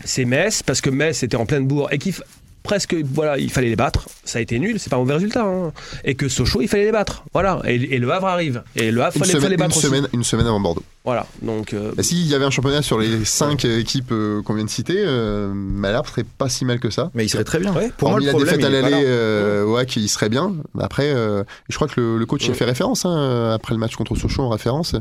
C'est 0.04 0.24
Metz, 0.24 0.62
parce 0.62 0.80
que 0.80 0.90
Metz 0.90 1.22
était 1.22 1.36
en 1.36 1.46
pleine 1.46 1.66
bourre 1.66 1.92
et 1.92 1.98
qu'il 1.98 2.14
presque, 2.62 2.94
voilà, 3.12 3.38
il 3.38 3.50
fallait 3.50 3.68
les 3.68 3.76
battre. 3.76 4.08
Ça 4.24 4.38
a 4.38 4.42
été 4.42 4.58
nul, 4.58 4.80
c'est 4.80 4.90
pas 4.90 4.96
un 4.96 5.00
mauvais 5.00 5.14
résultat. 5.14 5.44
hein. 5.44 5.72
Et 6.04 6.16
que 6.16 6.28
Sochaux, 6.28 6.62
il 6.62 6.68
fallait 6.68 6.86
les 6.86 6.92
battre. 6.92 7.24
Voilà. 7.32 7.60
Et, 7.64 7.74
et 7.94 7.98
le 7.98 8.10
Havre 8.12 8.26
arrive. 8.26 8.62
Et 8.74 8.90
le 8.90 9.02
Havre, 9.02 9.16
Une 9.16 9.20
fallait, 9.20 9.32
semaine, 9.32 9.42
fallait 9.42 9.54
une, 9.54 9.60
battre 9.60 9.76
semaine, 9.80 10.08
une 10.12 10.24
semaine 10.24 10.46
avant 10.48 10.58
Bordeaux. 10.60 10.82
Voilà. 11.06 11.26
Donc. 11.40 11.72
euh, 11.72 11.92
Et 11.96 12.02
S'il 12.02 12.26
y 12.26 12.34
avait 12.34 12.44
un 12.44 12.50
championnat 12.50 12.82
sur 12.82 12.98
les 12.98 13.24
5 13.24 13.64
équipes 13.64 14.10
euh, 14.12 14.42
qu'on 14.42 14.52
vient 14.54 14.64
de 14.64 14.68
citer, 14.70 14.96
euh, 14.98 15.50
Malherbe 15.54 16.06
serait 16.06 16.24
pas 16.24 16.48
si 16.50 16.64
mal 16.66 16.80
que 16.80 16.90
ça. 16.90 17.10
Mais 17.14 17.24
il 17.24 17.28
serait 17.28 17.44
très 17.44 17.58
bien. 17.60 17.72
Ouais. 17.72 17.90
Pour 17.96 18.08
moi, 18.10 18.16
Hormis 18.18 18.26
le 18.26 18.32
la 18.32 18.36
problème, 18.36 18.56
défaite 18.56 18.64
à 18.74 18.76
il 18.76 18.82
pas 18.82 18.90
l'aller, 18.90 19.04
euh, 19.06 19.64
ouais, 19.64 19.86
qui 19.86 20.06
serait 20.08 20.28
bien. 20.28 20.52
Après, 20.78 21.08
euh, 21.14 21.44
je 21.68 21.76
crois 21.76 21.86
que 21.88 22.00
le, 22.00 22.18
le 22.18 22.26
coach 22.26 22.46
y 22.46 22.50
a 22.50 22.54
fait 22.54 22.64
référence 22.64 23.06
hein, 23.06 23.52
après 23.54 23.72
le 23.72 23.78
match 23.78 23.94
contre 23.96 24.16
Sochaux 24.16 24.42
en 24.42 24.48
référence. 24.50 24.94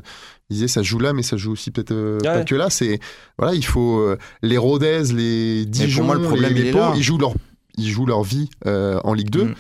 Il 0.52 0.54
disait 0.54 0.68
ça 0.68 0.82
se 0.84 0.88
joue 0.88 1.00
là, 1.00 1.12
mais 1.12 1.24
ça 1.24 1.32
se 1.32 1.38
joue 1.38 1.54
aussi 1.54 1.72
peut-être 1.72 1.92
euh, 1.92 2.20
Ouais. 2.20 2.22
pas 2.22 2.44
que 2.44 2.54
là. 2.56 2.70
C'est 2.70 3.00
voilà, 3.40 3.56
il 3.56 3.66
faut 3.66 3.98
euh, 4.00 4.18
les 4.44 4.58
Rodez, 4.58 5.02
les 5.12 5.66
Dijon, 5.66 6.04
moi, 6.04 6.14
le 6.16 6.22
problème, 6.22 6.54
les, 6.54 6.60
il 6.60 6.64
les 6.66 6.70
est 6.70 6.72
Pau, 6.72 6.78
là. 6.78 6.94
ils 6.96 7.02
jouent 7.04 7.18
leur 7.18 7.34
ils 7.78 7.90
jouent 7.90 8.06
leur 8.06 8.22
vie 8.24 8.50
euh, 8.68 9.00
en 9.04 9.14
Ligue 9.14 9.32
2. 9.32 9.44
Mm. 9.46 9.56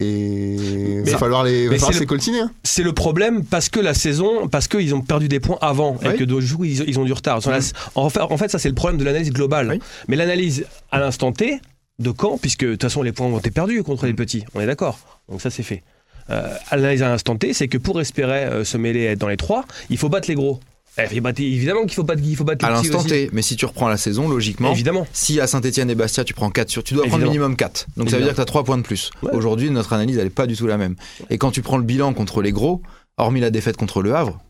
Et 0.00 0.54
il 0.54 1.10
va 1.10 1.18
falloir 1.18 1.42
les, 1.42 1.66
va 1.66 1.76
falloir 1.78 2.06
coltiner. 2.06 2.40
hein. 2.40 2.50
c'est 2.62 2.84
le 2.84 2.92
problème 2.92 3.44
parce 3.44 3.68
que 3.68 3.80
la 3.80 3.94
saison, 3.94 4.46
parce 4.46 4.68
qu'ils 4.68 4.94
ont 4.94 5.00
perdu 5.00 5.26
des 5.28 5.40
points 5.40 5.58
avant 5.60 5.98
et 6.02 6.14
que 6.16 6.22
du 6.22 6.54
coup 6.56 6.64
ils, 6.64 6.88
ils 6.88 6.98
ont 7.00 7.04
du 7.04 7.12
retard. 7.12 7.40
La- 7.50 7.58
En, 7.96 8.08
fait, 8.08 8.20
en 8.20 8.36
fait, 8.36 8.48
ça 8.48 8.60
c'est 8.60 8.68
le 8.68 8.76
problème 8.76 8.98
de 8.98 9.04
l'analyse 9.04 9.32
globale. 9.32 9.68
Oui. 9.70 9.80
Mais 10.06 10.14
l'analyse 10.14 10.66
à 10.92 11.00
l'instant 11.00 11.32
T 11.32 11.60
de 11.98 12.10
quand, 12.12 12.38
puisque 12.38 12.64
de 12.64 12.72
toute 12.72 12.82
façon 12.82 13.02
les 13.02 13.10
points 13.10 13.26
ont 13.26 13.38
été 13.40 13.50
perdus 13.50 13.82
contre 13.82 14.06
les 14.06 14.14
petits, 14.14 14.44
on 14.54 14.60
est 14.60 14.66
d'accord. 14.66 14.98
Donc 15.28 15.40
ça 15.42 15.50
c'est 15.50 15.64
fait. 15.64 15.82
Euh, 16.30 16.46
l'analyse 16.70 17.02
à 17.02 17.08
l'instant 17.08 17.34
T, 17.36 17.52
c'est 17.52 17.66
que 17.66 17.78
pour 17.78 18.00
espérer 18.00 18.44
euh, 18.44 18.62
se 18.64 18.76
mêler 18.76 19.02
être 19.04 19.18
dans 19.18 19.28
les 19.28 19.36
trois, 19.36 19.64
il 19.90 19.98
faut 19.98 20.08
battre 20.08 20.28
les 20.28 20.34
gros. 20.36 20.60
Eh, 20.98 21.14
évidemment 21.14 21.82
qu'il 21.82 21.94
faut 21.94 22.02
battre, 22.02 22.22
il 22.24 22.34
faut 22.36 22.44
battre 22.44 22.64
À 22.64 22.70
l'instant. 22.70 23.02
T, 23.04 23.30
mais 23.32 23.42
si 23.42 23.56
tu 23.56 23.64
reprends 23.66 23.88
la 23.88 23.96
saison, 23.96 24.28
logiquement, 24.28 24.72
Évidemment. 24.72 25.06
si 25.12 25.40
à 25.40 25.46
Saint-Etienne 25.46 25.90
et 25.90 25.94
Bastia 25.94 26.24
tu 26.24 26.34
prends 26.34 26.50
4 26.50 26.68
sur, 26.70 26.82
tu 26.82 26.94
dois 26.94 27.04
prendre 27.04 27.16
Évidemment. 27.22 27.30
minimum 27.32 27.56
4. 27.56 27.86
Donc 27.96 28.10
ça 28.10 28.16
veut 28.16 28.22
dire 28.22 28.32
que 28.32 28.36
tu 28.36 28.42
as 28.42 28.46
3 28.46 28.64
points 28.64 28.78
de 28.78 28.82
plus. 28.82 29.10
Ouais. 29.22 29.30
Aujourd'hui, 29.32 29.70
notre 29.70 29.92
analyse, 29.92 30.18
elle 30.18 30.26
est 30.26 30.30
pas 30.30 30.46
du 30.46 30.56
tout 30.56 30.66
la 30.66 30.76
même. 30.76 30.96
Et 31.30 31.38
quand 31.38 31.50
tu 31.50 31.62
prends 31.62 31.76
le 31.76 31.84
bilan 31.84 32.12
contre 32.14 32.42
les 32.42 32.52
gros, 32.52 32.82
hormis 33.16 33.40
la 33.40 33.50
défaite 33.50 33.76
contre 33.76 34.02
le 34.02 34.14
Havre, 34.14 34.40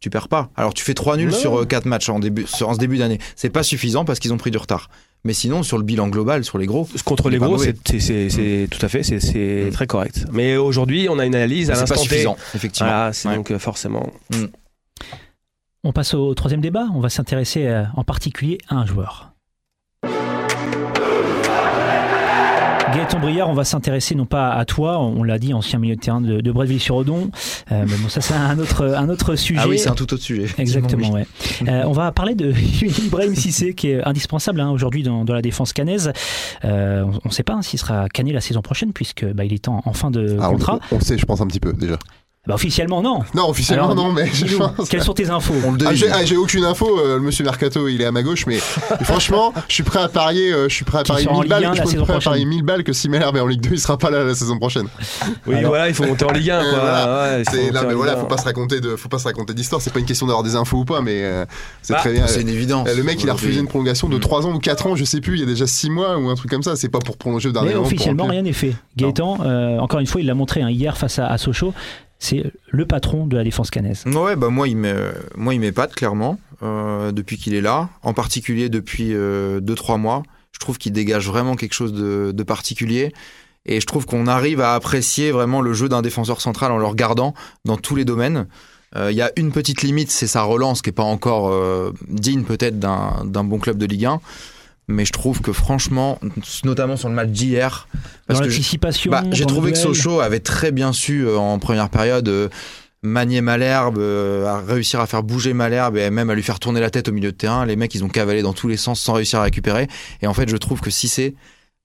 tu 0.00 0.10
perds 0.10 0.28
pas. 0.28 0.50
Alors 0.56 0.74
tu 0.74 0.84
fais 0.84 0.94
3 0.94 1.16
nuls 1.16 1.30
Non. 1.30 1.36
sur 1.36 1.66
4 1.66 1.84
matchs 1.86 2.08
en, 2.08 2.20
début, 2.20 2.46
en 2.62 2.74
ce 2.74 2.78
début 2.78 2.98
d'année. 2.98 3.18
C'est 3.36 3.50
pas 3.50 3.62
suffisant 3.62 4.04
parce 4.04 4.18
qu'ils 4.20 4.32
ont 4.32 4.36
pris 4.38 4.50
du 4.52 4.58
retard. 4.58 4.88
Mais 5.24 5.32
sinon, 5.32 5.64
sur 5.64 5.76
le 5.78 5.82
bilan 5.82 6.06
global, 6.08 6.44
sur 6.44 6.58
les 6.58 6.66
gros, 6.66 6.88
Contre 7.04 7.28
les 7.28 7.40
pas 7.40 7.46
gros, 7.46 7.58
c'est 7.58 7.74
c'est- 7.84 8.30
c'est- 8.30 8.68
tout 8.70 8.78
à 8.86 8.88
fait, 8.88 9.02
c'est- 9.02 9.18
c'est 9.18 9.64
Mm. 9.66 9.70
très 9.72 9.88
correct. 9.88 10.24
Mais 10.32 10.56
aujourd'hui, 10.56 11.08
on 11.10 11.18
a 11.18 11.26
une 11.26 11.34
analyse 11.34 11.70
à 11.70 11.74
c'est 11.74 11.80
l'instant 11.80 11.96
pas 11.96 12.00
T. 12.02 12.08
suffisant, 12.08 12.36
effectivement. 12.54 12.88
Voilà, 12.88 13.12
c'est 13.12 13.28
Ouais. 13.28 13.34
donc 13.34 13.50
euh, 13.50 13.58
forcément. 13.58 14.12
On 15.84 15.92
passe 15.92 16.14
au 16.14 16.34
troisième 16.34 16.60
débat. 16.60 16.86
On 16.94 17.00
va 17.00 17.08
s'intéresser 17.08 17.66
euh, 17.66 17.84
en 17.96 18.04
particulier 18.04 18.58
à 18.68 18.76
un 18.76 18.86
joueur. 18.86 19.32
Gaëtan 22.94 23.20
Briard, 23.20 23.50
on 23.50 23.54
va 23.54 23.64
s'intéresser 23.64 24.14
non 24.14 24.24
pas 24.24 24.50
à 24.50 24.64
toi, 24.64 24.98
on 24.98 25.22
l'a 25.22 25.38
dit, 25.38 25.52
ancien 25.52 25.78
milieu 25.78 25.94
de 25.94 26.00
terrain 26.00 26.22
de, 26.22 26.40
de 26.40 26.50
Bretteville-sur-Odon, 26.52 27.30
Euh, 27.70 27.84
mais 27.86 27.96
bon, 27.98 28.08
ça 28.08 28.22
c'est 28.22 28.32
un 28.32 28.58
autre, 28.58 28.82
un 28.96 29.10
autre 29.10 29.36
sujet. 29.36 29.60
Ah 29.62 29.68
oui, 29.68 29.78
c'est 29.78 29.90
un 29.90 29.94
tout 29.94 30.12
autre 30.14 30.22
sujet. 30.22 30.46
Exactement, 30.56 31.10
Oui. 31.10 31.20
ouais. 31.60 31.68
Euh, 31.68 31.82
on 31.86 31.92
va 31.92 32.10
parler 32.12 32.34
de 32.34 32.50
Ibrahim 33.06 33.34
Cissé, 33.34 33.74
qui 33.74 33.90
est 33.90 34.02
indispensable 34.04 34.58
hein, 34.62 34.70
aujourd'hui 34.70 35.02
dans, 35.02 35.26
dans 35.26 35.34
la 35.34 35.42
défense 35.42 35.74
canaise. 35.74 36.12
Euh, 36.64 37.04
on 37.24 37.28
ne 37.28 37.32
sait 37.32 37.42
pas 37.42 37.52
hein, 37.54 37.62
s'il 37.62 37.78
sera 37.78 38.08
cané 38.08 38.32
la 38.32 38.40
saison 38.40 38.62
prochaine, 38.62 38.94
puisque 38.94 39.26
bah, 39.26 39.44
il 39.44 39.52
est 39.52 39.68
en, 39.68 39.82
en 39.84 39.92
fin 39.92 40.10
de 40.10 40.38
Ah, 40.40 40.48
on, 40.48 40.52
contrat. 40.54 40.80
on 40.90 40.96
le 40.96 41.04
sait, 41.04 41.18
je 41.18 41.26
pense 41.26 41.42
un 41.42 41.46
petit 41.46 41.60
peu 41.60 41.74
déjà. 41.74 41.98
Bah, 42.48 42.54
officiellement, 42.54 43.02
non. 43.02 43.20
Non, 43.34 43.50
officiellement 43.50 43.90
Alors, 43.90 43.94
non, 44.06 44.10
mais 44.12 44.26
je 44.32 44.56
pense. 44.56 44.88
Quelles 44.88 45.02
sont 45.02 45.12
tes 45.12 45.28
infos 45.28 45.52
On 45.66 45.72
le 45.72 45.78
Ah, 45.86 45.94
j'ai 45.94 46.10
ah, 46.10 46.24
j'ai 46.24 46.36
aucune 46.38 46.64
info, 46.64 46.98
euh, 46.98 47.16
le 47.16 47.20
monsieur 47.20 47.44
Mercato 47.44 47.86
il 47.88 48.00
est 48.00 48.06
à 48.06 48.10
ma 48.10 48.22
gauche, 48.22 48.46
mais 48.46 48.56
franchement, 49.02 49.52
je 49.68 49.74
suis 49.74 49.82
prêt 49.82 50.00
à 50.00 50.08
parier, 50.08 50.50
euh, 50.50 50.66
je 50.68 50.74
suis 50.74 50.84
prêt 50.86 51.00
à 51.00 51.02
parier 51.02 51.24
sera 51.24 51.34
en 51.36 51.40
1000 51.40 51.48
balles, 51.50 51.62
Ligue 51.62 51.70
1 51.80 51.84
je 51.84 51.88
suis 51.88 51.98
prêt 51.98 52.14
à 52.14 52.18
parier 52.20 52.44
1000 52.46 52.62
balles 52.62 52.84
que 52.84 52.94
si 52.94 53.10
Malherbe 53.10 53.36
est 53.36 53.40
en 53.40 53.46
Ligue 53.46 53.60
2, 53.60 53.68
il 53.72 53.78
sera 53.78 53.98
pas 53.98 54.08
là 54.10 54.24
la 54.24 54.34
saison 54.34 54.58
prochaine. 54.58 54.86
Oui, 55.46 55.56
Alors- 55.56 55.68
voilà, 55.72 55.88
il 55.88 55.94
faut 55.94 56.06
monter 56.06 56.24
en 56.24 56.32
Ligue 56.32 56.50
1. 56.50 56.58
Euh, 56.58 56.70
Quoi. 56.70 56.78
voilà. 56.80 57.20
Ouais, 57.22 57.40
il 57.40 57.44
faut 57.44 57.50
C'est- 57.50 57.56
monter 57.58 57.72
non, 57.72 57.78
en 57.78 57.82
mais 57.82 57.88
Ligue 57.90 57.96
voilà, 57.98 58.12
1. 58.14 58.16
faut 58.16 58.26
pas 58.26 58.38
se 58.38 58.44
raconter 58.44 58.80
de, 58.80 58.96
faut 58.96 59.08
pas 59.10 59.18
se 59.18 59.24
raconter 59.24 59.52
d'histoire. 59.52 59.82
C'est 59.82 59.92
pas 59.92 59.98
une 60.00 60.06
question 60.06 60.26
d'avoir 60.26 60.42
des 60.42 60.56
infos 60.56 60.78
ou 60.78 60.84
pas, 60.86 61.02
mais 61.02 61.22
euh, 61.24 61.44
c'est 61.82 61.92
Bah, 61.92 61.98
très 62.00 62.12
bien. 62.14 62.26
C'est 62.28 62.40
une 62.40 62.48
évidence. 62.48 62.88
Le 62.96 63.02
mec, 63.02 63.22
il 63.22 63.28
a 63.28 63.34
refusé 63.34 63.60
une 63.60 63.68
prolongation 63.68 64.08
de 64.08 64.16
Mm. 64.16 64.20
3 64.20 64.46
ans 64.46 64.54
ou 64.54 64.58
4 64.58 64.86
ans, 64.86 64.96
je 64.96 65.04
sais 65.04 65.20
plus, 65.20 65.34
il 65.34 65.40
y 65.40 65.42
a 65.42 65.46
déjà 65.46 65.66
6 65.66 65.90
mois 65.90 66.16
ou 66.16 66.30
un 66.30 66.34
truc 66.34 66.50
comme 66.50 66.62
ça. 66.62 66.76
C'est 66.76 66.88
pas 66.88 66.98
pour 67.00 67.18
prolonger 67.18 67.50
au 67.50 67.52
dernier 67.52 67.68
Mais 67.68 67.74
moment. 67.74 67.86
officiellement, 67.86 68.24
rien 68.24 68.40
n'est 68.40 68.54
fait. 68.54 68.74
Gaëtan, 68.96 69.38
encore 69.80 70.00
une 70.00 70.06
fois, 70.06 70.22
il 70.22 70.26
l'a 70.26 70.34
montré 70.34 70.62
hein, 70.62 70.70
hier 70.70 70.96
face 70.96 71.18
à, 71.18 71.26
à 71.26 71.36
Sochaux. 71.36 71.74
C'est 72.18 72.52
le 72.68 72.86
patron 72.86 73.26
de 73.26 73.36
la 73.36 73.44
défense 73.44 73.70
canaise. 73.70 74.04
Ouais, 74.06 74.34
bah 74.34 74.48
moi 74.50 74.66
il 74.68 74.76
m'épate 74.76 75.94
clairement 75.94 76.38
euh, 76.62 77.12
depuis 77.12 77.36
qu'il 77.36 77.54
est 77.54 77.60
là, 77.60 77.90
en 78.02 78.12
particulier 78.12 78.68
depuis 78.68 79.12
2-3 79.12 79.98
mois. 79.98 80.22
Je 80.52 80.58
trouve 80.58 80.78
qu'il 80.78 80.92
dégage 80.92 81.28
vraiment 81.28 81.54
quelque 81.54 81.74
chose 81.74 81.92
de, 81.92 82.42
particulier 82.42 83.12
et 83.66 83.80
je 83.80 83.86
trouve 83.86 84.06
qu'on 84.06 84.26
arrive 84.26 84.60
à 84.60 84.74
apprécier 84.74 85.30
vraiment 85.30 85.60
le 85.60 85.72
jeu 85.72 85.88
d'un 85.88 86.02
défenseur 86.02 86.40
central 86.40 86.72
en 86.72 86.78
le 86.78 86.86
regardant 86.86 87.34
dans 87.64 87.76
tous 87.76 87.94
les 87.94 88.04
domaines. 88.04 88.48
Euh, 88.96 89.12
Il 89.12 89.16
y 89.16 89.22
a 89.22 89.30
une 89.36 89.52
petite 89.52 89.82
limite, 89.82 90.10
c'est 90.10 90.26
sa 90.26 90.42
relance 90.42 90.82
qui 90.82 90.90
est 90.90 90.92
pas 90.92 91.02
encore 91.02 91.50
euh, 91.52 91.92
digne 92.08 92.42
peut-être 92.42 92.78
d'un 92.80 93.44
bon 93.44 93.58
club 93.58 93.78
de 93.78 93.86
Ligue 93.86 94.06
1. 94.06 94.20
Mais 94.88 95.04
je 95.04 95.12
trouve 95.12 95.40
que 95.42 95.52
franchement, 95.52 96.18
notamment 96.64 96.96
sur 96.96 97.08
le 97.10 97.14
match 97.14 97.28
d'hier, 97.28 97.88
Dans 97.92 98.00
parce 98.26 98.40
que 98.40 98.50
bah, 99.10 99.22
j'ai 99.32 99.44
trouvé 99.46 99.72
que. 99.72 99.78
Sochaux 99.78 100.20
avait 100.20 100.40
très 100.40 100.72
bien 100.72 100.92
su 100.94 101.26
euh, 101.26 101.36
en 101.36 101.58
première 101.58 101.90
période 101.90 102.26
euh, 102.28 102.48
manier 103.02 103.42
Malherbe, 103.42 103.98
euh, 103.98 104.46
à 104.46 104.60
réussir 104.60 105.00
à 105.00 105.06
faire 105.06 105.22
bouger 105.22 105.52
Malherbe 105.52 105.96
et 105.98 106.08
même 106.10 106.30
à 106.30 106.34
lui 106.34 106.42
faire 106.42 106.58
tourner 106.58 106.80
la 106.80 106.88
tête 106.90 107.08
au 107.08 107.12
milieu 107.12 107.32
de 107.32 107.36
terrain. 107.36 107.66
Les 107.66 107.76
mecs, 107.76 107.94
ils 107.94 108.02
ont 108.02 108.08
cavalé 108.08 108.40
dans 108.42 108.54
tous 108.54 108.66
les 108.68 108.78
sens 108.78 109.00
sans 109.00 109.12
réussir 109.12 109.38
à 109.40 109.42
récupérer. 109.42 109.88
Et 110.22 110.26
en 110.26 110.32
fait, 110.34 110.48
je 110.48 110.56
trouve 110.56 110.80
que 110.80 110.90
Cissé 110.90 111.36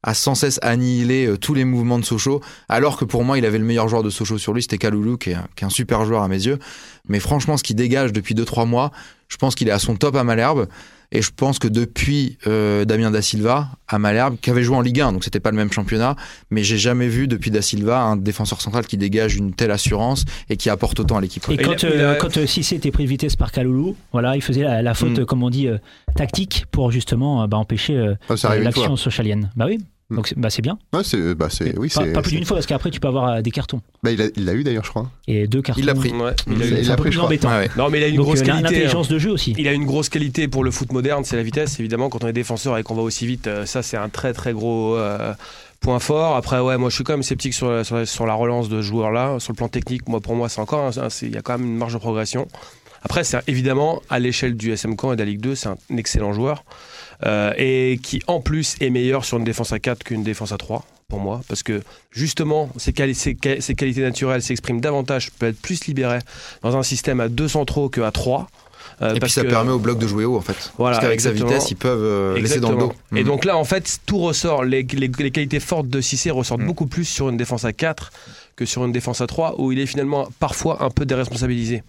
a 0.06 0.13
sans 0.13 0.36
cesse 0.36 0.60
annihilé 0.62 1.34
tous 1.39 1.54
les 1.54 1.63
mouvements 1.66 1.98
de 2.00 2.04
Sochaux, 2.04 2.42
alors 2.68 2.98
que 2.98 3.06
pour 3.06 3.24
moi, 3.24 3.38
il 3.38 3.46
avait 3.46 3.58
le 3.58 3.63
meilleur 3.63 3.88
joueur 3.88 4.04
de 4.04 4.10
Sochaux 4.10 4.38
sur 4.38 4.54
lui, 4.54 4.62
c'était 4.62 4.78
Kaloulou, 4.78 5.16
qui 5.18 5.30
est, 5.32 5.36
un- 5.36 5.48
qui 5.56 5.63
est 5.63 5.68
un 5.68 5.70
super 5.70 6.04
joueur 6.06 6.24
à 6.24 6.28
mes 6.28 6.46
yeux. 6.46 6.58
Mais 7.08 7.20
franchement, 7.22 7.56
ce 7.58 7.63
qu'il 7.63 7.78
dégage 7.78 8.12
depuis 8.12 8.34
2-3 8.36 8.66
mois, 8.66 8.92
je 9.30 9.38
pense 9.38 9.56
qu'il 9.56 9.70
est 9.70 9.72
à 9.72 9.80
son 9.80 9.96
top 9.96 10.16
à 10.18 10.24
Malherbe. 10.26 10.68
Et 11.15 11.21
je 11.21 11.30
pense 11.34 11.60
que 11.60 11.67
depuis 11.67 12.38
euh, 12.47 12.86
Damien 12.86 13.12
Da 13.12 13.21
Silva 13.21 13.69
à 13.88 13.99
Malherbe, 13.99 14.36
qui 14.41 14.49
avait 14.49 14.63
joué 14.63 14.76
en 14.76 14.82
Ligue 14.82 14.99
1, 14.99 15.13
donc 15.13 15.23
c'était 15.23 15.39
pas 15.39 15.52
le 15.52 15.58
même 15.58 15.71
championnat, 15.71 16.15
mais 16.49 16.63
j'ai 16.63 16.80
jamais 16.80 17.08
vu 17.08 17.28
depuis 17.28 17.52
Da 17.52 17.62
Silva 17.62 18.02
un 18.02 18.17
défenseur 18.17 18.60
central 18.62 18.88
qui 18.88 18.97
dégage 18.97 19.36
une 19.36 19.54
telle 19.54 19.69
assurance 19.69 20.26
et 20.49 20.58
qui 20.58 20.71
apporte 20.71 20.99
autant 20.99 21.17
à 21.17 21.21
l'équipe. 21.21 21.43
Et 21.49 21.54
Il 21.54 21.62
quand, 21.62 21.84
euh, 21.84 22.15
quand 22.15 22.36
euh, 22.38 22.47
Cissé 22.47 22.76
était 22.78 22.89
pris 22.91 23.04
de 23.04 23.10
vitesse 23.10 23.36
par 23.36 23.52
Kaloulou, 23.52 23.95
voilà, 24.12 24.36
il 24.36 24.41
faisait 24.41 24.63
la, 24.63 24.82
la 24.82 24.93
faute, 24.95 25.17
Mm. 25.17 25.19
euh, 25.21 25.26
comme 25.26 25.43
on 25.43 25.52
dit, 25.52 25.67
euh, 25.67 25.78
tactique 26.15 26.65
pour 26.71 26.91
justement 26.91 27.43
euh, 27.43 27.47
bah, 27.47 27.58
empêcher 27.58 27.95
euh, 27.95 28.15
Ah, 28.30 28.56
l'action 28.58 28.95
sochalienne. 28.95 29.52
Bah 29.56 29.65
oui. 29.67 29.78
Donc 30.10 30.28
c'est 30.28 30.38
bah, 30.38 30.50
c'est 30.50 30.62
bien. 30.62 30.78
Ouais, 30.94 31.04
c'est, 31.04 31.34
bah, 31.34 31.48
c'est, 31.50 31.78
oui, 31.78 31.89
pas, 31.89 32.02
c'est, 32.04 32.12
pas 32.13 32.22
plus 32.22 32.32
d'une 32.32 32.46
fois 32.46 32.58
parce 32.58 32.66
qu'après 32.68 32.92
tu 32.92 33.00
peux 33.00 33.08
avoir 33.08 33.30
euh, 33.30 33.42
des 33.42 33.52
cartons 33.52 33.82
Bah, 34.04 34.12
il, 34.12 34.22
a, 34.22 34.26
il 34.36 34.46
l'a 34.46 34.54
eu 34.54 34.63
d'ailleurs, 34.63 34.84
je 34.84 34.89
crois. 34.89 35.10
et 35.28 35.48
deux 35.48 35.62
cartons. 35.62 35.80
Il 35.82 35.86
l'a 35.86 35.96
pris. 35.96 36.12
Ouais, 36.12 36.34
Il 36.48 36.54
il 36.54 36.62
a 36.62 36.66
il 36.80 36.96
pris, 36.96 37.12
je 37.12 37.18
crois. 37.18 37.30
Ouais. 37.30 37.70
Non, 37.78 37.89
mais 37.89 38.00
il 38.00 38.04
a 38.04 38.08
une 38.08 38.18
Donc 38.18 38.26
grosse 38.26 38.42
euh, 38.42 38.44
qualité. 38.46 38.68
hein. 38.68 38.70
l'intelligence 38.72 39.08
de 39.08 39.18
jeu 39.18 39.32
aussi. 39.32 39.56
Il 39.58 39.68
a 39.68 39.74
une 39.74 39.86
grosse 39.86 40.10
qualité 40.10 40.48
pour 40.48 40.63
le 40.63 40.72
foot 40.72 40.92
moderne, 40.92 41.24
c'est 41.24 41.36
la 41.36 41.44
vitesse. 41.44 41.80
Évidemment, 41.80 42.10
quand 42.10 42.24
on 42.24 42.28
est 42.28 42.34
défenseur 42.34 42.78
et 42.78 42.84
qu'on 42.84 42.96
va 42.96 43.02
aussi 43.02 43.26
vite, 43.26 43.48
euh, 43.48 43.66
ça 43.66 43.82
c'est 43.82 43.98
un 43.98 44.10
très 44.10 44.34
très 44.34 44.54
gros 44.54 44.96
euh, 44.98 45.34
point 45.80 46.00
fort. 46.00 46.36
Après, 46.36 46.60
ouais, 46.60 46.78
moi 46.78 46.89
je 46.89 46.96
suis 46.96 47.04
quand 47.04 47.13
même 47.13 47.24
sceptique 47.24 47.54
sur 47.54 47.72
la, 47.72 47.84
sur 47.84 47.96
la, 47.96 48.06
sur 48.06 48.26
la 48.26 48.34
relance 48.34 48.70
de 48.70 48.78
ce 48.82 48.86
joueur-là. 48.88 49.39
Sur 49.39 49.54
le 49.54 49.58
plan 49.58 49.68
technique, 49.70 50.08
moi 50.08 50.20
pour 50.22 50.36
moi 50.36 50.50
c'est 50.50 50.62
encore, 50.62 50.92
il 51.22 51.32
y 51.34 51.38
a 51.38 51.42
quand 51.42 51.58
même 51.58 51.68
une 51.68 51.78
marge 51.78 51.94
de 51.94 51.98
progression. 52.00 52.48
Après, 53.06 53.26
c'est 53.26 53.39
évidemment 53.48 54.02
à 54.10 54.18
l'échelle 54.20 54.56
du 54.56 54.72
SM 54.72 54.96
Caen 55.00 55.12
et 55.12 55.16
de 55.18 55.22
la 55.22 55.26
Ligue 55.26 55.42
2, 55.42 55.56
c'est 55.56 55.68
un 55.68 55.76
excellent 55.98 56.32
joueur 56.32 56.63
euh, 57.26 57.54
et 57.58 57.99
qui 58.02 58.21
en 58.28 58.39
plus 58.41 58.76
est 58.82 58.89
meilleur 58.89 59.26
sur 59.26 59.38
une 59.38 59.43
défense 59.43 59.71
à 59.73 59.80
4 59.80 60.04
qu'une 60.04 60.23
défense 60.23 60.52
à 60.52 60.58
3 60.58 60.84
pour 61.10 61.19
moi, 61.19 61.41
parce 61.47 61.62
que 61.63 61.82
justement 62.12 62.69
ses, 62.78 62.91
quali- 62.91 63.13
ses 63.13 63.36
quali- 63.36 63.62
ses 63.62 63.76
qualités 63.76 64.02
naturelles 64.02 64.41
s'expriment 64.41 64.82
davantage, 64.82 65.32
peut 65.32 65.47
être 65.47 65.62
plus 65.62 65.86
libéré 65.86 66.19
dans 66.63 66.76
un 66.76 66.84
système 66.84 67.19
à 67.19 67.30
2 67.30 67.47
centraux 67.47 67.89
qu'à 67.89 68.10
3. 68.12 68.47
euh, 69.02 69.13
Et 69.15 69.19
puis 69.19 69.30
ça 69.30 69.43
que- 69.43 69.47
permet 69.49 69.71
au 69.71 69.80
bloc 69.80 69.97
de 69.99 70.08
jouer 70.08 70.26
haut 70.26 70.38
en 70.38 70.41
fait. 70.41 70.71
Voilà, 70.78 70.95
Parce 70.97 71.06
qu'avec 71.06 71.21
sa 71.21 71.32
vitesse, 71.32 71.69
ils 71.71 71.76
peuvent 71.76 72.04
euh, 72.04 72.39
laisser 72.39 72.60
dans 72.60 72.71
le 72.71 72.78
dos. 72.78 72.93
Et 73.15 73.23
Mm. 73.23 73.28
donc 73.28 73.45
là, 73.45 73.58
en 73.58 73.63
fait, 73.63 73.99
tout 74.06 74.19
ressort. 74.19 74.63
Les, 74.63 74.84
les- 74.84 75.08
les 75.19 75.32
qualités 75.32 75.60
fortes 75.60 75.88
de 75.88 76.02
Cissé 76.02 76.32
ressortent 76.32 76.62
beaucoup 76.62 76.86
plus 76.88 77.06
sur 77.06 77.30
une 77.30 77.38
défense 77.38 77.65
à 77.65 77.73
4 77.73 78.12
que 78.56 78.66
sur 78.66 78.86
une 78.86 78.92
défense 78.92 79.22
à 79.22 79.28
3, 79.28 79.56
où 79.60 79.72
il 79.72 79.80
est 79.80 79.86
finalement 79.86 80.28
parfois 80.39 80.84
un 80.84 80.89
peu 80.89 81.06
déresponsabilisé. 81.06 81.84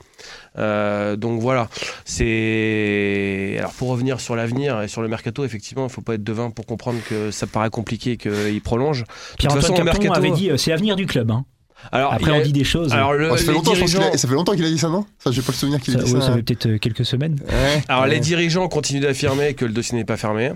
Euh, 0.58 1.16
donc 1.16 1.40
voilà. 1.40 1.68
C'est. 2.04 3.56
Alors 3.58 3.72
pour 3.72 3.88
revenir 3.88 4.20
sur 4.20 4.36
l'avenir 4.36 4.80
et 4.82 4.88
sur 4.88 5.02
le 5.02 5.08
mercato, 5.08 5.44
effectivement, 5.44 5.82
il 5.84 5.86
ne 5.88 5.92
faut 5.92 6.00
pas 6.02 6.14
être 6.14 6.24
devin 6.24 6.50
pour 6.50 6.66
comprendre 6.66 6.98
que 7.08 7.30
ça 7.30 7.46
paraît 7.46 7.70
compliqué 7.70 8.16
qu'il 8.16 8.60
prolonge. 8.62 9.04
Pierre-Antoine 9.38 9.74
Capton 9.74 9.84
mercato- 9.84 10.14
avait 10.16 10.30
dit 10.30 10.50
euh, 10.50 10.56
c'est 10.56 10.70
l'avenir 10.70 10.96
du 10.96 11.06
club. 11.06 11.30
hein. 11.30 11.44
Alors, 11.92 12.14
Après 12.14 12.30
a- 12.30 12.36
on 12.36 12.40
dit 12.40 12.52
des 12.54 12.64
choses. 12.64 12.92
Alors, 12.94 13.12
le- 13.12 13.30
Ouais, 13.30 13.36
ça, 13.36 13.44
fait 13.44 13.52
longtemps, 13.52 13.72
qu'il 13.72 13.84
dirigeants- 13.84 14.10
a, 14.10 14.16
ça 14.16 14.26
fait 14.26 14.32
longtemps 14.34 14.54
qu'il 14.54 14.64
a 14.64 14.68
dit 14.70 14.78
ça, 14.78 14.88
non? 14.88 15.04
Ça, 15.18 15.30
j'ai 15.32 15.42
pas 15.42 15.52
le 15.52 15.56
souvenir 15.58 15.80
qu'il 15.82 15.92
ait 15.92 16.02
dit 16.02 16.14
ouais, 16.14 16.20
ça. 16.20 16.28
ça 16.28 16.32
fait 16.34 16.42
peut-être 16.42 16.66
euh, 16.66 16.78
quelques 16.78 17.04
semaines. 17.04 17.38
Ouais. 17.46 17.82
Alors 17.88 18.06
les 18.06 18.20
dirigeants 18.20 18.68
continuent 18.68 19.02
d'affirmer 19.02 19.52
que 19.52 19.66
le 19.66 19.72
dossier 19.72 19.98
n'est 19.98 20.04
pas 20.06 20.16
fermé. 20.16 20.52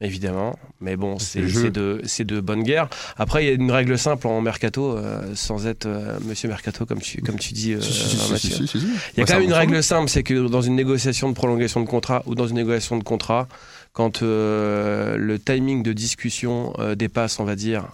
Évidemment, 0.00 0.58
mais 0.80 0.96
bon, 0.96 1.18
C'est 1.18 1.40
de, 1.70 2.02
de 2.24 2.40
bonne 2.40 2.62
guerre. 2.62 2.88
Après, 3.16 3.44
il 3.44 3.48
y 3.48 3.50
a 3.50 3.54
une 3.54 3.70
règle 3.70 3.96
simple 3.98 4.26
en 4.26 4.40
mercato, 4.40 4.96
euh, 4.96 5.34
sans 5.34 5.66
être 5.66 5.86
euh, 5.86 6.18
monsieur 6.26 6.48
mercato, 6.48 6.84
comme 6.84 7.00
tu, 7.00 7.22
comme 7.22 7.38
tu 7.38 7.54
dis, 7.54 7.72
euh, 7.74 7.80
Si, 7.80 8.16
si, 8.16 8.32
Mathieu. 8.32 8.66
si. 8.66 8.78
Il 9.16 9.20
y 9.20 9.22
a 9.22 9.24
quand 9.24 9.34
même 9.34 9.44
une 9.44 9.52
règle 9.52 9.82
simple, 9.82 10.08
c'est 10.10 10.24
que 10.24 10.48
dans 10.48 10.62
une 10.62 10.74
négociation 10.74 11.28
de 11.30 11.34
prolongation 11.34 11.80
de 11.80 11.86
contrat 11.86 12.22
ou 12.26 12.34
dans 12.34 12.46
une 12.48 12.56
négociation 12.56 12.98
de 12.98 13.04
contrat, 13.04 13.46
quand 13.92 14.22
euh, 14.22 15.16
le 15.16 15.38
timing 15.38 15.82
de 15.84 15.92
discussion 15.92 16.74
dépasse, 16.96 17.38
on 17.38 17.44
va 17.44 17.54
dire, 17.54 17.86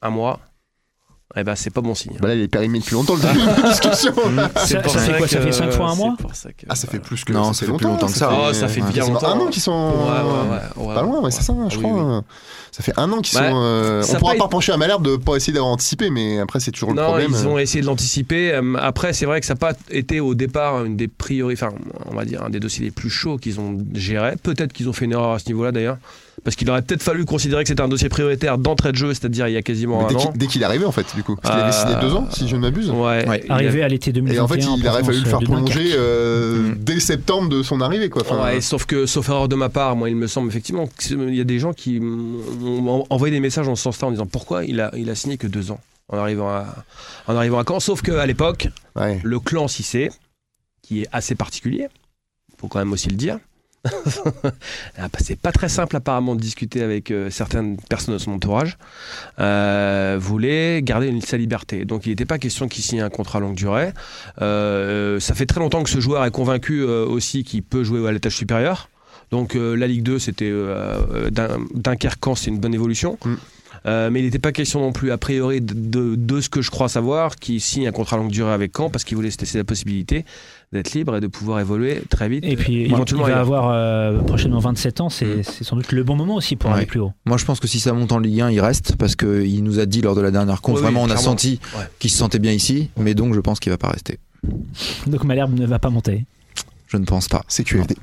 un 0.00 0.10
mois, 0.10 0.40
eh 1.40 1.44
ben 1.44 1.54
c'est 1.54 1.70
pas 1.70 1.80
bon 1.80 1.94
signe. 1.94 2.16
Bah 2.20 2.28
là, 2.28 2.34
il 2.34 2.42
est 2.42 2.48
périmé 2.48 2.78
depuis 2.80 2.94
longtemps 2.94 3.14
le 3.14 3.20
début 3.20 3.38
de 3.40 3.46
la 3.62 3.68
discussion. 3.70 4.12
Ça- 4.56 4.80
pour 4.80 4.92
ça 4.92 4.98
fait 5.00 5.18
quoi, 5.18 5.28
ça 5.28 5.40
fait 5.40 5.52
cinq 5.52 5.70
fois 5.72 5.86
un 5.90 5.94
c'est 5.94 5.98
mois 5.98 6.16
pour 6.18 6.34
ça 6.34 6.50
que- 6.52 6.66
Ah, 6.68 6.74
ça 6.74 6.86
fait 6.88 6.98
plus 6.98 7.24
que 7.24 7.32
Non, 7.32 7.52
ça 7.52 7.66
fait 7.66 7.72
plus 7.72 7.84
longtemps 7.86 8.06
que 8.06 8.12
ça. 8.12 8.30
Oh, 8.32 8.52
ça 8.52 8.68
fait 8.68 8.80
bien 8.80 9.06
longtemps. 9.06 9.28
un 9.34 9.40
an 9.40 9.46
qu'ils 9.46 9.62
sont. 9.62 9.72
Ouais, 9.72 10.22
ouais, 10.22 10.82
ouais, 10.82 10.88
ouais. 10.88 10.94
Pas 10.94 11.02
loin, 11.02 11.20
ouais, 11.20 11.30
c'est 11.30 11.42
ça, 11.42 11.54
je 11.68 11.76
Oui, 11.78 11.82
crois. 11.82 12.22
Ça 12.72 12.82
fait 12.82 12.92
un 12.96 13.10
an 13.12 13.20
qu'ils 13.20 13.38
Ouais. 13.38 13.48
sont. 13.50 13.56
euh, 13.56 14.02
Ça 14.02 14.16
on 14.16 14.20
pourra 14.20 14.32
pas 14.34 14.38
pas 14.40 14.48
pencher 14.48 14.72
à 14.72 14.76
Malherbe 14.76 15.04
de 15.04 15.16
pas 15.16 15.36
essayer 15.36 15.52
d'avoir 15.52 15.72
anticipé, 15.72 16.10
mais 16.10 16.38
après, 16.38 16.60
c'est 16.60 16.70
toujours 16.70 16.90
le 16.90 16.96
Non, 16.96 17.04
problème. 17.08 17.30
ils 17.30 17.46
ont 17.48 17.58
essayé 17.58 17.80
de 17.80 17.86
l'anticiper. 17.86 18.52
Euh, 18.52 18.74
Après, 18.78 19.12
c'est 19.12 19.26
vrai 19.26 19.40
que 19.40 19.46
ça 19.46 19.54
n'a 19.54 19.58
pas 19.58 19.72
été 19.90 20.20
au 20.20 20.34
départ 20.34 20.84
une 20.84 20.96
des 20.96 21.08
priorités, 21.08 21.62
enfin, 21.64 21.74
on 22.06 22.14
va 22.14 22.24
dire 22.24 22.42
un 22.44 22.50
des 22.50 22.60
dossiers 22.60 22.84
les 22.84 22.90
plus 22.90 23.10
chauds 23.10 23.36
qu'ils 23.38 23.58
ont 23.60 23.78
géré. 23.94 24.34
Peut-être 24.42 24.72
qu'ils 24.72 24.88
ont 24.88 24.92
fait 24.92 25.04
une 25.06 25.12
erreur 25.12 25.32
à 25.32 25.38
ce 25.38 25.46
niveau-là 25.46 25.72
d'ailleurs, 25.72 25.96
parce 26.44 26.54
qu'il 26.56 26.70
aurait 26.70 26.82
peut-être 26.82 27.02
fallu 27.02 27.24
considérer 27.24 27.64
que 27.64 27.68
c'était 27.68 27.82
un 27.82 27.88
dossier 27.88 28.08
prioritaire 28.08 28.58
d'entrée 28.58 28.92
de 28.92 28.96
jeu, 28.96 29.08
c'est-à-dire 29.14 29.48
il 29.48 29.54
y 29.54 29.56
a 29.56 29.62
quasiment 29.62 29.98
Mais 29.98 30.04
un 30.04 30.08
dès 30.08 30.14
an. 30.14 30.18
qu'il- 30.18 30.38
dès 30.38 30.46
qu'il 30.46 30.62
est 30.62 30.64
arrivé, 30.64 30.84
en 30.84 30.92
fait, 30.92 31.06
du 31.14 31.22
coup. 31.24 31.36
Parce 31.36 31.54
qu'il 31.54 31.62
avait 31.64 31.72
signé 31.72 31.94
Euh, 31.96 32.00
deux 32.00 32.14
ans, 32.14 32.26
si 32.30 32.46
je 32.48 32.54
ne 32.56 32.60
m'abuse. 32.60 32.90
Ouais. 32.90 33.28
Ouais. 33.28 33.44
Arrivé 33.48 33.82
à 33.82 33.88
l'été 33.88 34.12
2021. 34.12 34.38
Et 34.38 34.44
en 34.44 34.48
fait, 34.48 34.58
il 34.58 34.86
aurait 34.88 35.02
fallu 35.04 35.18
le 35.20 35.24
faire 35.28 35.40
prolonger 35.40 35.90
euh, 35.94 36.72
Mm. 36.72 36.74
dès 36.78 37.00
septembre 37.00 37.48
de 37.48 37.62
son 37.62 37.80
arrivée, 37.80 38.08
quoi. 38.08 38.22
Enfin, 38.22 38.42
Ouais, 38.44 38.60
sauf 38.60 38.84
que, 38.86 39.06
sauf 39.06 39.28
erreur 39.28 39.48
de 39.48 39.56
ma 39.56 39.68
part, 39.68 39.96
moi, 39.96 40.08
il 40.10 40.16
me 40.16 40.26
semble 40.26 40.48
effectivement 40.48 40.88
qu'il 40.98 41.34
y 41.34 41.40
a 41.40 41.44
des 41.44 41.58
gens 41.58 41.72
qui 41.72 41.98
m'ont 42.58 43.06
envoyé 43.10 43.32
des 43.34 43.40
messages 43.40 43.68
en 43.68 43.76
ce 43.76 43.82
sens-là 43.82 44.08
en 44.08 44.10
disant 44.10 44.26
pourquoi 44.26 44.64
il 44.64 44.80
a, 44.80 44.90
il 44.96 45.10
a 45.10 45.14
signé 45.14 45.38
que 45.38 45.46
deux 45.46 45.70
ans 45.70 45.80
en 46.08 46.18
arrivant 46.18 46.48
à, 46.48 46.66
en 47.26 47.36
arrivant 47.36 47.58
à 47.58 47.64
Caen. 47.66 47.80
Sauf 47.80 48.02
qu'à 48.02 48.26
l'époque, 48.26 48.68
ouais. 48.96 49.20
le 49.22 49.40
clan 49.40 49.68
Cissé, 49.68 50.10
qui 50.82 51.02
est 51.02 51.08
assez 51.12 51.34
particulier, 51.34 51.88
faut 52.58 52.68
quand 52.68 52.78
même 52.78 52.92
aussi 52.92 53.08
le 53.08 53.16
dire. 53.16 53.38
Ah, 55.00 55.06
bah, 55.12 55.18
c'est 55.22 55.38
pas 55.38 55.52
très 55.52 55.68
simple 55.68 55.94
apparemment 55.94 56.34
de 56.34 56.40
discuter 56.40 56.82
avec 56.82 57.12
euh, 57.12 57.30
certaines 57.30 57.76
personnes 57.76 58.14
de 58.14 58.18
son 58.18 58.32
entourage. 58.32 58.76
Euh, 59.38 60.16
voulait 60.20 60.82
garder 60.82 61.06
une, 61.06 61.20
sa 61.20 61.36
liberté. 61.36 61.84
Donc 61.84 62.04
il 62.06 62.08
n'était 62.10 62.24
pas 62.24 62.38
question 62.38 62.66
qu'il 62.66 62.82
signe 62.82 63.00
un 63.00 63.10
contrat 63.10 63.38
longue 63.38 63.54
durée. 63.54 63.92
Euh, 64.42 65.20
ça 65.20 65.34
fait 65.34 65.46
très 65.46 65.60
longtemps 65.60 65.84
que 65.84 65.90
ce 65.90 66.00
joueur 66.00 66.24
est 66.24 66.32
convaincu 66.32 66.82
aussi 66.82 67.44
qu'il 67.44 67.62
peut 67.62 67.84
jouer 67.84 68.06
à 68.08 68.10
l'étage 68.10 68.34
supérieur. 68.34 68.88
Donc 69.30 69.56
euh, 69.56 69.74
la 69.76 69.86
Ligue 69.86 70.02
2, 70.02 70.18
c'était 70.18 70.50
euh, 70.50 70.96
euh, 71.12 71.30
Dun- 71.30 71.58
Dunkerque-Caen, 71.74 72.34
c'est 72.34 72.50
une 72.50 72.58
bonne 72.60 72.74
évolution. 72.74 73.18
Mm. 73.24 73.34
Euh, 73.86 74.10
mais 74.10 74.18
il 74.20 74.24
n'était 74.24 74.40
pas 74.40 74.50
question 74.50 74.80
non 74.80 74.90
plus, 74.92 75.12
a 75.12 75.18
priori, 75.18 75.60
de, 75.60 75.72
de- 75.72 76.16
de 76.16 76.40
ce 76.40 76.48
que 76.48 76.62
je 76.62 76.70
crois 76.70 76.88
savoir, 76.88 77.36
qu'il 77.36 77.60
signe 77.60 77.86
un 77.86 77.92
contrat 77.92 78.16
longue 78.16 78.30
durée 78.32 78.52
avec 78.52 78.76
Caen 78.76 78.90
parce 78.90 79.04
qu'il 79.04 79.16
voulait 79.16 79.30
se 79.30 79.38
laisser 79.38 79.56
la 79.56 79.62
possibilité 79.64 80.24
d'être 80.72 80.92
libre 80.94 81.16
et 81.16 81.20
de 81.20 81.28
pouvoir 81.28 81.60
évoluer 81.60 82.02
très 82.10 82.28
vite. 82.28 82.42
Et 82.44 82.56
puis, 82.56 82.72
il 82.86 82.92
éventuellement 82.92 83.22
va 83.26 83.28
ailleurs. 83.34 83.40
avoir 83.40 83.70
euh, 83.70 84.18
prochainement 84.22 84.58
27 84.58 85.00
ans, 85.00 85.10
c'est 85.10 85.26
Mm. 85.26 85.42
c'est 85.44 85.62
sans 85.64 85.76
doute 85.76 85.92
le 85.92 86.02
bon 86.02 86.16
moment 86.16 86.34
aussi 86.34 86.56
pour 86.56 86.70
Ouais. 86.70 86.78
aller 86.78 86.86
plus 86.86 86.98
haut. 86.98 87.12
Moi, 87.24 87.36
je 87.38 87.44
pense 87.44 87.60
que 87.60 87.68
si 87.68 87.78
ça 87.78 87.92
monte 87.92 88.10
en 88.10 88.18
Ligue 88.18 88.40
1, 88.40 88.50
il 88.50 88.60
reste 88.60 88.96
parce 88.96 89.14
qu'il 89.14 89.62
nous 89.62 89.78
a 89.78 89.86
dit 89.86 90.00
lors 90.00 90.16
de 90.16 90.22
la 90.22 90.32
dernière 90.32 90.60
conf, 90.60 90.74
Oui, 90.74 90.80
oui, 90.80 90.84
vraiment, 90.84 91.02
on 91.04 91.10
a 91.10 91.16
senti 91.16 91.60
Ouais. 91.76 91.84
qu'il 92.00 92.10
se 92.10 92.18
sentait 92.18 92.40
bien 92.40 92.52
ici, 92.52 92.90
mais 92.96 93.14
donc 93.14 93.32
je 93.34 93.40
pense 93.40 93.60
qu'il 93.60 93.70
va 93.70 93.78
pas 93.78 93.90
rester. 93.90 94.18
Donc 95.06 95.22
Malherbe 95.24 95.56
ne 95.56 95.66
va 95.66 95.78
pas 95.78 95.90
monter. 95.90 96.24
Je 96.88 96.96
ne 96.96 97.04
pense 97.04 97.28
pas. 97.28 97.44
C'est 97.48 97.62
QFD. 97.64 97.94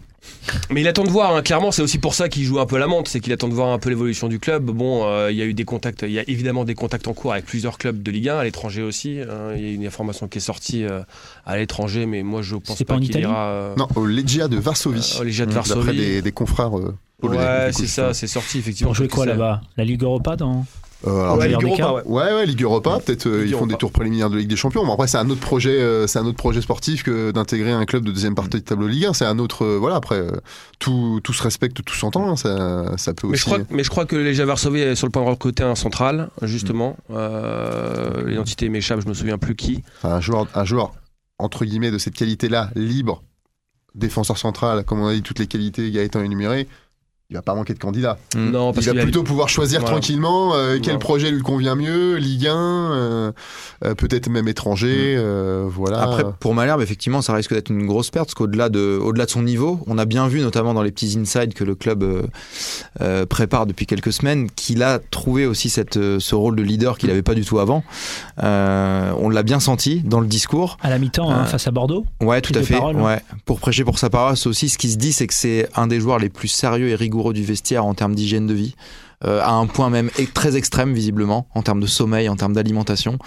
Mais 0.69 0.81
il 0.81 0.87
attend 0.87 1.03
de 1.03 1.09
voir, 1.09 1.35
hein, 1.35 1.41
clairement, 1.41 1.71
c'est 1.71 1.81
aussi 1.81 1.97
pour 1.97 2.13
ça 2.13 2.29
qu'il 2.29 2.43
joue 2.43 2.59
un 2.59 2.65
peu 2.65 2.77
la 2.77 2.87
montre, 2.87 3.09
c'est 3.09 3.19
qu'il 3.19 3.33
attend 3.33 3.47
de 3.47 3.53
voir 3.53 3.69
un 3.69 3.79
peu 3.79 3.89
l'évolution 3.89 4.27
du 4.27 4.39
club. 4.39 4.65
Bon, 4.65 5.05
euh, 5.05 5.31
il 5.31 5.37
y 5.37 5.41
a 5.41 5.45
eu 5.45 5.53
des 5.53 5.65
contacts, 5.65 6.03
il 6.03 6.11
y 6.11 6.19
a 6.19 6.23
évidemment 6.27 6.63
des 6.65 6.75
contacts 6.75 7.07
en 7.07 7.13
cours 7.13 7.33
avec 7.33 7.45
plusieurs 7.45 7.77
clubs 7.77 8.01
de 8.03 8.11
Ligue 8.11 8.29
1, 8.29 8.37
à 8.39 8.43
l'étranger 8.43 8.81
aussi. 8.81 9.19
hein. 9.21 9.53
Il 9.55 9.63
y 9.65 9.69
a 9.69 9.73
une 9.73 9.85
information 9.85 10.27
qui 10.27 10.37
est 10.37 10.41
sortie 10.41 10.83
euh, 10.83 11.01
à 11.45 11.57
l'étranger, 11.57 12.05
mais 12.05 12.23
moi 12.23 12.41
je 12.41 12.55
pense 12.55 12.77
C'est 12.77 12.85
pas 12.85 12.95
pas 12.95 12.99
qu'il 12.99 13.17
ira. 13.19 13.47
euh, 13.49 13.75
Non, 13.77 13.87
au 13.95 14.05
Legia 14.05 14.47
de 14.47 14.57
Varsovie. 14.57 15.13
euh, 15.17 15.21
au 15.21 15.23
Legia 15.23 15.45
de 15.45 15.51
Mmh, 15.51 15.53
D'après 15.55 15.73
Varsovie. 15.75 15.97
des, 15.97 16.21
des 16.21 16.31
confrères. 16.31 16.77
euh, 16.77 16.95
polonais, 17.19 17.39
Ouais, 17.39 17.69
c'est 17.71 17.87
ça, 17.87 18.13
c'est 18.13 18.27
sorti 18.27 18.59
effectivement. 18.59 18.93
Jouer 18.93 19.07
parce 19.07 19.15
quoi 19.15 19.25
là-bas? 19.25 19.61
La 19.77 19.85
Ligue 19.85 20.03
Europa 20.03 20.35
dans 20.35 20.65
alors, 21.05 21.37
Ouais, 21.37 21.47
Ligue 21.49 21.63
Europa, 21.63 21.77
cas. 21.83 21.93
ouais. 21.93 22.01
Ouais, 22.05 22.33
ouais, 22.33 22.45
Ligue 22.45 22.61
Europa, 22.63 22.99
peut-être 23.05 23.27
euh, 23.27 23.43
ils 23.45 23.51
font 23.51 23.57
Europa. 23.57 23.73
des 23.73 23.77
tours 23.77 23.91
préliminaires 23.91 24.29
de 24.29 24.37
Ligue 24.37 24.47
des 24.49 24.55
Champions. 24.55 24.85
Mais 24.85 24.91
après, 24.93 25.07
c'est 25.07 25.17
un 25.17 25.29
autre 25.29 25.41
projet, 25.41 25.79
euh, 25.81 26.07
c'est 26.07 26.19
un 26.19 26.25
autre 26.25 26.37
projet 26.37 26.61
sportif 26.61 27.03
que 27.03 27.31
d'intégrer 27.31 27.71
un 27.71 27.85
club 27.85 28.05
de 28.05 28.11
deuxième 28.11 28.33
partie 28.35 28.57
de 28.57 28.63
tableau 28.63 28.87
Ligue 28.87 29.05
1. 29.05 29.13
C'est 29.13 29.25
un 29.25 29.37
autre, 29.39 29.65
euh, 29.65 29.77
voilà. 29.77 29.97
Après, 29.97 30.15
euh, 30.15 30.31
tout, 30.79 31.19
tout 31.23 31.33
se 31.33 31.43
respecte, 31.43 31.83
tout 31.83 31.93
s'entend. 31.95 32.29
hein, 32.31 32.35
ça, 32.35 32.97
ça 32.97 33.13
peut 33.13 33.27
Mais 33.27 33.33
aussi. 33.33 33.41
je, 33.41 33.45
crois, 33.45 33.59
mais 33.69 33.83
je 33.83 33.89
crois 33.89 34.05
que 34.05 34.15
le 34.15 34.23
Legia 34.23 34.45
Varsovie 34.45 34.79
est 34.81 34.95
sur 34.95 35.05
le 35.07 35.11
point 35.11 35.23
de 35.23 35.29
recruter 35.29 35.63
un 35.63 35.75
central, 35.75 36.29
justement. 36.41 36.97
Euh, 37.11 38.25
L'identité 38.27 38.69
m'échappe, 38.69 39.01
je 39.01 39.07
me 39.07 39.13
souviens 39.13 39.37
plus 39.37 39.55
qui. 39.55 39.83
Enfin, 39.97 40.15
un 40.15 40.21
joueur, 40.21 40.47
un 40.55 40.65
joueur 40.65 40.91
entre 41.37 41.65
guillemets 41.65 41.91
de 41.91 41.97
cette 41.97 42.15
qualité-là, 42.15 42.69
libre, 42.75 43.21
défenseur 43.93 44.37
central, 44.37 44.83
comme 44.85 45.01
on 45.01 45.07
a 45.07 45.13
dit, 45.13 45.21
toutes 45.21 45.39
les 45.39 45.47
qualités 45.47 45.91
Gaëtan 45.91 46.21
énumérées. 46.23 46.67
Il 47.35 47.39
va 47.39 47.41
pas 47.41 47.53
manquer 47.55 47.73
de 47.73 47.79
candidats. 47.79 48.17
Mm. 48.33 48.51
Non, 48.51 48.71
Il 48.71 48.81
va 48.85 48.91
a- 49.01 49.03
plutôt 49.03 49.21
pouvoir 49.23 49.49
choisir 49.49 49.81
Voilà. 49.81 49.95
tranquillement 49.97 50.53
euh, 50.55 50.75
quel 50.75 50.83
Voilà. 50.93 50.99
projet 50.99 51.31
lui 51.31 51.41
convient 51.41 51.75
mieux, 51.75 52.15
Ligue 52.15 52.47
1, 52.47 52.55
euh, 52.55 53.31
euh, 53.83 53.93
peut-être 53.93 54.29
même 54.29 54.47
étranger, 54.47 55.15
euh, 55.17 55.65
voilà. 55.69 56.01
Après, 56.01 56.23
pour 56.39 56.53
Malherbe, 56.55 56.81
effectivement, 56.81 57.21
ça 57.21 57.33
risque 57.33 57.53
d'être 57.53 57.69
une 57.71 57.85
grosse 57.85 58.09
perte, 58.09 58.27
parce 58.27 58.35
qu'au-delà 58.35 58.69
de, 58.69 58.97
au-delà 59.03 59.25
de 59.25 59.29
son 59.31 59.43
niveau, 59.43 59.81
on 59.87 59.97
a 59.97 60.05
bien 60.05 60.29
vu, 60.29 60.39
notamment 60.39 60.73
dans 60.73 60.81
les 60.81 60.91
petits 60.91 61.17
insides 61.19 61.53
que 61.53 61.65
le 61.65 61.75
club 61.75 62.03
euh, 62.03 62.21
euh, 63.01 63.25
prépare 63.25 63.65
depuis 63.65 63.85
quelques 63.85 64.13
semaines, 64.13 64.49
qu'il 64.55 64.81
a 64.81 64.99
trouvé 65.11 65.45
aussi 65.45 65.69
cette, 65.69 65.95
ce 66.19 66.35
rôle 66.35 66.55
de 66.55 66.63
leader 66.63 66.97
qu'il 66.97 67.09
n'avait 67.09 67.21
pas 67.21 67.33
du 67.35 67.43
tout 67.43 67.59
avant. 67.59 67.83
Euh, 68.43 69.11
on 69.17 69.29
l'a 69.29 69.43
bien 69.43 69.59
senti 69.59 70.01
dans 70.05 70.19
le 70.19 70.27
discours. 70.27 70.77
à 70.81 70.89
la 70.89 70.99
mi-temps 70.99 71.29
hein, 71.31 71.45
face 71.45 71.67
à 71.67 71.71
Bordeaux 71.71 72.05
Ouais, 72.21 72.41
tout 72.41 72.53
à 72.55 72.61
fait. 72.61 72.75
parole. 72.75 72.95
Ouais. 72.97 73.19
Pour 73.45 73.59
prêcher 73.59 73.83
pour 73.83 73.99
sa 73.99 74.09
paroisse 74.09 74.47
aussi, 74.47 74.69
ce 74.69 74.77
qui 74.77 74.89
se 74.89 74.97
dit, 74.97 75.11
c'est 75.13 75.27
que 75.27 75.33
c'est 75.33 75.67
un 75.75 75.87
des 75.87 75.99
joueurs 75.99 76.19
les 76.19 76.29
plus 76.29 76.47
sérieux 76.47 76.89
et 76.89 76.95
rigoureux 76.95 77.24
du 77.33 77.43
vestiaire 77.43 77.85
en 77.85 77.93
termes 77.93 78.15
d'hygiène 78.15 78.47
de 78.47 78.53
vie. 78.53 78.75
Euh, 79.25 79.41
à 79.41 79.51
un 79.51 79.65
point 79.67 79.89
même 79.89 80.09
e- 80.19 80.23
très 80.33 80.55
extrême 80.55 80.93
visiblement 80.93 81.47
en 81.55 81.61
termes 81.61 81.79
de 81.79 81.87
sommeil, 81.87 82.29
en 82.29 82.35
termes 82.35 82.53
d'alimentation. 82.53 83.17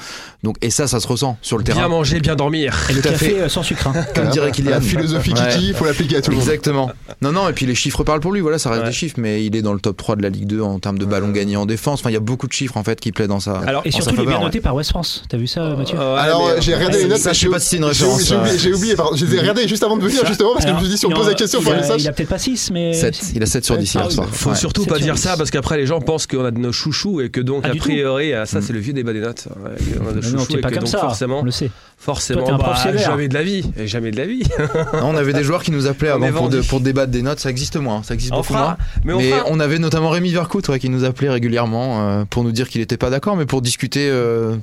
Donc 0.43 0.57
et 0.63 0.71
ça, 0.71 0.87
ça 0.87 1.01
se 1.01 1.07
ressent 1.09 1.37
sur 1.43 1.59
le 1.59 1.65
terrain. 1.65 1.81
Bien 1.81 1.89
manger, 1.89 2.21
bien 2.21 2.37
dormir. 2.37 2.75
Et 2.91 2.93
le 2.95 3.03
Tout 3.03 3.09
café 3.09 3.31
fait. 3.31 3.41
euh, 3.41 3.49
sans 3.49 3.63
sucre. 3.63 3.87
hein. 3.89 4.05
Comme 4.15 4.29
dirait 4.29 4.51
Kylian. 4.51 4.71
La 4.71 4.81
philosophie 4.81 5.33
Ouais. 5.35 5.49
Kiki, 5.51 5.69
il 5.69 5.75
faut 5.75 5.85
l'appliquer 5.85 6.17
à 6.17 6.21
tout 6.23 6.31
le 6.31 6.37
monde. 6.37 6.47
Exactement. 6.47 6.91
Non, 7.23 7.33
non, 7.33 7.49
et 7.49 7.53
puis 7.53 7.67
les 7.67 7.75
chiffres 7.75 8.05
parlent 8.05 8.21
pour 8.21 8.33
lui, 8.33 8.41
voilà, 8.41 8.59
ça 8.59 8.71
reste 8.71 8.83
Ouais. 8.83 8.89
des 8.89 8.95
chiffres, 8.95 9.17
mais 9.19 9.45
il 9.45 9.55
est 9.57 9.63
dans 9.63 9.73
le 9.75 9.81
top 9.81 9.97
3 9.97 10.17
de 10.17 10.23
la 10.23 10.29
Ligue 10.29 10.47
2 10.47 10.61
en 10.61 10.79
termes 10.79 10.99
de 10.99 11.05
ballons 11.05 11.31
gagnés 11.31 11.57
en 11.57 11.67
défense. 11.67 12.01
Enfin, 12.01 12.11
il 12.11 12.15
y 12.15 12.17
a 12.17 12.21
beaucoup 12.21 12.47
de 12.47 12.53
chiffres 12.53 12.77
en 12.77 12.85
fait 12.85 13.01
qui 13.01 13.13
plaident 13.13 13.29
dans 13.31 13.41
ça. 13.41 13.61
Alors, 13.67 13.83
Et 13.85 13.91
surtout, 13.91 14.15
il 14.17 14.23
est 14.23 14.27
bien 14.27 14.41
noté 14.41 14.61
par 14.61 14.75
West 14.75 14.91
France. 14.91 15.23
T'as 15.29 15.37
vu 15.37 15.47
ça, 15.47 15.75
Mathieu 15.77 15.99
Euh, 15.99 16.15
ouais, 16.15 16.21
Alors, 16.21 16.47
euh, 16.47 16.57
j'ai 16.61 16.75
regardé 16.75 16.97
les 16.99 17.03
ça, 17.03 17.09
notes. 17.09 17.19
ça, 17.19 17.33
je 17.33 17.39
sais 17.41 17.47
j'ai- 17.47 17.51
pas 17.53 17.59
si 17.61 17.69
c'est 17.69 17.77
une 17.77 17.83
j'ai- 17.85 17.89
référence, 17.89 18.25
J'ai 18.27 18.37
oublié, 18.37 18.59
j'ai 18.59 18.73
oublié, 18.75 18.95
pardon. 18.97 19.17
Je 19.17 19.25
les 19.27 19.35
ai 19.35 19.41
regardés 19.41 19.67
juste 19.69 19.83
avant 19.83 19.97
de 19.97 20.03
venir, 20.05 20.25
justement, 20.27 20.53
parce 20.53 20.65
que 20.65 20.71
je 20.71 20.75
me 20.77 20.81
suis 20.81 20.89
dit, 20.91 20.99
si 20.99 21.07
on 21.07 21.11
il 21.11 21.15
pose 21.17 21.27
la 21.29 21.35
question, 21.35 21.61
il 21.61 21.67
il 21.67 21.73
a-. 21.73 21.97
Il 21.97 22.05
peut-être 22.13 22.29
pas 22.29 22.39
6, 22.39 22.71
mais. 22.73 22.93
7. 22.93 23.21
Il 23.35 23.43
a 23.43 23.47
7 23.47 23.65
sur 23.65 23.77
10 23.77 23.97
Ah 23.97 23.99
hier 24.01 24.09
oui, 24.09 24.15
soir. 24.15 24.27
bah, 24.27 24.33
Faut 24.33 24.55
surtout 24.55 24.85
pas 24.87 24.99
dire 24.99 25.19
ça 25.19 25.37
parce 25.37 25.51
qu'après 25.51 25.77
les 25.77 25.87
gens 25.89 26.01
pensent 26.01 26.27
qu'on 26.29 26.45
a 26.45 26.51
de 26.53 26.59
nos 26.59 26.71
chouchous 26.73 27.21
et 27.21 27.31
que 27.31 27.41
donc 27.41 27.63
Ah, 27.67 27.71
a 27.73 27.75
priori 27.75 28.33
ah, 28.33 28.47
ça 28.47 28.63
c'est 28.63 28.73
le 28.73 28.79
vieux 28.79 28.93
débat 28.93 29.13
des 29.13 29.21
notes. 29.21 29.49
Ouais, 29.63 29.71
on 30.01 30.09
a 30.09 30.13
de 30.13 30.21
chouchous 30.21 30.37
non, 30.37 30.45
et 30.59 30.61
pas 30.61 30.69
que 30.69 30.75
comme 30.75 30.85
donc 30.85 30.93
ça. 30.93 30.99
forcément 31.01 31.41
On 31.41 31.45
le 31.45 31.51
sait. 31.51 31.71
forcément 31.99 32.45
Toi, 32.45 32.55
un 32.55 32.59
bah, 32.59 32.75
jamais 32.97 33.29
de 33.29 33.35
la 33.35 33.43
vie 33.43 33.69
et 33.77 33.87
jamais 33.89 34.11
de 34.13 34.17
la 34.17 34.27
vie. 34.27 34.45
Non, 34.93 35.09
on 35.11 35.17
avait 35.17 35.33
des 35.33 35.43
joueurs 35.43 35.63
qui 35.63 35.71
nous 35.73 35.87
appelaient 35.87 36.11
avant 36.11 36.31
pour, 36.33 36.49
de- 36.49 36.61
pour 36.63 36.81
débattre 36.81 37.11
des 37.11 37.23
notes, 37.23 37.41
ça 37.41 37.51
existe 37.51 37.77
moins, 37.77 38.03
ça 38.03 38.15
existe 38.15 38.33
on 38.33 38.37
beaucoup 38.37 38.53
fera 38.53 38.61
moins. 38.65 38.77
mais 39.05 39.13
on 39.15 39.19
Mais 39.19 39.31
fera 39.31 39.45
on 39.49 39.59
avait 39.61 39.79
notamment 39.79 40.11
Rémi 40.11 40.31
Vercout 40.31 40.69
ouais, 40.69 40.79
qui 40.79 40.89
nous 40.91 41.05
appelait 41.05 41.31
régulièrement 41.31 42.01
euh, 42.21 42.25
pour 42.29 42.45
nous 42.45 42.53
dire 42.53 42.69
qu'il 42.69 42.81
n'était 42.81 42.97
pas 42.97 43.11
d'accord, 43.11 43.37
mais 43.37 43.47
pour 43.47 43.63
discuter 43.63 44.09
euh, 44.11 44.55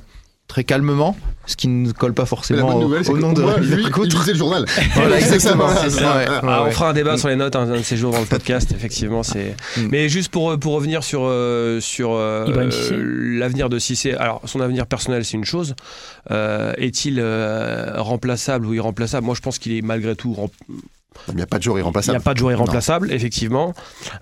très 0.48 0.64
calmement, 0.64 1.16
ce 1.46 1.56
qui 1.56 1.68
ne 1.68 1.90
colle 1.92 2.14
pas 2.14 2.26
forcément 2.26 2.68
bonne 2.68 2.76
au, 2.76 2.80
nouvelle, 2.82 3.02
nom 3.16 3.32
de 3.32 3.42
moi, 3.42 3.58
lui, 3.58 3.84
il 3.84 4.16
lisait 4.16 4.32
le 4.32 4.38
journal. 4.38 4.64
Voilà, 4.94 5.20
ça, 5.20 5.38
ça, 5.38 5.56
ouais, 5.56 5.64
Ah, 6.28 6.42
ouais, 6.42 6.68
on 6.68 6.70
fera 6.70 6.90
un 6.90 6.92
débat 6.92 7.18
sur 7.18 7.28
les 7.28 7.36
notes 7.36 7.56
un, 7.56 7.70
un 7.70 7.78
de 7.78 7.82
ces 7.82 7.96
jours 7.96 8.12
dans 8.12 8.20
le 8.20 8.26
podcast, 8.36 8.72
effectivement. 8.72 9.22
C'est. 9.22 9.54
Mm. 9.76 9.88
Mais 9.90 10.08
juste 10.08 10.30
pour 10.30 10.58
pour 10.58 10.74
revenir 10.74 11.04
sur 11.04 11.22
euh, 11.24 11.80
sur 11.80 12.12
euh, 12.12 12.70
l'avenir 13.38 13.68
de 13.68 13.78
Cissé. 13.78 14.14
Alors 14.14 14.40
son 14.44 14.60
avenir 14.60 14.86
personnel, 14.86 15.24
c'est 15.24 15.36
une 15.36 15.44
chose. 15.44 15.74
Euh, 16.30 16.72
Est-il 16.76 17.18
euh, 17.18 18.00
remplaçable 18.00 18.66
ou 18.66 18.74
irremplaçable? 18.74 19.26
Moi, 19.26 19.34
je 19.34 19.40
pense 19.40 19.58
qu'il 19.58 19.72
est 19.72 19.82
malgré 19.82 20.16
tout. 20.16 20.36
Il 21.28 21.36
n'y 21.36 21.42
a 21.42 21.46
pas 21.46 21.58
de 21.58 21.62
jour 21.62 21.74
Il 21.74 21.78
n'y 21.78 21.80
irremplaçable. 21.82 22.16
a 22.18 22.20
pas 22.20 22.34
de 22.34 22.38
joueur 22.38 22.52
irremplaçable, 22.52 23.12
effectivement. 23.12 23.74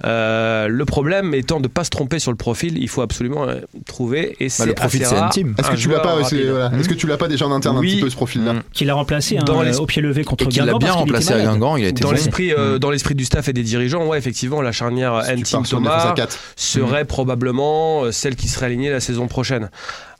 Euh, 0.04 0.68
le 0.68 0.84
problème 0.84 1.34
étant 1.34 1.60
de 1.60 1.68
pas 1.68 1.84
se 1.84 1.90
tromper 1.90 2.18
sur 2.18 2.30
le 2.30 2.36
profil, 2.36 2.78
il 2.78 2.88
faut 2.88 3.02
absolument 3.02 3.44
euh, 3.48 3.60
trouver. 3.86 4.36
Et 4.40 4.48
c'est 4.48 4.66
le 4.66 4.74
profil, 4.74 5.04
c'est 5.06 5.14
rare, 5.14 5.26
intime. 5.26 5.54
Est-ce 5.58 5.68
un 5.68 5.70
que 5.72 5.76
tu 5.76 5.88
l'as 5.88 5.94
joueur 5.94 6.02
pas, 6.02 6.16
voilà. 6.16 6.70
Est-ce 6.78 6.88
que 6.88 6.94
tu 6.94 7.06
l'as 7.06 7.16
pas 7.16 7.28
déjà 7.28 7.46
en 7.46 7.52
interne 7.52 7.76
un 7.76 7.80
Oui. 7.80 7.94
petit 7.94 8.00
peu 8.02 8.10
ce 8.10 8.16
profil-là 8.16 8.52
Mm. 8.54 8.62
Qu'il 8.72 8.90
a 8.90 8.94
remplacé 8.94 9.38
hein, 9.38 9.42
Dans 9.44 9.62
les- 9.62 9.76
au 9.78 9.86
pied 9.86 10.02
levé 10.02 10.24
contre 10.24 10.44
Et 10.44 10.48
qu'il 10.48 10.58
l'a 10.60 10.66
Guingamp. 10.66 10.78
bien 10.78 10.92
remplacé 10.92 11.32
à. 11.32 11.40
Guingamp, 11.40 11.76
il 11.76 11.84
a 11.84 11.88
été 11.88 12.02
Dans 12.02 12.12
l'esprit, 12.12 12.52
euh, 12.52 12.76
Mm. 12.76 12.78
dans 12.78 12.90
l'esprit 12.90 13.14
du 13.14 13.24
staff 13.24 13.48
et 13.48 13.52
des 13.52 13.62
dirigeants, 13.62 14.06
ouais, 14.06 14.18
effectivement, 14.18 14.60
la 14.62 14.72
charnière 14.72 15.22
Si 15.24 15.30
N-Team 15.32 15.62
Thomas 15.64 16.14
serait 16.56 17.04
probablement 17.04 18.04
euh, 18.04 18.12
celle 18.12 18.36
qui 18.36 18.48
serait 18.48 18.66
alignée 18.66 18.90
la 18.90 19.00
saison 19.00 19.26
prochaine. 19.28 19.70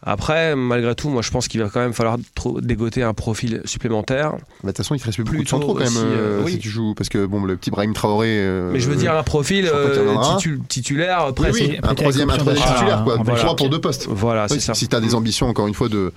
Après, 0.07 0.55
malgré 0.55 0.95
tout, 0.95 1.09
moi 1.09 1.23
je 1.23 1.31
pense 1.31 1.49
qu'il 1.49 1.63
va 1.63 1.71
quand 1.71 1.81
même 1.81 1.95
falloir 1.95 2.19
dégoter 2.61 3.03
un 3.03 3.15
profil 3.15 3.63
supplémentaire. 3.65 4.33
Bah, 4.33 4.39
De 4.65 4.67
toute 4.69 4.77
façon, 4.77 4.95
il 4.95 5.01
te 5.01 5.07
reste 5.07 5.17
plus 5.17 5.25
beaucoup 5.25 5.43
de 5.45 5.49
centraux 5.49 5.73
quand 5.73 5.81
même 5.81 5.89
aussi, 5.89 5.99
euh, 6.05 6.41
euh, 6.41 6.43
oui. 6.45 6.53
si 6.53 6.59
tu 6.59 6.69
joues. 6.69 6.95
Parce 6.95 7.09
que 7.09 7.25
bon, 7.25 7.43
le 7.45 7.57
petit 7.57 7.71
Brahim 7.71 7.95
Traoré. 7.95 8.29
euh, 8.39 8.71
Mais 8.71 8.81
je 8.81 8.91
veux 8.91 8.97
dire 8.97 9.17
un 9.17 9.23
profil 9.23 9.67
euh, 9.67 10.15
titu- 10.37 10.61
titulaire 10.69 11.25
Oui, 11.29 11.33
presque. 11.35 11.61
oui, 11.61 11.79
un 11.83 11.95
troisième, 11.95 12.29
un 12.29 12.37
titulaire, 12.37 13.03
quoi. 13.05 13.15
Trois 13.15 13.25
Belgique. 13.25 13.57
pour 13.57 13.71
deux 13.71 13.81
postes. 13.81 14.07
Voilà, 14.11 14.43
Oui, 14.43 14.49
c'est 14.51 14.61
ça. 14.61 14.75
Si 14.75 14.89
tu 14.89 14.95
as 14.95 15.01
des 15.01 15.15
ambitions, 15.15 15.49
encore 15.49 15.69
une 15.69 15.75
fois, 15.75 15.89
de, 15.89 16.13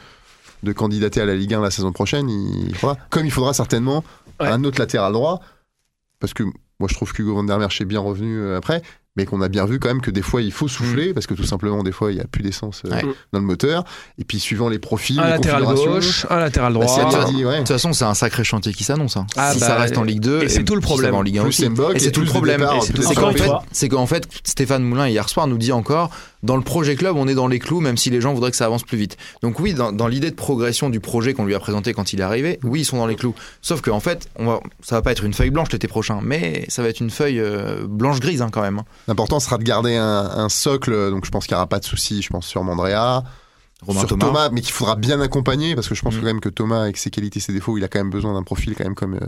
de 0.64 0.72
candidater 0.74 1.22
à 1.22 1.26
la 1.26 1.36
Ligue 1.36 1.54
1 1.54 1.62
la 1.62 1.72
saison 1.72 1.94
prochaine, 1.94 2.30
il 2.30 2.76
faudra, 2.76 2.98
comme 3.10 3.26
il 3.26 3.32
faudra 3.32 3.54
certainement 3.54 4.04
Ouais. 4.40 4.48
un 4.50 4.64
autre 4.66 4.80
latéral 4.80 5.14
droit, 5.14 5.40
parce 6.20 6.34
que 6.34 6.44
moi 6.80 6.88
je 6.88 6.94
trouve 6.94 7.12
qu'Hugo 7.12 7.34
Van 7.34 7.44
der 7.44 7.58
Merch 7.58 7.82
est 7.82 7.86
bien 7.86 8.00
revenu 8.02 8.54
après, 8.54 8.84
mais 9.18 9.26
qu'on 9.26 9.42
a 9.42 9.50
bien 9.50 9.66
vu 9.66 9.80
quand 9.80 9.88
même 9.90 10.02
que 10.02 10.12
des 10.12 10.22
fois 10.22 10.42
il 10.42 10.52
faut 10.52 10.68
souffler, 10.68 11.14
parce 11.14 11.28
que 11.28 11.34
tout 11.34 11.44
simplement 11.44 11.84
des 11.84 11.92
fois 11.92 12.12
il 12.12 12.16
n'y 12.16 12.22
a 12.22 12.28
plus 12.28 12.44
d'essence 12.44 12.84
euh, 12.86 12.92
Ouais. 12.92 13.02
dans 13.34 13.40
le 13.40 13.46
moteur, 13.46 13.84
et 14.20 14.24
puis 14.24 14.40
suivant 14.40 14.70
les 14.70 14.80
profils, 14.80 15.20
Un 15.20 15.28
latéral 15.30 15.64
gauche, 15.64 16.26
un 16.30 16.40
latéral 16.40 16.74
bah, 16.74 16.86
droit. 16.86 17.12
Ah. 17.12 17.28
ouais. 17.30 17.54
De 17.54 17.58
toute 17.58 17.68
façon, 17.70 17.94
c'est 17.94 18.06
un 18.06 18.14
sacré 18.14 18.44
chantier 18.44 18.74
qui 18.74 18.84
s'annonce. 18.84 19.18
hein. 19.18 19.26
Ah, 19.36 19.54
si 19.54 19.60
bah, 19.60 19.68
ça 19.68 19.76
reste 19.76 19.98
en 19.98 20.04
Ligue 20.04 20.22
2, 20.22 20.44
et 20.44 20.50
c'est 20.50 20.64
tout 20.64 20.76
le 20.76 20.82
problème. 20.82 21.16
en 21.16 21.22
Ligue 21.22 21.40
1 21.40 21.42
Plus 21.42 21.50
aussi. 21.50 21.66
Et 21.96 22.00
c'est 22.00 22.12
tout 22.12 22.22
le 22.22 22.28
problème. 22.28 22.66
c'est 23.72 23.90
qu'en 23.90 24.06
fait, 24.06 24.28
Stéphane 24.44 24.84
Moulin 24.84 25.08
hier 25.08 25.28
soir 25.30 25.48
nous 25.48 25.58
dit 25.58 25.72
encore, 25.72 26.10
dans 26.44 26.56
le 26.56 26.62
projet 26.62 26.96
club, 26.96 27.16
on 27.18 27.28
est 27.28 27.36
dans 27.36 27.48
les 27.48 27.60
clous, 27.60 27.80
même 27.80 27.98
si 27.98 28.10
les 28.10 28.22
gens 28.22 28.34
voudraient 28.34 28.52
que 28.52 28.58
ça 28.58 28.66
avance 28.66 28.84
plus 28.84 28.98
vite. 28.98 29.18
Donc 29.42 29.60
oui, 29.60 29.74
dans, 29.74 30.08
l'idée 30.08 30.30
de 30.30 30.36
progression 30.36 30.90
du 30.90 31.00
projet 31.00 31.34
qu'on 31.34 31.46
lui 31.46 31.56
a 31.56 31.60
présenté 31.60 31.94
quand 31.94 32.14
il 32.14 32.20
est 32.20 32.24
arrivé, 32.24 32.60
oui, 32.64 32.82
ils 32.82 32.86
sont 32.86 32.98
dans 32.98 33.08
les 33.08 33.16
clous. 33.16 33.36
Sauf 33.62 33.82
qu'en 33.82 34.00
fait, 34.00 34.30
on 34.38 34.46
va, 34.46 34.60
ça 34.82 34.96
va 34.96 35.02
pas 35.02 35.12
être 35.12 35.24
une 35.24 35.34
feuille 35.34 35.50
blanche 35.50 35.72
l'été 35.72 35.88
prochain, 35.88 36.20
mais 36.22 36.66
ça 36.70 36.82
va 36.82 36.90
être 36.90 37.00
une 37.00 37.10
feuille 37.10 37.40
euh, 37.40 37.86
blanche 37.88 38.20
grise 38.20 38.42
hein, 38.42 38.50
quand 38.52 38.62
même. 38.62 38.82
L'important 39.08 39.40
sera 39.40 39.58
de 39.58 39.64
garder 39.64 39.96
un, 39.96 40.06
un 40.06 40.50
socle, 40.50 41.10
donc 41.10 41.26
je 41.26 41.32
pense 41.32 41.48
qu'il 41.48 41.56
n'y 41.56 41.58
aura 41.58 41.68
pas 41.68 41.80
de 41.80 41.86
souci, 41.86 42.22
je 42.22 42.30
pense 42.30 42.46
sur 42.46 42.64
Mandrea, 42.64 43.24
Romain 43.86 44.00
sur 44.00 44.10
Thomas. 44.10 44.26
Thomas. 44.26 44.50
mais 44.52 44.62
qu'il 44.62 44.74
faudra 44.74 44.96
bien 44.96 45.22
accompagner 45.22 45.76
parce 45.76 45.88
que 45.88 45.94
je 45.94 46.02
pense 46.02 46.16
Mm. 46.16 46.20
quand 46.20 46.26
même 46.26 46.40
que 46.40 46.50
Thomas 46.50 46.82
avec 46.82 46.98
ses 46.98 47.12
qualités 47.12 47.40
ses 47.40 47.54
défauts 47.54 47.78
il 47.78 47.84
a 47.84 47.88
quand 47.88 48.00
même 48.00 48.10
besoin 48.10 48.34
d'un 48.34 48.42
profil 48.42 48.74
quand 48.76 48.84
même 48.84 48.96
comme 48.96 49.14
euh, 49.14 49.20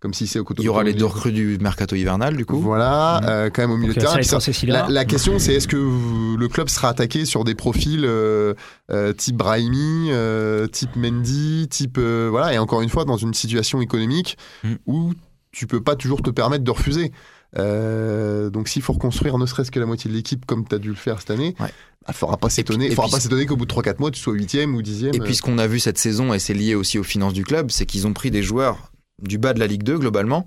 comme 0.00 0.14
si 0.14 0.26
c'est 0.26 0.38
au 0.38 0.44
couteau 0.44 0.62
Il 0.62 0.66
y 0.66 0.68
aura 0.70 0.82
les 0.82 0.94
deux 0.94 1.04
recrues 1.04 1.32
du 1.32 1.58
mercato 1.60 1.94
hivernal 1.94 2.34
du 2.36 2.46
coup. 2.46 2.58
voilà 2.58 3.20
Mm. 3.22 3.26
euh, 3.28 3.50
quand 3.50 3.62
même 3.62 3.70
au 3.72 3.76
milieu 3.76 3.92
de 3.92 4.00
terrain 4.00 4.22
ça, 4.22 4.38
la, 4.64 4.88
la 4.88 5.04
question 5.04 5.38
c'est 5.38 5.52
est-ce 5.54 5.68
que 5.68 5.76
vous- 5.76 6.36
le 6.38 6.48
club 6.48 6.68
sera 6.70 6.88
attaqué 6.88 7.26
sur 7.26 7.44
des 7.44 7.54
profils 7.54 8.04
euh, 8.06 8.54
euh, 8.90 9.12
type 9.12 9.36
Brahimi 9.36 10.08
euh, 10.10 10.66
type 10.68 10.96
Mendy 10.96 11.68
type 11.68 11.98
euh, 11.98 12.28
voilà 12.30 12.54
et 12.54 12.58
encore 12.58 12.80
une 12.80 12.88
fois 12.88 13.04
dans 13.04 13.18
une 13.18 13.34
situation 13.34 13.80
économique 13.82 14.38
Mm. 14.64 14.74
où 14.86 15.12
tu 15.52 15.66
peux 15.66 15.80
pas 15.82 15.96
toujours 15.96 16.22
te 16.22 16.30
permettre 16.30 16.64
de 16.64 16.70
refuser 16.70 17.12
Euh, 17.56 18.50
donc 18.50 18.68
s'il 18.68 18.82
faut 18.82 18.92
reconstruire 18.92 19.38
ne 19.38 19.46
serait-ce 19.46 19.70
que 19.70 19.80
la 19.80 19.86
moitié 19.86 20.10
de 20.10 20.14
l'équipe 20.14 20.44
comme 20.44 20.66
tu 20.68 20.74
as 20.74 20.78
dû 20.78 20.88
le 20.90 20.94
faire 20.94 21.18
cette 21.20 21.30
année 21.30 21.54
Ouais. 21.58 21.70
il 22.06 22.12
faudra 22.14 22.36
pas 22.36 22.50
s'étonner 22.50 22.88
faudra 22.90 23.04
puis- 23.04 23.12
pas 23.12 23.20
s'étonner 23.20 23.46
qu'au 23.46 23.56
bout 23.56 23.64
de 23.64 23.70
3-4 23.72 24.00
mois 24.00 24.10
tu 24.10 24.20
sois 24.20 24.34
8ème 24.34 24.74
ou 24.74 24.82
10ème 24.82 25.14
Et 25.14 25.18
puis 25.18 25.34
ce 25.34 25.40
qu'on 25.40 25.56
a 25.56 25.66
vu 25.66 25.80
cette 25.80 25.96
saison, 25.98 26.34
et 26.34 26.38
c'est 26.38 26.52
lié 26.54 26.74
aussi 26.74 26.98
aux 26.98 27.02
finances 27.04 27.32
du 27.32 27.44
club, 27.44 27.70
c'est 27.70 27.86
qu'ils 27.86 28.06
ont 28.06 28.12
pris 28.12 28.30
des 28.30 28.42
joueurs 28.42 28.92
du 29.22 29.38
bas 29.38 29.54
de 29.54 29.60
la 29.60 29.66
Ligue 29.66 29.82
2 29.82 29.98
globalement, 29.98 30.46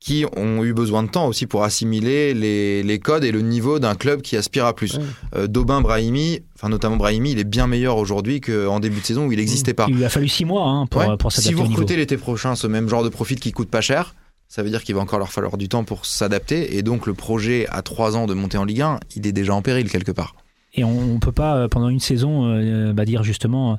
qui 0.00 0.24
ont 0.36 0.64
eu 0.64 0.72
besoin 0.72 1.02
de 1.02 1.08
temps 1.10 1.26
aussi 1.26 1.46
pour 1.46 1.64
assimiler 1.64 2.32
les, 2.32 2.82
les 2.82 2.98
codes 2.98 3.24
et 3.24 3.32
le 3.32 3.42
niveau 3.42 3.78
d'un 3.78 3.94
club 3.94 4.22
qui 4.22 4.36
aspire 4.36 4.64
à 4.64 4.72
plus. 4.74 4.94
Ouais. 4.94 5.02
Euh, 5.36 5.46
Daubin, 5.48 5.80
Brahimi, 5.82 6.40
enfin 6.54 6.68
notamment 6.70 6.96
Brahimi, 6.96 7.32
il 7.32 7.38
est 7.40 7.44
bien 7.44 7.66
meilleur 7.66 7.96
aujourd'hui 7.98 8.40
qu'en 8.40 8.80
début 8.80 9.00
de 9.00 9.04
saison 9.04 9.26
où 9.26 9.32
il 9.32 9.38
n'existait 9.38 9.74
pas. 9.74 9.86
Il 9.88 9.96
lui 9.96 10.04
a 10.04 10.08
fallu 10.08 10.28
6 10.28 10.44
mois 10.46 10.66
hein, 10.66 10.86
pour, 10.86 11.00
Ouais. 11.02 11.16
pour 11.18 11.30
si 11.30 11.42
s'adapter 11.42 11.54
vous 11.56 11.60
au 11.64 11.68
niveau. 11.68 11.80
recrutez 11.82 11.96
l'été 11.98 12.16
prochain 12.16 12.54
ce 12.54 12.66
même 12.66 12.88
genre 12.88 13.02
de 13.04 13.08
profil 13.10 13.38
qui 13.38 13.52
coûte 13.52 13.68
pas 13.70 13.80
cher, 13.82 14.14
ça 14.48 14.62
veut 14.62 14.70
dire 14.70 14.82
qu'il 14.82 14.94
va 14.94 15.00
encore 15.00 15.18
leur 15.18 15.30
falloir 15.32 15.56
du 15.58 15.68
temps 15.68 15.84
pour 15.84 16.06
s'adapter. 16.06 16.76
Et 16.76 16.82
donc 16.82 17.06
le 17.06 17.14
projet 17.14 17.66
à 17.68 17.82
3 17.82 18.16
ans 18.16 18.26
de 18.26 18.34
monter 18.34 18.58
en 18.58 18.64
Ligue 18.64 18.82
1, 18.82 19.00
il 19.16 19.26
est 19.26 19.32
déjà 19.32 19.54
en 19.54 19.62
péril 19.62 19.90
quelque 19.90 20.12
part. 20.12 20.34
Et 20.74 20.84
on 20.84 21.14
ne 21.14 21.18
peut 21.18 21.32
pas, 21.32 21.56
euh, 21.56 21.68
pendant 21.68 21.88
une 21.88 21.98
saison, 21.98 22.44
euh, 22.46 22.92
bah, 22.92 23.04
dire 23.04 23.22
justement, 23.22 23.78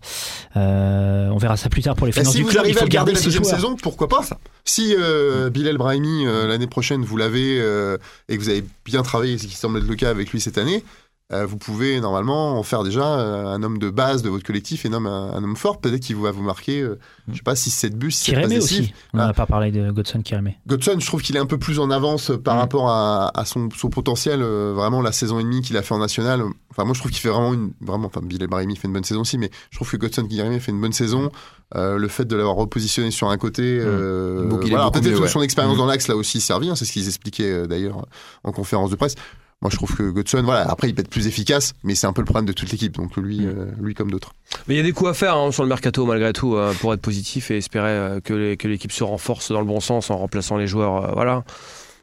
euh, 0.57 1.29
on 1.29 1.37
verra 1.37 1.55
ça 1.55 1.69
plus 1.69 1.83
tard 1.83 1.95
pour 1.95 2.07
les 2.07 2.11
Bah, 2.11 2.21
finances 2.21 2.33
si 2.33 2.39
du 2.39 2.43
vous 2.43 2.49
club, 2.49 2.63
il 2.63 2.69
arrivez 2.69 2.79
faut 2.79 2.85
à 2.85 2.87
garder 2.89 3.11
garder 3.11 3.19
la 3.19 3.25
deuxième 3.25 3.43
saison, 3.43 3.75
pourquoi 3.81 4.07
pas 4.07 4.21
Si 4.65 4.95
euh, 4.97 5.49
Bilal 5.49 5.77
Brahimi, 5.77 6.25
euh, 6.25 6.47
l'année 6.47 6.67
prochaine, 6.67 7.03
vous 7.03 7.15
l'avez 7.15 7.59
euh, 7.61 7.97
et 8.27 8.37
que 8.37 8.41
vous 8.41 8.49
avez 8.49 8.65
bien 8.85 9.03
travaillé, 9.03 9.37
ce 9.37 9.45
qui 9.45 9.55
semble 9.55 9.77
être 9.77 9.87
le 9.87 9.95
cas 9.95 10.09
avec 10.09 10.31
lui 10.31 10.41
cette 10.41 10.57
année, 10.57 10.83
euh, 11.31 11.45
vous 11.45 11.57
pouvez 11.57 11.99
normalement 12.01 12.57
en 12.57 12.63
faire 12.63 12.83
déjà 12.83 13.03
euh, 13.19 13.45
un 13.45 13.61
homme 13.61 13.77
de 13.77 13.89
base 13.91 14.23
de 14.23 14.29
votre 14.29 14.43
collectif 14.43 14.83
et 14.85 14.89
un 14.89 14.93
homme, 14.93 15.05
un, 15.05 15.31
un 15.33 15.43
homme 15.43 15.55
fort. 15.55 15.79
Peut-être 15.79 16.01
qu'il 16.01 16.15
va 16.15 16.31
vous 16.31 16.41
marquer, 16.41 16.81
euh, 16.81 16.97
je 17.31 17.35
sais 17.37 17.43
pas, 17.43 17.53
6-7 17.53 17.91
buts, 17.95 18.11
6 18.11 18.25
Kirémé 18.31 18.55
passes 18.55 18.63
aussi. 18.63 18.93
On 19.13 19.17
n'a 19.19 19.27
Ah. 19.27 19.33
pas 19.33 19.45
parlé 19.45 19.71
de 19.71 19.91
Godson 19.91 20.21
Kirémé. 20.23 20.57
Godson, 20.65 20.95
je 20.99 21.05
trouve 21.05 21.21
qu'il 21.21 21.35
est 21.35 21.39
un 21.39 21.45
peu 21.45 21.59
plus 21.59 21.79
en 21.79 21.91
avance 21.91 22.31
par 22.43 22.55
Mm. 22.55 22.59
rapport 22.59 22.89
à, 22.89 23.31
à 23.39 23.45
son, 23.45 23.69
son 23.75 23.89
potentiel. 23.89 24.41
euh, 24.41 24.73
vraiment, 24.75 25.01
la 25.03 25.11
saison 25.11 25.39
et 25.39 25.43
demie 25.43 25.61
qu'il 25.61 25.77
a 25.77 25.83
fait 25.83 25.93
en 25.93 25.99
national. 25.99 26.41
Enfin, 26.71 26.83
moi, 26.83 26.93
je 26.95 26.99
trouve 26.99 27.11
qu'il 27.11 27.21
fait 27.21 27.29
vraiment 27.29 27.53
une. 27.53 27.73
Vraiment, 27.81 28.07
enfin, 28.07 28.21
Bilal 28.23 28.47
Brahimi 28.47 28.75
fait 28.75 28.87
une 28.87 28.93
bonne 28.93 29.03
saison 29.03 29.21
aussi, 29.21 29.37
mais 29.37 29.51
je 29.69 29.77
trouve 29.77 29.89
que 29.91 29.97
Godson 29.97 30.25
Kirémé 30.25 30.59
fait 30.59 30.71
une 30.71 30.81
bonne 30.81 30.93
saison. 30.93 31.31
Euh, 31.75 31.97
le 31.99 32.07
fait 32.07 32.25
de 32.25 32.35
l'avoir 32.35 32.55
repositionné 32.55 33.11
sur 33.11 33.29
un 33.29 33.37
côté. 33.37 33.61
euh, 33.79 34.49
Donc, 34.49 34.61
il 34.63 34.67
est 34.67 34.75
voilà, 34.75 34.89
peut-être 34.89 35.19
ouais. 35.21 35.27
son 35.27 35.43
expérience 35.43 35.75
Mm. 35.75 35.77
dans 35.79 35.85
l'axe 35.85 36.07
l'a 36.07 36.15
aussi 36.15 36.41
servi. 36.41 36.69
hein, 36.71 36.75
c'est 36.75 36.85
ce 36.85 36.91
qu'ils 36.91 37.07
expliquaient 37.07 37.67
d'ailleurs 37.67 38.07
en 38.43 38.51
conférence 38.51 38.89
de 38.89 38.95
presse. 38.95 39.13
Moi, 39.61 39.69
je 39.69 39.75
trouve 39.75 39.93
que 39.93 40.03
Godson, 40.09 40.41
voilà, 40.43 40.69
après, 40.69 40.87
il 40.87 40.95
peut 40.95 41.01
être 41.01 41.09
plus 41.09 41.27
efficace, 41.27 41.73
mais 41.83 41.93
c'est 41.93 42.07
un 42.07 42.13
peu 42.13 42.21
le 42.21 42.25
problème 42.25 42.45
de 42.45 42.53
toute 42.53 42.71
l'équipe. 42.71 42.93
Donc, 42.95 43.17
lui, 43.17 43.41
Mm. 43.41 43.49
euh, 43.49 43.65
lui 43.81 43.93
comme 43.93 44.09
d'autres. 44.09 44.33
Mais 44.67 44.75
il 44.75 44.77
y 44.77 44.79
a 44.79 44.83
des 44.83 44.93
coups 44.93 45.09
à 45.09 45.13
faire 45.13 45.35
hein, 45.35 45.51
sur 45.51 45.63
le 45.63 45.69
mercato 45.69 46.05
malgré 46.05 46.31
tout 46.31 46.55
euh, 46.55 46.73
pour 46.79 46.93
être 46.93 47.01
positif 47.01 47.51
et 47.51 47.57
espérer 47.57 47.89
euh, 47.89 48.19
que 48.21 48.33
l'équipe 48.67 48.91
se 48.93 49.03
renforce 49.03 49.51
dans 49.51 49.59
le 49.59 49.65
bon 49.67 49.81
sens 49.81 50.09
en 50.11 50.17
remplaçant 50.17 50.55
les 50.55 50.67
joueurs. 50.67 51.13
voilà. 51.13 51.43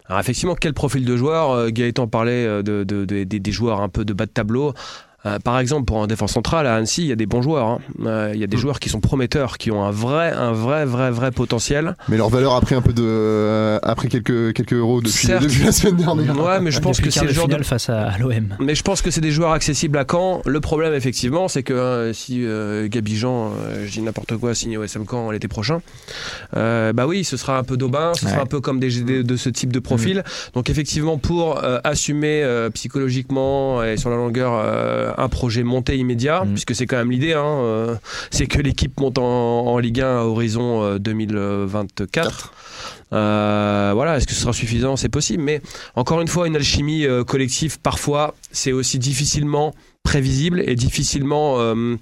Alors 0.08 0.20
effectivement, 0.20 0.54
quel 0.54 0.72
profil 0.74 1.04
de 1.04 1.16
joueur 1.16 1.70
Gaëtan 1.72 2.06
parlait 2.06 2.44
de, 2.62 2.84
de- 2.84 3.04
de- 3.04 3.24
des- 3.24 3.40
des 3.40 3.52
joueurs 3.52 3.80
un 3.80 3.88
peu 3.88 4.04
de 4.04 4.12
bas 4.12 4.26
de 4.26 4.30
tableau. 4.30 4.72
Euh, 5.26 5.38
par 5.38 5.58
exemple, 5.58 5.84
pour 5.84 6.02
un 6.02 6.06
défense 6.06 6.32
central 6.32 6.66
à 6.66 6.76
Annecy, 6.76 7.02
il 7.02 7.08
y 7.08 7.12
a 7.12 7.16
des 7.16 7.26
bons 7.26 7.42
joueurs. 7.42 7.66
hein. 7.66 7.78
Euh, 8.06 8.30
Il 8.34 8.40
y 8.40 8.44
a 8.44 8.46
des 8.46 8.56
Mm. 8.56 8.60
joueurs 8.60 8.80
qui 8.80 8.88
sont 8.88 9.00
prometteurs, 9.00 9.58
qui 9.58 9.70
ont 9.70 9.82
un 9.84 9.90
vrai, 9.90 10.32
un 10.32 10.52
vrai, 10.52 10.84
vrai, 10.84 11.10
vrai 11.10 11.30
potentiel. 11.32 11.96
Mais 12.08 12.16
leur 12.16 12.28
valeur 12.28 12.54
a 12.54 12.60
pris 12.60 12.74
un 12.74 12.80
peu 12.82 12.92
de. 12.92 13.02
euh, 13.04 13.78
a 13.82 13.94
pris 13.94 14.08
quelques, 14.08 14.52
quelques 14.54 14.72
euros 14.74 15.00
depuis, 15.00 15.26
Certes. 15.26 15.42
depuis 15.42 15.64
la 15.64 15.72
semaine 15.72 15.96
dernière. 15.96 16.38
Ouais, 16.38 16.60
mais 16.60 16.70
je 16.70 16.80
pense 16.80 16.96
Depuis 16.96 17.08
que 17.10 17.14
c'est 17.14 17.24
le 17.26 17.32
genre 17.32 17.48
de 17.48 17.62
face 17.62 17.88
à, 17.90 18.08
à 18.08 18.18
l'OM. 18.18 18.54
Mais 18.60 18.74
je 18.74 18.82
pense 18.82 19.02
que 19.02 19.10
c'est 19.10 19.20
des 19.20 19.30
joueurs 19.32 19.52
accessibles 19.52 19.98
à 19.98 20.04
Caen. 20.10 20.42
Le 20.46 20.60
problème, 20.60 20.94
effectivement, 20.94 21.48
c'est 21.48 21.62
que 21.62 21.72
euh, 21.72 22.12
si 22.12 22.44
euh, 22.44 22.86
Gabi 22.88 23.16
Jean, 23.16 23.50
euh, 23.52 23.84
je 23.86 23.92
dis 23.92 24.02
n'importe 24.02 24.36
quoi, 24.36 24.54
signe 24.54 24.76
au 24.78 24.84
SM 24.84 25.04
Caen 25.10 25.30
l'été 25.30 25.48
prochain, 25.48 25.80
euh, 26.56 26.92
bah 26.92 27.06
oui, 27.06 27.24
ce 27.24 27.36
sera 27.36 27.58
un 27.58 27.62
peu 27.64 27.76
d'Aubin, 27.76 28.12
ce 28.14 28.26
sera 28.28 28.42
un 28.42 28.46
peu 28.46 28.60
comme 28.60 28.78
des 28.80 28.90
GD 28.90 29.22
de 29.24 29.36
ce 29.36 29.48
type 29.48 29.72
de 29.72 29.80
profil. 29.80 30.22
Donc, 30.54 30.70
effectivement, 30.70 31.18
pour 31.18 31.62
euh, 31.64 31.78
assumer 31.84 32.42
euh, 32.42 32.70
psychologiquement 32.70 33.82
et 33.82 33.96
sur 33.96 34.10
la 34.10 34.16
longueur 34.16 34.52
euh, 34.54 35.12
un 35.16 35.28
projet 35.28 35.62
monté 35.62 35.96
immédiat, 35.96 36.44
Mm. 36.44 36.52
puisque 36.52 36.74
c'est 36.74 36.86
quand 36.86 36.96
même 36.96 37.10
l'idée, 37.10 37.32
hein, 37.34 37.44
euh, 37.44 37.94
c'est 38.30 38.46
que 38.46 38.60
l'équipe 38.60 38.98
monte 39.00 39.18
en, 39.18 39.22
en 39.66 39.78
Ligue 39.78 40.00
1 40.00 40.18
à 40.18 40.22
horizon 40.24 40.82
euh, 40.82 40.98
2024. 40.98 42.52
Euh, 43.12 43.92
voilà, 43.94 44.16
est-ce 44.16 44.26
que 44.26 44.32
ce 44.34 44.40
sera 44.40 44.52
suffisant? 44.52 44.96
C'est 44.96 45.08
possible, 45.08 45.42
mais 45.42 45.60
encore 45.94 46.20
une 46.20 46.28
fois, 46.28 46.46
une 46.48 46.56
alchimie 46.56 47.06
euh, 47.06 47.24
collective, 47.24 47.78
parfois, 47.80 48.34
c'est 48.52 48.72
aussi 48.72 48.98
difficilement 48.98 49.74
prévisible 50.02 50.60
et 50.64 50.74
difficilement, 50.76 51.56
euh, 51.58 51.96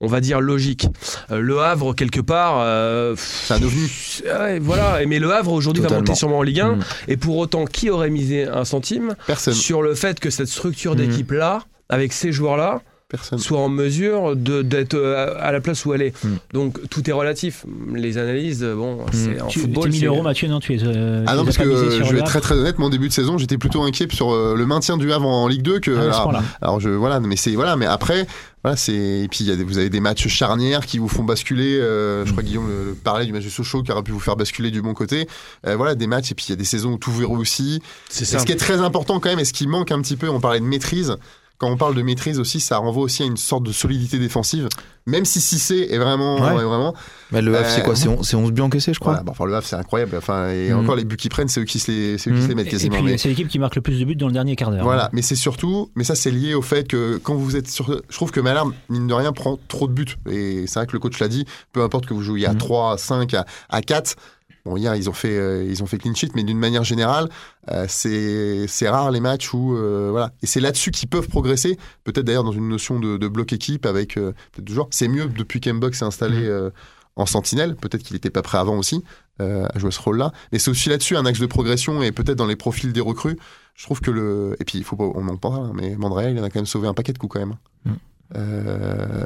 on 0.00 0.06
va 0.08 0.20
dire, 0.20 0.40
logique. 0.40 0.88
Euh, 1.30 1.38
le 1.40 1.60
Havre, 1.60 1.94
quelque 1.94 2.20
part... 2.20 2.56
euh, 2.60 3.14
C'est 3.16 3.54
un 3.54 3.62
ovni. 3.62 3.88
ouais, 4.24 4.58
voilà, 4.58 4.98
mais 5.06 5.18
le 5.20 5.32
Havre 5.32 5.52
aujourd'hui 5.52 5.82
va 5.82 5.90
monter 5.90 6.14
sûrement 6.14 6.38
en 6.38 6.42
Ligue 6.42 6.60
1, 6.60 6.76
Mm. 6.76 6.80
et 7.08 7.16
pour 7.16 7.36
autant, 7.36 7.64
qui 7.64 7.90
aurait 7.90 8.10
misé 8.10 8.44
un 8.46 8.64
centime 8.64 9.14
Personne. 9.26 9.54
sur 9.54 9.82
le 9.82 9.94
fait 9.94 10.18
que 10.20 10.30
cette 10.30 10.48
structure 10.48 10.94
Mm. 10.94 10.98
d'équipe-là, 10.98 11.62
avec 11.88 12.12
ces 12.12 12.32
joueurs-là, 12.32 12.80
Personne. 13.08 13.38
soit 13.38 13.58
en 13.60 13.68
mesure 13.68 14.34
de- 14.34 14.62
d'être 14.62 14.94
euh, 14.94 15.36
à 15.38 15.52
la 15.52 15.60
place 15.60 15.84
où 15.84 15.92
elle 15.94 16.02
est. 16.02 16.24
Mm. 16.24 16.28
Donc 16.52 16.88
tout 16.88 17.08
est 17.08 17.12
relatif. 17.12 17.64
Les 17.94 18.18
analyses, 18.18 18.64
bon, 18.64 19.04
c'est 19.12 19.40
en 19.40 19.46
Tu 19.46 19.60
football. 19.60 19.84
t'es 19.84 19.88
1000 19.90 20.00
c'est- 20.00 20.06
euros, 20.06 20.22
Mathieu, 20.22 20.48
non 20.48 20.58
Tu 20.58 20.74
es. 20.74 20.78
euh, 20.82 21.22
Ah 21.28 21.36
non, 21.36 21.44
parce 21.44 21.58
que 21.58 21.64
je 21.64 22.12
vais 22.12 22.18
être 22.20 22.24
très 22.26 22.40
très 22.40 22.54
honnête, 22.56 22.78
mon 22.78 22.88
début 22.88 23.08
de 23.08 23.12
saison, 23.12 23.38
j'étais 23.38 23.58
plutôt 23.58 23.82
inquiet 23.82 24.08
sur 24.10 24.32
euh, 24.32 24.54
le 24.56 24.66
maintien 24.66 24.96
du 24.96 25.12
Havre 25.12 25.28
en 25.28 25.46
Ligue 25.46 25.62
2 25.62 25.78
que. 25.80 25.90
Ah, 25.92 26.00
alors, 26.02 26.42
alors, 26.62 26.80
je 26.80 26.88
voilà, 26.88 27.20
mais 27.20 27.36
c'est 27.36 27.52
voilà, 27.54 27.76
mais 27.76 27.86
après 27.86 28.26
voilà, 28.64 28.76
c'est 28.78 28.94
et 28.94 29.28
puis 29.30 29.40
il 29.44 29.46
y 29.48 29.52
a 29.52 29.56
des- 29.56 29.64
vous 29.64 29.76
avez 29.78 29.90
des 29.90 30.00
matchs 30.00 30.26
charnières 30.26 30.86
qui 30.86 30.98
vous 30.98 31.08
font 31.08 31.22
basculer. 31.22 31.78
euh, 31.78 32.24
je 32.24 32.32
crois 32.32 32.42
que 32.42 32.48
Guillaume 32.48 32.66
le, 32.68 32.84
le 32.86 32.94
parlait 32.94 33.26
du 33.26 33.32
match 33.34 33.44
de 33.44 33.50
Sochaux 33.50 33.82
qui 33.82 33.92
aurait 33.92 34.02
pu 34.02 34.10
vous 34.12 34.18
faire 34.20 34.36
basculer 34.36 34.70
du 34.70 34.80
bon 34.80 34.94
côté. 34.94 35.28
Euh, 35.66 35.76
voilà, 35.76 35.94
des 35.94 36.06
matchs 36.06 36.32
et 36.32 36.34
puis 36.34 36.46
il 36.48 36.50
y 36.50 36.54
a 36.54 36.56
des 36.56 36.64
saisons 36.64 36.92
où 36.94 36.98
tout 36.98 37.12
verrouille 37.12 37.42
aussi. 37.42 37.80
C'est 38.08 38.24
ça. 38.24 38.38
ce 38.38 38.46
qui 38.46 38.52
est 38.52 38.56
très 38.56 38.80
important 38.80 39.20
quand 39.20 39.28
même, 39.28 39.38
et 39.38 39.44
ce 39.44 39.52
qui 39.52 39.66
manque 39.66 39.92
un 39.92 40.00
petit 40.00 40.16
peu, 40.16 40.28
on 40.30 40.40
parlait 40.40 40.60
de 40.60 40.64
maîtrise. 40.64 41.16
Quand 41.64 41.70
on 41.72 41.78
parle 41.78 41.94
de 41.94 42.02
maîtrise 42.02 42.38
aussi, 42.40 42.60
ça 42.60 42.76
renvoie 42.76 43.04
aussi 43.04 43.22
à 43.22 43.26
une 43.26 43.38
sorte 43.38 43.62
de 43.62 43.72
solidité 43.72 44.18
défensive. 44.18 44.68
Même 45.06 45.24
si 45.24 45.40
Cissé 45.40 45.88
est 45.90 45.96
vraiment, 45.98 46.36
Ouais. 46.36 46.60
est 46.60 46.64
vraiment 46.64 46.94
Mais 47.32 47.40
le 47.40 47.56
Havre, 47.56 47.66
Euh, 47.66 47.70
c'est 47.74 47.82
quoi? 47.82 47.96
C'est 47.96 48.08
on- 48.08 48.22
C'est 48.22 48.36
11 48.36 48.52
buts 48.52 48.60
encaissés, 48.60 48.92
je 48.92 49.00
crois. 49.00 49.12
voilà, 49.14 49.24
bah, 49.24 49.32
enfin, 49.32 49.46
le 49.46 49.54
Havre, 49.54 49.66
c'est 49.66 49.76
incroyable. 49.76 50.14
Enfin, 50.16 50.50
et 50.50 50.72
Mm. 50.72 50.78
encore 50.78 50.94
les 50.94 51.04
buts 51.04 51.16
qu'ils 51.16 51.30
prennent, 51.30 51.48
c'est 51.48 51.60
eux 51.60 51.64
qui 51.64 51.78
se 51.78 51.90
les, 51.90 52.16
qui 52.16 52.22
se 52.22 52.28
Mm. 52.30 52.48
les 52.48 52.54
mettent 52.54 52.66
Et 52.66 52.70
quasiment. 52.70 52.96
puis, 52.96 53.04
mais- 53.04 53.16
c'est 53.18 53.28
l'équipe 53.30 53.48
qui 53.48 53.58
marque 53.58 53.76
le 53.76 53.82
plus 53.82 53.98
de 53.98 54.04
buts 54.04 54.14
dans 54.14 54.26
le 54.26 54.32
dernier 54.34 54.56
quart 54.56 54.70
d'heure. 54.70 54.84
Voilà, 54.84 55.08
mais 55.14 55.22
c'est 55.22 55.36
surtout, 55.36 55.90
mais 55.96 56.04
ça 56.04 56.14
c'est 56.14 56.30
lié 56.30 56.52
au 56.54 56.60
fait 56.62 56.86
que 56.86 57.16
quand 57.22 57.34
vous 57.34 57.56
êtes 57.56 57.68
sur, 57.68 57.86
je 58.08 58.14
trouve 58.14 58.30
que 58.30 58.40
Malherbe, 58.40 58.72
mine 58.90 59.06
de 59.06 59.14
rien, 59.14 59.32
prend 59.32 59.58
trop 59.68 59.88
de 59.88 59.92
buts. 59.94 60.16
Et 60.30 60.66
c'est 60.66 60.78
vrai 60.80 60.86
que 60.86 60.92
le 60.92 60.98
coach 61.00 61.18
l'a 61.18 61.28
dit, 61.28 61.44
peu 61.72 61.82
importe 61.82 62.04
que 62.06 62.12
vous 62.14 62.22
jouiez 62.22 62.46
à 62.46 62.52
Mhm. 62.52 62.58
3, 62.58 62.92
à 62.92 62.98
5, 62.98 63.32
à, 63.34 63.46
à 63.70 63.80
4. 63.82 64.16
Bon, 64.64 64.78
hier, 64.78 64.94
ils 64.94 65.10
ont 65.10 65.12
fait, 65.12 65.36
euh, 65.36 65.62
ils 65.68 65.82
ont 65.82 65.86
fait 65.86 65.98
clean 65.98 66.14
sheet, 66.14 66.30
mais 66.34 66.42
d'une 66.42 66.58
manière 66.58 66.84
générale, 66.84 67.28
euh, 67.70 67.84
c'est, 67.86 68.88
rare 68.88 69.10
les 69.10 69.20
matchs 69.20 69.52
où, 69.52 69.76
euh, 69.76 70.08
voilà. 70.10 70.32
Et 70.42 70.46
c'est 70.46 70.60
là-dessus 70.60 70.90
qu'ils 70.90 71.08
peuvent 71.08 71.28
progresser. 71.28 71.76
Peut-être 72.04 72.24
d'ailleurs 72.24 72.44
dans 72.44 72.52
une 72.52 72.68
notion 72.68 72.98
de, 72.98 73.18
de 73.18 73.28
bloc 73.28 73.52
équipe 73.52 73.84
avec, 73.84 74.16
euh, 74.16 74.32
peut-être 74.52 74.64
toujours. 74.64 74.88
C'est 74.90 75.08
mieux 75.08 75.26
depuis 75.26 75.60
qu'Mbox 75.60 75.98
s'est 75.98 76.06
installé 76.06 76.46
euh, 76.46 76.70
en 77.14 77.26
sentinelle. 77.26 77.76
Peut-être 77.76 78.02
qu'il 78.02 78.14
n'était 78.14 78.30
pas 78.30 78.40
prêt 78.40 78.58
avant 78.58 78.78
aussi 78.78 79.04
à 79.40 79.78
jouer 79.80 79.90
ce 79.90 80.00
rôle-là. 80.00 80.32
Mais 80.52 80.60
c'est 80.60 80.70
aussi 80.70 80.88
là-dessus 80.88 81.16
un 81.16 81.26
axe 81.26 81.40
de 81.40 81.46
progression 81.46 82.04
et 82.04 82.12
peut-être 82.12 82.38
dans 82.38 82.46
les 82.46 82.54
profils 82.54 82.92
des 82.92 83.00
recrues. 83.00 83.36
Je 83.74 83.84
trouve 83.84 84.00
que 84.00 84.12
le. 84.12 84.56
Et 84.60 84.64
puis, 84.64 84.78
il 84.78 84.84
faut 84.84 84.94
pas. 84.94 85.04
On 85.04 85.26
en 85.26 85.36
parle, 85.36 85.64
hein, 85.66 85.72
mais 85.74 85.96
Mandrea, 85.96 86.30
il 86.30 86.38
en 86.38 86.44
a 86.44 86.50
quand 86.50 86.60
même 86.60 86.66
sauvé 86.66 86.86
un 86.86 86.94
paquet 86.94 87.12
de 87.12 87.18
coups 87.18 87.32
quand 87.32 87.40
même. 87.40 87.56
Mm. 87.84 87.92
Euh, 88.36 89.24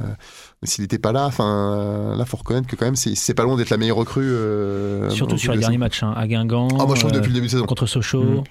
mais 0.60 0.68
s'il 0.68 0.82
n'était 0.82 0.98
pas 0.98 1.12
là, 1.12 1.26
enfin, 1.26 2.14
là, 2.16 2.24
faut 2.24 2.36
reconnaître 2.36 2.66
que 2.66 2.76
quand 2.76 2.84
même, 2.84 2.96
c'est 2.96 3.34
pas 3.34 3.44
loin 3.44 3.56
d'être 3.56 3.70
la 3.70 3.76
meilleure 3.76 3.96
recrue. 3.96 4.28
euh, 4.28 5.08
Surtout 5.10 5.38
sur 5.38 5.52
les 5.52 5.58
derniers 5.58 5.78
matchs, 5.78 6.02
hein, 6.02 6.12
à 6.16 6.26
Guingamp. 6.26 6.68
Ah, 6.78 6.84
moi, 6.86 6.94
je 6.94 7.00
trouve 7.00 7.12
euh, 7.12 7.16
depuis 7.16 7.28
le 7.28 7.34
début 7.34 7.46
de 7.46 7.52
saison. 7.52 7.66
contre 7.66 7.86
Sochaux. 7.86 8.22
Mm. 8.22 8.44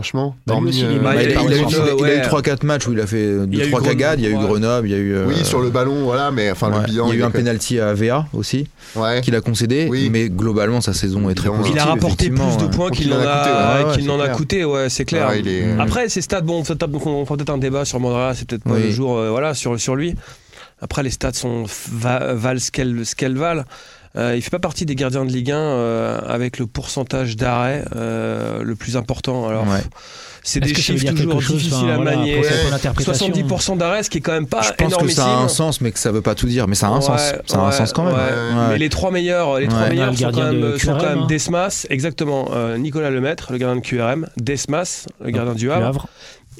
Franchement, 0.00 0.34
Bah, 0.46 0.54
hormis, 0.54 0.70
il 0.78 0.84
euh, 0.86 0.92
il, 0.98 1.06
a, 1.06 1.12
il 1.22 1.30
y 1.30 1.36
a 1.36 1.42
il 1.42 1.52
a 1.52 1.56
eu 1.56 1.60
a 1.60 1.92
eu 1.92 2.00
ouais. 2.00 2.22
3-4 2.22 2.64
matchs 2.64 2.86
où 2.88 2.92
il 2.92 3.00
a 3.00 3.06
fait 3.06 3.36
Il 3.50 3.58
y 3.58 3.60
a 3.60 3.66
eu 3.66 3.70
2-3 3.70 3.82
cagades. 3.82 4.18
Il 4.18 4.24
y 4.24 4.26
a 4.28 4.30
eu 4.30 4.38
Grenoble, 4.38 4.88
il 4.88 4.92
y 4.92 4.94
a 4.94 4.96
eu. 4.96 5.24
Oui, 5.26 5.34
euh, 5.38 5.44
sur 5.44 5.60
le 5.60 5.68
ballon, 5.68 6.04
voilà, 6.04 6.30
mais 6.30 6.50
enfin, 6.50 6.70
ouais. 6.72 6.78
le 6.80 6.84
bilan. 6.86 7.08
Il 7.08 7.10
y 7.10 7.12
a 7.18 7.20
eu 7.20 7.22
un 7.22 7.30
penalty 7.30 7.78
à 7.80 7.92
VA 7.92 8.26
aussi, 8.32 8.66
Ouais. 8.96 9.20
qu'il 9.20 9.34
a 9.36 9.42
concédé, 9.42 9.88
Oui. 9.90 10.08
mais 10.10 10.30
globalement 10.30 10.80
sa 10.80 10.94
saison 10.94 11.28
est 11.28 11.34
très 11.34 11.50
Il 11.50 11.52
a 11.52 11.56
positive. 11.58 11.76
Il 11.76 11.78
a 11.80 11.84
rapporté 11.84 12.30
plus 12.30 12.38
de 12.56 12.64
ouais. 12.64 12.70
points 12.70 12.90
qu'il 12.90 13.08
il 13.08 13.12
en 13.12 13.18
n'en 13.18 13.22
a 13.26 13.26
ouais. 13.26 13.84
ouais, 13.84 13.90
Ouais, 13.90 13.94
qu'il 13.96 14.06
n'en 14.06 14.20
a 14.20 14.24
clair. 14.24 14.36
coûté, 14.36 14.64
ouais, 14.64 14.88
c'est 14.88 15.04
clair. 15.04 15.28
Ouais. 15.28 15.74
Après, 15.78 16.08
ces 16.08 16.22
stats, 16.22 16.40
bon, 16.40 16.64
ça 16.64 16.74
tape- 16.76 16.94
on 16.94 17.26
fera 17.26 17.36
peut-être 17.36 17.50
un 17.50 17.58
débat 17.58 17.84
sur 17.84 18.00
Mandrea, 18.00 18.32
c'est 18.34 18.48
peut-être 18.48 18.64
pas 18.64 18.70
Oui. 18.76 18.84
le 18.84 18.90
jour, 18.90 19.18
euh, 19.18 19.28
voilà, 19.28 19.52
sur, 19.52 19.78
sur 19.78 19.96
lui. 19.96 20.14
Après, 20.80 21.02
les 21.02 21.10
stats 21.10 21.34
sont 21.34 21.64
va- 21.92 22.32
valent 22.32 22.58
ce 22.58 22.70
qu'elles 22.70 23.04
ce 23.04 23.14
qu'elles 23.14 23.36
valent. 23.36 23.64
Euh, 24.16 24.34
il 24.36 24.42
fait 24.42 24.50
pas 24.50 24.58
partie 24.58 24.86
des 24.86 24.96
gardiens 24.96 25.24
de 25.24 25.30
Ligue 25.30 25.52
1 25.52 25.56
euh, 25.56 26.20
avec 26.26 26.58
le 26.58 26.66
pourcentage 26.66 27.36
d'arrêt 27.36 27.84
euh, 27.94 28.62
le 28.62 28.74
plus 28.74 28.96
important. 28.96 29.46
Alors, 29.48 29.62
Ouais. 29.68 29.78
c'est 30.42 30.58
Est-ce 30.64 30.72
des 30.74 30.80
chiffres 30.80 31.10
toujours 31.14 31.40
chose 31.40 31.58
difficiles 31.58 31.76
Enfin, 31.84 31.92
à 31.92 31.96
voilà, 31.96 32.16
manier. 32.16 32.38
après, 32.38 32.48
c'est 32.48 32.54
un 32.54 32.58
peu 32.58 32.64
Ouais. 32.64 32.70
l'interprétation. 32.72 33.28
70% 33.28 33.76
d'arrêt, 33.78 34.02
ce 34.02 34.10
qui 34.10 34.18
est 34.18 34.20
quand 34.20 34.32
même 34.32 34.48
pas 34.48 34.62
Je 34.62 34.72
pense 34.72 34.96
que 34.96 35.08
ça 35.08 35.26
a 35.26 35.36
un 35.36 35.46
sens, 35.46 35.80
mais 35.80 35.92
que 35.92 35.98
ça 36.00 36.10
veut 36.10 36.22
pas 36.22 36.34
tout 36.34 36.46
dire. 36.48 36.66
Mais 36.66 36.74
ça 36.74 36.88
a 36.88 36.90
un 36.90 36.96
Ouais, 36.96 37.02
sens. 37.02 37.20
Ça 37.46 37.58
a 37.60 37.66
un 37.68 37.70
sens 37.70 37.92
quand 37.92 38.02
même. 38.02 38.14
ouais. 38.14 38.20
Ouais. 38.20 38.68
Mais 38.70 38.78
les 38.78 38.88
trois 38.88 39.12
meilleurs, 39.12 39.60
les 39.60 39.68
trois 39.68 39.88
meilleurs 39.88 40.10
Le 40.10 40.16
sont 40.16 40.30
quand 40.32 40.42
même, 40.42 40.60
de 40.60 40.76
sont 40.78 40.92
quand 40.92 40.98
QRM, 40.98 41.18
même. 41.20 41.26
Desmas, 41.28 41.86
exactement. 41.88 42.48
euh, 42.52 42.78
Nicolas 42.78 43.10
Lemaître, 43.10 43.52
le 43.52 43.58
gardien 43.58 43.80
de 43.80 43.86
QRM, 43.86 44.26
Desmas, 44.38 45.06
le 45.24 45.30
gardien 45.30 45.52
du 45.54 45.60
Du 45.60 45.70
Havre, 45.70 45.86
Havre. 45.86 46.08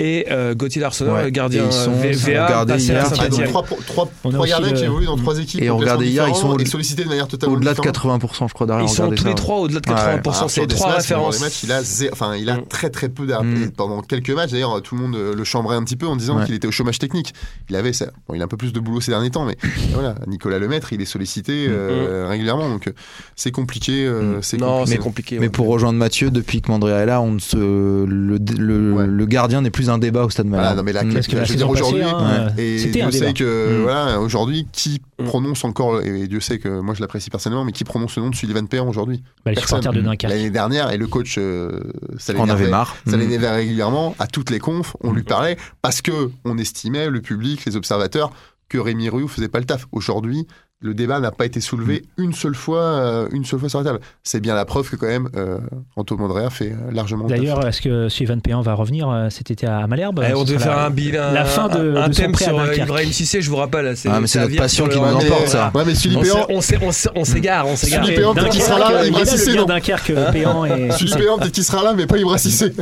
Et 0.02 0.26
euh, 0.30 0.54
Gauthier 0.54 0.80
Darseneur, 0.80 1.14
Ouais. 1.16 1.24
le 1.24 1.30
gardien 1.30 1.64
ils 1.66 1.72
sont- 1.72 1.90
euh, 1.92 2.12
VA, 2.14 2.46
à 2.60 2.76
hier, 2.76 3.04
donc, 3.28 3.84
trois, 3.86 4.08
On 4.24 4.30
gardiens 4.44 4.72
qui 4.72 4.84
évoluent 4.84 5.06
dans 5.06 5.16
trois 5.16 5.38
équipes. 5.38 5.60
Et 5.62 5.68
en 5.70 5.76
regardez 5.76 6.06
hier, 6.08 6.26
ils 6.28 6.34
sont 6.34 6.56
sollicités 6.64 7.04
de 7.04 7.08
manière 7.08 7.28
totalement 7.28 7.56
Au-delà 7.56 7.72
de 7.74 7.76
différente. 7.80 8.20
80%, 8.22 8.48
je 8.48 8.54
crois, 8.54 8.66
d'arrêt. 8.66 8.84
Ils 8.84 8.88
sont 8.88 9.10
tous 9.10 9.24
les 9.26 9.34
trois 9.34 9.58
au-delà 9.58 9.80
de 9.80 9.88
Ouais. 9.90 9.94
80%, 9.94 10.38
Alors, 10.38 10.50
c'est 10.50 10.66
trois 10.66 10.92
références. 10.92 11.40
matchs, 11.40 11.62
il 11.64 11.72
a, 11.72 11.82
zé- 11.82 12.08
enfin, 12.12 12.34
il 12.36 12.48
a 12.48 12.56
Mm. 12.56 12.66
très 12.68 12.88
très 12.90 13.08
peu 13.10 13.26
d'arrêt 13.26 13.44
Mm. 13.46 13.70
pendant 13.76 14.00
quelques 14.00 14.30
matchs. 14.30 14.50
D'ailleurs, 14.52 14.80
tout 14.82 14.94
le 14.96 15.02
monde 15.02 15.16
euh, 15.16 15.34
le 15.34 15.44
chambrait 15.44 15.76
un 15.76 15.84
petit 15.84 15.96
peu 15.96 16.06
en 16.06 16.16
disant 16.16 16.38
Ouais. 16.38 16.46
qu'il 16.46 16.54
était 16.54 16.66
au 16.66 16.72
chômage 16.72 16.98
technique. 16.98 17.34
Il 17.68 17.76
avait 17.76 17.92
ça. 17.92 18.06
Bon, 18.26 18.34
il 18.34 18.40
a 18.40 18.44
un 18.44 18.48
peu 18.48 18.56
plus 18.56 18.72
de 18.72 18.80
boulot 18.80 19.00
ces 19.00 19.10
derniers 19.10 19.30
temps, 19.30 19.44
mais 19.44 19.56
voilà, 19.92 20.14
Nicolas 20.26 20.58
Lemaître, 20.58 20.92
il 20.92 21.00
est 21.02 21.04
sollicité 21.04 21.66
euh, 21.68 22.26
régulièrement, 22.28 22.68
donc 22.70 22.86
euh, 22.88 22.92
c'est 23.36 23.50
compliqué. 23.50 24.06
euh, 24.06 24.40
c'est 24.42 24.56
Non, 24.56 24.78
compliqué. 24.78 24.90
c'est 24.92 24.98
compliqué. 25.02 25.38
Mais 25.38 25.48
pour 25.50 25.66
rejoindre 25.68 25.98
Mathieu, 25.98 26.30
depuis 26.30 26.62
que 26.62 26.70
Mandrea 26.70 27.00
est 27.02 27.06
là, 27.06 27.20
on 27.20 27.38
se, 27.38 27.56
le 27.56 29.24
gardien 29.26 29.60
n'est 29.60 29.70
plus 29.70 29.89
un 29.90 29.98
débat 29.98 30.24
au 30.24 30.30
stade 30.30 30.46
Voilà, 30.46 30.62
Malherbe. 30.74 30.76
non, 30.78 30.82
mais 30.84 30.92
là, 30.92 31.04
Mm. 31.04 31.14
Parce 31.14 31.26
que 31.26 31.44
je 31.44 31.50
veux 31.50 31.56
dire, 31.56 31.68
aujourd'hui, 31.70 32.02
hein, 32.02 32.48
Et 32.58 32.82
un 33.02 33.08
Dieu 33.08 33.10
sait 33.10 33.32
que 33.34 33.78
Mm. 33.78 33.82
voilà 33.82 34.20
aujourd'hui 34.20 34.66
qui 34.72 35.00
Mm. 35.18 35.24
prononce 35.24 35.64
encore 35.64 36.00
et 36.02 36.26
Dieu 36.28 36.40
sait 36.40 36.58
que 36.58 36.80
moi 36.80 36.94
je 36.94 37.00
l'apprécie 37.00 37.28
personnellement 37.30 37.64
mais 37.64 37.72
qui 37.72 37.84
prononce 37.84 38.16
le 38.16 38.22
nom 38.22 38.30
de 38.30 38.34
Sullivan 38.34 38.66
Perron 38.66 38.88
aujourd'hui? 38.88 39.22
Bah, 39.44 39.50
les 39.50 39.56
Personne. 39.56 39.80
supporters 39.82 39.92
de 40.02 40.06
Dunkerque. 40.06 40.32
l'année 40.32 40.50
dernière 40.50 40.90
et 40.92 40.96
le 40.96 41.06
coach 41.06 41.36
euh, 41.38 41.80
ça 42.18 42.32
On 42.38 42.48
avait 42.48 42.68
marre. 42.68 42.96
ça 43.06 43.16
Mm. 43.16 43.20
l'énervait 43.20 43.50
régulièrement 43.50 44.14
à 44.18 44.26
toutes 44.26 44.50
les 44.50 44.58
confs 44.60 44.96
on 45.02 45.12
lui 45.12 45.22
parlait 45.24 45.56
parce 45.82 46.00
que 46.02 46.30
on 46.44 46.56
estimait 46.58 47.08
le 47.10 47.20
public 47.20 47.64
les 47.66 47.76
observateurs 47.76 48.32
que 48.68 48.78
Rémi 48.78 49.08
Rioux 49.10 49.28
faisait 49.28 49.48
pas 49.48 49.58
le 49.58 49.64
taf 49.66 49.86
aujourd'hui 49.92 50.46
le 50.82 50.94
débat 50.94 51.20
n'a 51.20 51.30
pas 51.30 51.44
été 51.44 51.60
soulevé 51.60 52.04
une 52.16 52.32
seule 52.32 52.54
fois 52.54 52.80
euh, 52.80 53.28
une 53.32 53.44
seule 53.44 53.60
fois 53.60 53.68
sur 53.68 53.78
la 53.80 53.84
table 53.84 54.00
c'est 54.22 54.40
bien 54.40 54.54
la 54.54 54.64
preuve 54.64 54.88
que 54.88 54.96
quand 54.96 55.06
même 55.08 55.28
euh, 55.36 55.58
Anto 55.94 56.16
Mandrea 56.16 56.48
fait 56.48 56.72
euh, 56.72 56.90
largement. 56.90 57.26
D'ailleurs, 57.26 57.66
est-ce 57.66 57.82
que 57.82 58.08
Sylvain 58.08 58.38
Péan 58.38 58.62
va 58.62 58.72
revenir 58.72 59.08
euh, 59.10 59.28
cet 59.28 59.50
été 59.50 59.66
à 59.66 59.86
Malherbe 59.86 60.24
Eh, 60.26 60.32
on 60.34 60.40
Ce 60.46 60.52
devait 60.52 60.58
faire 60.64 60.76
la- 60.76 60.86
un 60.86 60.90
bilan, 60.90 61.32
la 61.32 61.44
fin 61.44 61.68
de- 61.68 61.96
un 61.96 62.08
de 62.08 62.14
son 62.14 62.22
thème 62.22 62.34
sur. 62.34 62.74
Ibrahim 62.74 63.12
Cissé, 63.12 63.42
je 63.42 63.50
vous 63.50 63.56
rappelle. 63.56 63.94
Ah, 64.06 64.20
mais 64.20 64.26
c'est 64.26 64.38
ça 64.38 64.44
notre 64.46 64.56
passion 64.56 64.88
qui 64.88 64.96
nous 64.98 65.04
emporte, 65.04 65.48
ça. 65.48 65.70
ouais 65.74 65.82
mais 65.84 65.92
On 65.92 65.94
Sully 65.94 66.16
on 66.16 66.58
on 66.58 66.90
on 67.16 67.24
s'égare, 67.24 67.66
on 67.66 67.76
s'égare. 67.76 68.04
Sully 68.04 68.16
Péan, 68.16 68.34
peut-être 68.34 68.48
qu'il 68.50 68.62
sera 68.62 68.78
là, 68.78 69.66
Dunkerque, 69.66 70.12
Péan 70.32 70.64
et 70.64 70.90
Sully. 70.96 71.12
Perron 71.12 71.38
peut-être 71.38 71.52
qu'il 71.52 71.64
sera 71.64 71.84
là 71.84 71.92
mais 71.94 72.06
pas 72.06 72.16
Ibra 72.16 72.38
Cissé 72.38 72.72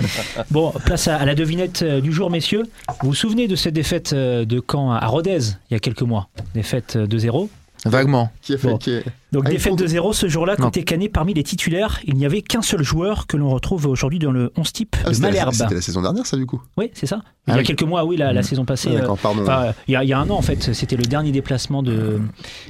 Bon, 0.50 0.72
place 0.84 1.08
à, 1.08 1.24
la 1.24 1.34
devinette 1.34 1.82
du 1.84 2.12
jour, 2.12 2.30
messieurs. 2.30 2.64
Vous 3.00 3.08
vous 3.08 3.14
souvenez 3.14 3.48
de 3.48 3.56
cette 3.56 3.74
défaite 3.74 4.12
de 4.14 4.62
Caen 4.70 4.92
à 4.92 5.06
Rodez 5.06 5.38
il 5.70 5.74
y 5.74 5.76
a 5.76 5.80
quelques 5.80 6.02
mois? 6.02 6.28
Défaite 6.54 6.96
euh, 6.96 7.06
2-0. 7.06 7.45
Vaguement. 7.88 8.30
qui 8.42 8.54
a 8.54 8.58
fait 8.58 8.68
Bon. 8.68 8.78
qui 8.78 8.90
est- 8.90 9.04
Donc 9.32 9.42
Ah, 9.46 9.50
défaite 9.50 9.72
faut- 9.72 9.76
2-0 9.76 10.12
ce 10.14 10.28
jour-là, 10.28 10.56
côté 10.56 10.82
Canet, 10.84 11.12
parmi 11.12 11.34
les 11.34 11.42
titulaires, 11.42 12.00
il 12.04 12.14
n'y 12.14 12.24
avait 12.24 12.40
qu'un 12.42 12.62
seul 12.62 12.82
joueur 12.82 13.26
que 13.26 13.36
l'on 13.36 13.50
retrouve 13.50 13.86
aujourd'hui 13.86 14.18
dans 14.18 14.30
le 14.32 14.50
11 14.56 14.72
type 14.72 14.96
Ah, 15.04 15.08
de 15.08 15.14
c'était 15.14 15.22
la- 15.26 15.28
Malherbe. 15.30 15.52
C'était 15.54 15.74
la 15.74 15.80
saison 15.82 16.00
dernière, 16.02 16.24
ça, 16.26 16.36
du 16.36 16.46
coup 16.46 16.62
Oui, 16.76 16.90
c'est 16.94 17.06
ça. 17.06 17.20
Il 17.46 17.50
Ah 17.50 17.52
y 17.52 17.54
a 17.56 17.58
oui. 17.60 17.64
quelques 17.66 17.82
mois, 17.82 18.04
oui, 18.04 18.16
la, 18.16 18.32
la 18.32 18.40
Mm. 18.40 18.44
saison 18.44 18.64
passée. 18.64 18.88
Ah, 18.92 18.94
euh, 18.96 19.00
D'accord, 19.00 19.18
pardon. 19.18 19.42
enfin, 19.42 19.72
il 19.88 19.92
y, 19.92 19.96
a, 19.96 20.04
il 20.04 20.08
y 20.08 20.12
a 20.12 20.18
un 20.18 20.28
an, 20.30 20.36
en 20.36 20.42
fait, 20.42 20.72
c'était 20.72 20.96
le 20.96 21.04
dernier 21.04 21.32
déplacement 21.32 21.82
de. 21.82 22.20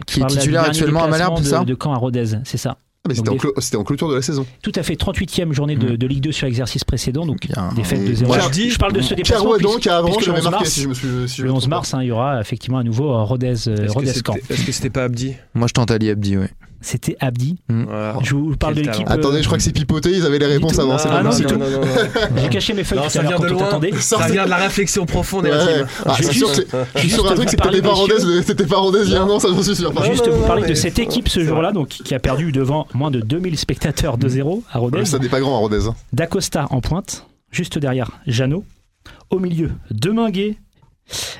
Qui 0.06 0.20
est 0.22 0.26
titulaire 0.26 0.62
actuellement 0.64 1.04
à 1.04 1.08
Malherbe, 1.08 1.38
c'est 1.38 1.50
ça? 1.50 1.60
de, 1.60 1.64
de 1.66 1.76
Caen 1.80 1.92
à 1.92 1.96
Rodez, 1.98 2.24
c'est 2.44 2.58
ça. 2.58 2.78
Ah, 3.06 3.08
mais 3.08 3.14
c'était 3.14 3.30
Donc, 3.30 3.44
en, 3.44 3.48
clo- 3.60 3.76
en 3.76 3.84
clôture 3.84 4.08
de 4.08 4.14
la 4.16 4.22
saison. 4.22 4.44
Tout 4.62 4.72
à 4.74 4.82
fait, 4.82 4.94
38e 4.96 5.52
journée 5.52 5.76
de, 5.76 5.92
Mm. 5.92 5.96
de 5.96 6.06
Ligue 6.06 6.20
2 6.24 6.32
sur 6.32 6.46
exercice 6.48 6.82
précédent, 6.84 7.24
donc 7.24 7.46
Bien. 7.46 7.70
défaite 7.76 8.04
de 8.04 8.10
Et 8.10 8.14
0. 8.16 8.26
moi, 8.34 8.38
je, 8.52 8.68
je 8.70 8.78
parle 8.78 8.92
de 8.94 9.00
ce 9.00 9.14
déplacement. 9.14 9.54
Qui 9.80 9.88
avant, 9.88 10.08
puisque 10.12 10.26
le 10.26 10.32
11 10.34 10.42
marqué 10.44 10.58
mars, 10.58 10.68
si 10.70 10.82
je 10.82 10.88
me 10.88 10.94
suis. 10.94 11.08
si 11.28 11.40
le 11.42 11.46
me 11.48 11.52
11 11.52 11.60
trompe 11.62 11.70
pas. 11.70 11.76
mars, 11.76 11.94
hein, 11.94 12.02
il 12.02 12.06
y 12.06 12.10
aura 12.10 12.40
effectivement 12.40 12.78
à 12.78 12.82
nouveau 12.82 13.10
euh, 13.12 13.22
Rodez, 13.22 13.46
Est-ce 13.48 13.70
que 13.70 13.92
Rodez 13.92 14.06
c'était- 14.12 14.32
Caen. 14.32 14.38
Est-ce 14.50 14.64
que 14.66 14.72
c'était 14.72 14.90
pas 14.90 15.04
Abdi 15.04 15.34
Moi, 15.54 15.68
je 15.68 15.72
tente 15.72 15.90
Ali 15.92 16.10
Abdi, 16.10 16.36
oui. 16.36 16.46
C'était 16.86 17.16
Abdi. 17.18 17.56
Voilà. 17.68 18.16
Je 18.22 18.36
vous 18.36 18.56
parle 18.56 18.76
de 18.76 18.82
l'équipe. 18.82 19.10
Attendez, 19.10 19.40
je 19.42 19.46
crois 19.46 19.58
que 19.58 19.64
c'est 19.64 19.72
pipoté, 19.72 20.10
ils 20.12 20.24
avaient 20.24 20.38
les 20.38 20.46
réponses 20.46 20.78
avant. 20.78 20.96
Ah, 21.04 21.20
non, 21.24 21.30
non, 21.30 21.58
non, 21.58 21.80
J'ai 22.40 22.48
caché 22.48 22.74
mes 22.74 22.84
feuilles 22.84 23.00
ça 23.08 23.22
vient 23.22 23.40
de 23.40 23.46
loin. 23.48 23.80
Ça 23.98 24.28
vient 24.28 24.44
de 24.44 24.50
la 24.50 24.56
réflexion 24.68 25.04
profonde 25.04 25.46
et 25.46 25.50
intime. 25.50 25.86
Ah, 26.04 26.14
Je 26.16 26.28
suis 26.28 27.10
sur 27.10 27.28
un 27.28 27.34
truc, 27.34 27.50
c'était 27.50 28.66
pas 28.66 28.76
Rodez 28.76 29.00
il 29.04 29.10
y 29.12 29.16
a 29.16 29.22
un 29.22 29.28
an, 29.28 29.40
ça 29.40 29.48
j'en 29.48 29.60
suis 29.64 29.74
sûr. 29.74 29.92
Juste 30.04 30.28
vous 30.28 30.46
parler 30.46 30.64
de 30.68 30.74
cette 30.74 31.00
équipe 31.00 31.28
ce 31.28 31.44
jour-là, 31.44 31.72
donc 31.72 31.88
qui 31.88 32.14
a 32.14 32.20
perdu 32.20 32.52
devant 32.52 32.86
moins 32.94 33.10
de 33.10 33.18
2000 33.20 33.58
spectateurs 33.58 34.16
2-0 34.16 34.62
à 34.70 34.78
Rodez. 34.78 35.04
Ça 35.06 35.18
n'est 35.18 35.28
pas 35.28 35.40
grand 35.40 35.56
à 35.56 35.58
Rodez. 35.58 35.88
hein. 35.88 35.96
D'Acosta 36.12 36.66
en 36.70 36.80
pointe, 36.80 37.26
juste 37.50 37.78
derrière 37.78 38.12
Jeannot. 38.28 38.64
Au 39.30 39.40
milieu, 39.40 39.72
Deminguet, 39.90 40.56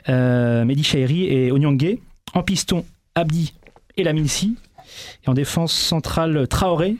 euh, 0.08 0.64
Mehdi 0.64 0.82
Chahiri 0.82 1.26
et 1.26 1.52
Onyangé. 1.52 2.00
En 2.34 2.42
piston, 2.42 2.84
Abdi 3.14 3.54
et 3.96 4.02
Laminsi. 4.02 4.56
Et 5.24 5.28
en 5.28 5.34
défense 5.34 5.72
centrale, 5.72 6.46
Traoré, 6.48 6.96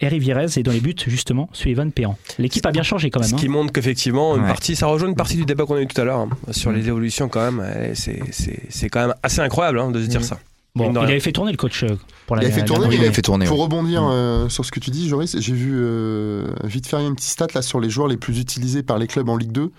et 0.00 0.06
Rivierez. 0.08 0.46
Et 0.58 0.62
dans 0.62 0.70
les 0.70 0.80
buts, 0.80 0.94
justement, 1.06 1.48
Sullivan 1.52 1.90
Péan. 1.90 2.16
L'équipe 2.38 2.64
a 2.66 2.70
bien 2.70 2.84
changé 2.84 3.10
quand 3.10 3.18
même. 3.20 3.28
Ce 3.28 3.34
hein. 3.34 3.38
qui 3.38 3.48
montre 3.48 3.72
qu'effectivement, 3.72 4.36
une 4.36 4.42
Ouais. 4.42 4.48
partie, 4.48 4.76
ça 4.76 4.86
rejoint 4.86 5.08
une 5.08 5.16
partie 5.16 5.36
du 5.36 5.44
débat 5.44 5.64
qu'on 5.66 5.74
a 5.74 5.80
eu 5.80 5.88
tout 5.88 6.00
à 6.00 6.04
l'heure 6.04 6.20
hein, 6.20 6.28
sur 6.52 6.70
les 6.70 6.86
évolutions 6.86 7.28
quand 7.28 7.50
même. 7.50 7.92
C'est 7.94 8.20
c'est- 8.30 8.62
c'est 8.68 8.88
quand 8.88 9.00
même 9.00 9.14
assez 9.24 9.40
incroyable 9.40 9.80
hein, 9.80 9.90
de 9.90 10.00
se 10.00 10.06
dire 10.06 10.20
Mm. 10.20 10.24
ça. 10.24 10.38
Bon, 10.76 10.92
il 10.92 10.98
avait 10.98 11.18
fait 11.18 11.32
tourner 11.32 11.50
le 11.50 11.56
coach 11.56 11.82
euh, 11.82 11.96
pour 12.28 12.36
la 12.36 12.42
Il 12.42 12.46
avait 12.46 12.54
fait 12.60 12.64
tourner, 12.64 12.86
Il 12.94 13.00
avait 13.00 13.12
fait 13.12 13.22
tourner. 13.22 13.46
Pour 13.46 13.58
rebondir 13.60 14.02
Mm. 14.02 14.10
euh, 14.12 14.48
sur 14.48 14.64
ce 14.64 14.70
que 14.70 14.78
tu 14.78 14.90
dis, 14.90 15.08
Joris, 15.08 15.36
j'ai 15.40 15.52
vu 15.52 15.72
euh, 15.74 16.46
vite 16.62 16.86
faire 16.86 17.00
une 17.00 17.16
petite 17.16 17.30
stat 17.30 17.48
là 17.54 17.62
sur 17.62 17.80
les 17.80 17.90
joueurs 17.90 18.06
les 18.06 18.16
plus 18.16 18.38
utilisés 18.38 18.84
par 18.84 18.98
les 18.98 19.08
clubs 19.08 19.28
en 19.28 19.36
Ligue 19.36 19.50
2. 19.50 19.72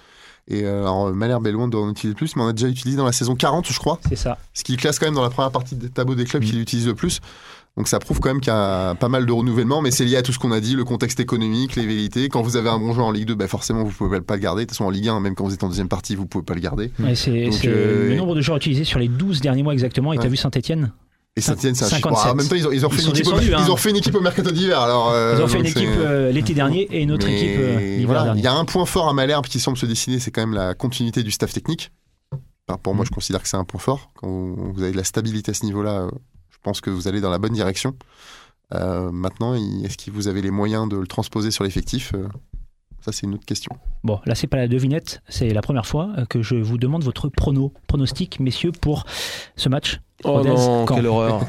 Et 0.47 0.63
euh, 0.65 0.81
alors, 0.81 1.13
Malherbe 1.13 1.47
est 1.47 1.51
loin 1.51 1.67
d'en 1.67 1.89
utiliser 1.89 2.15
plus, 2.15 2.35
mais 2.35 2.41
on 2.41 2.47
a 2.47 2.53
déjà 2.53 2.67
utilisé 2.67 2.97
dans 2.97 3.05
la 3.05 3.11
saison 3.11 3.35
40, 3.35 3.71
je 3.71 3.77
crois. 3.79 3.99
C'est 4.09 4.15
ça. 4.15 4.37
Ce 4.53 4.63
qui 4.63 4.75
classe 4.77 4.99
quand 4.99 5.05
même 5.05 5.15
dans 5.15 5.21
la 5.21 5.29
première 5.29 5.51
partie 5.51 5.75
des 5.75 5.89
tableaux 5.89 6.15
des 6.15 6.25
clubs 6.25 6.43
qui 6.43 6.51
l'utilisent 6.53 6.87
le 6.87 6.95
plus. 6.95 7.19
Donc 7.77 7.87
ça 7.87 7.99
prouve 7.99 8.19
quand 8.19 8.27
même 8.29 8.41
qu'il 8.41 8.51
y 8.51 8.55
a 8.55 8.95
pas 8.95 9.07
mal 9.07 9.25
de 9.25 9.31
renouvellement, 9.31 9.81
mais 9.81 9.91
c'est 9.91 10.03
lié 10.03 10.17
à 10.17 10.21
tout 10.21 10.33
ce 10.33 10.39
qu'on 10.39 10.51
a 10.51 10.59
dit, 10.59 10.75
le 10.75 10.83
contexte 10.83 11.21
économique, 11.21 11.77
les 11.77 11.85
vérités. 11.85 12.27
Quand 12.27 12.41
vous 12.41 12.57
avez 12.57 12.67
un 12.67 12.77
bon 12.77 12.91
joueur 12.91 13.07
en 13.07 13.11
Ligue 13.11 13.27
2, 13.27 13.35
bah 13.35 13.47
forcément 13.47 13.85
vous 13.85 13.91
pouvez 13.91 14.19
pas 14.19 14.35
le 14.35 14.41
garder. 14.41 14.63
De 14.63 14.65
toute 14.65 14.75
façon 14.75 14.83
en 14.83 14.89
Ligue 14.89 15.07
1, 15.07 15.21
même 15.21 15.35
quand 15.35 15.45
vous 15.45 15.53
êtes 15.53 15.63
en 15.63 15.69
deuxième 15.69 15.87
partie, 15.87 16.15
vous 16.17 16.25
pouvez 16.25 16.43
pas 16.43 16.53
le 16.53 16.59
garder. 16.59 16.91
Ouais, 16.99 17.15
c'est 17.15 17.45
Donc, 17.45 17.53
c'est 17.53 17.67
euh, 17.69 18.09
le 18.09 18.15
nombre 18.15 18.35
de 18.35 18.41
joueurs 18.41 18.57
utilisés 18.57 18.83
sur 18.83 18.99
les 18.99 19.07
12 19.07 19.39
derniers 19.39 19.63
mois 19.63 19.71
exactement. 19.71 20.11
Et 20.11 20.17
t'as 20.17 20.23
Ouais. 20.23 20.29
vu 20.29 20.35
Saint-Etienne 20.35 20.91
Et 21.37 21.41
Saint-Etienne, 21.41 21.75
c'est 21.75 21.85
un 21.85 21.89
chiffre. 21.89 22.09
57. 22.09 22.23
Alors, 22.23 22.33
en 22.33 22.35
même 22.35 22.47
temps, 22.47 22.55
ils 22.55 22.67
ont, 22.67 22.71
ils 22.71 22.85
ont 22.85 22.89
Ils 22.89 22.91
refait 22.91 23.01
sont 23.01 23.11
une 23.11 23.17
équipe 23.17 23.27
au, 23.27 23.31
descendus, 23.31 23.55
hein. 23.55 23.63
ils 23.63 23.71
ont 23.71 23.75
refait 23.75 23.89
une 23.91 23.95
équipe 23.95 24.15
au 24.15 24.19
mercato 24.19 24.51
d'hiver. 24.51 24.81
Alors, 24.81 25.11
euh, 25.11 25.35
Ils 25.37 25.43
ont 25.43 25.47
fait 25.47 25.59
une 25.59 25.65
équipe 25.65 25.87
euh, 25.87 26.31
l'été 26.31 26.53
dernier 26.53 26.81
et 26.91 27.01
une 27.01 27.11
autre 27.11 27.25
Mais 27.25 27.37
équipe 27.37 27.57
euh, 27.57 27.79
l'hiver 27.79 28.05
voilà, 28.05 28.23
dernier. 28.23 28.41
Il 28.41 28.43
y 28.43 28.47
a 28.47 28.53
un 28.53 28.65
point 28.65 28.85
fort 28.85 29.07
à 29.07 29.13
Malherbe 29.13 29.45
qui 29.45 29.59
semble 29.61 29.77
se 29.77 29.85
dessiner, 29.85 30.19
c'est 30.19 30.31
quand 30.31 30.41
même 30.41 30.53
la 30.53 30.73
continuité 30.73 31.23
du 31.23 31.31
staff 31.31 31.53
technique. 31.53 31.91
Enfin, 32.67 32.77
pour 32.83 32.95
moi, 32.95 33.05
je 33.05 33.11
considère 33.11 33.41
que 33.41 33.47
c'est 33.47 33.57
un 33.57 33.63
point 33.63 33.79
fort. 33.79 34.11
Quand 34.15 34.27
vous 34.27 34.73
vous 34.73 34.83
avez 34.83 34.91
de 34.91 34.97
la 34.97 35.05
stabilité 35.05 35.51
à 35.51 35.53
ce 35.53 35.65
niveau-là, 35.65 36.01
euh, 36.01 36.11
je 36.49 36.57
pense 36.63 36.81
que 36.81 36.89
vous 36.89 37.07
allez 37.07 37.21
dans 37.21 37.31
la 37.31 37.37
bonne 37.37 37.53
direction. 37.53 37.95
Maintenant, 38.73 39.53
est-ce 39.53 39.97
que 39.97 40.11
vous 40.11 40.29
avez 40.29 40.41
les 40.41 40.51
moyens 40.51 40.87
de 40.87 40.95
le 40.95 41.05
transposer 41.05 41.51
sur 41.51 41.65
l'effectif 41.65 42.13
Ça, 43.01 43.11
c'est 43.11 43.23
une 43.27 43.33
autre 43.33 43.45
question. 43.45 43.75
Bon, 44.05 44.21
là, 44.25 44.33
c'est 44.33 44.47
pas 44.47 44.55
la 44.55 44.69
devinette, 44.69 45.21
c'est 45.27 45.49
la 45.49 45.61
première 45.61 45.85
fois 45.85 46.09
que 46.29 46.41
je 46.41 46.55
vous 46.55 46.77
demande 46.77 47.03
votre 47.03 47.27
prono, 47.27 47.73
pronostic, 47.87 48.39
messieurs, 48.39 48.71
pour 48.71 49.03
ce 49.57 49.67
match. 49.67 49.99
Oh 50.23 50.33
Rodez, 50.33 50.49
non, 50.49 50.85
Caen. 50.87 50.95
quelle 50.95 51.07
horreur. 51.07 51.41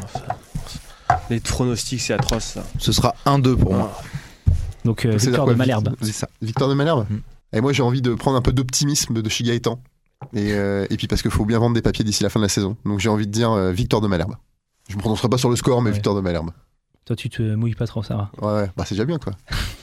Les 1.30 1.40
pronostics, 1.40 2.00
c'est 2.00 2.14
atroce 2.14 2.44
ça. 2.44 2.64
Ce 2.78 2.92
sera 2.92 3.14
1-2 3.26 3.56
pour 3.56 3.74
moi. 3.74 3.92
Donc, 4.84 5.04
euh, 5.04 5.16
victoire 5.16 5.46
de 5.46 5.54
Malherbe. 5.54 5.94
C'est 6.02 6.12
ça. 6.12 6.28
Victoire 6.40 6.68
de 6.68 6.74
Malherbe. 6.74 7.06
Mm. 7.08 7.20
Et 7.54 7.60
moi, 7.60 7.72
j'ai 7.72 7.82
envie 7.82 8.02
de 8.02 8.14
prendre 8.14 8.36
un 8.36 8.42
peu 8.42 8.52
d'optimisme 8.52 9.20
de 9.22 9.28
Shigaetan. 9.28 9.78
Et, 10.34 10.52
euh, 10.52 10.86
et 10.88 10.96
puis 10.96 11.06
parce 11.08 11.20
qu'il 11.22 11.30
faut 11.30 11.44
bien 11.44 11.58
vendre 11.58 11.74
des 11.74 11.82
papiers 11.82 12.04
d'ici 12.04 12.22
la 12.22 12.30
fin 12.30 12.38
de 12.40 12.44
la 12.44 12.48
saison. 12.48 12.76
Donc 12.84 13.00
j'ai 13.00 13.08
envie 13.08 13.26
de 13.26 13.32
dire 13.32 13.50
euh, 13.50 13.72
victoire 13.72 14.00
de 14.00 14.06
Malherbe. 14.08 14.36
Je 14.88 14.94
me 14.96 15.00
prononcerai 15.00 15.28
pas 15.28 15.36
sur 15.38 15.50
le 15.50 15.56
score, 15.56 15.82
mais 15.82 15.90
Ouais. 15.90 15.94
victoire 15.94 16.14
de 16.14 16.20
Malherbe. 16.20 16.50
Toi, 17.04 17.16
tu 17.16 17.28
te 17.28 17.42
mouilles 17.56 17.74
pas 17.74 17.86
trop, 17.88 18.02
ça 18.04 18.14
va. 18.14 18.30
Ouais, 18.40 18.62
ouais. 18.62 18.70
Bah, 18.76 18.84
c'est 18.86 18.94
déjà 18.94 19.04
bien, 19.04 19.18
quoi. 19.18 19.32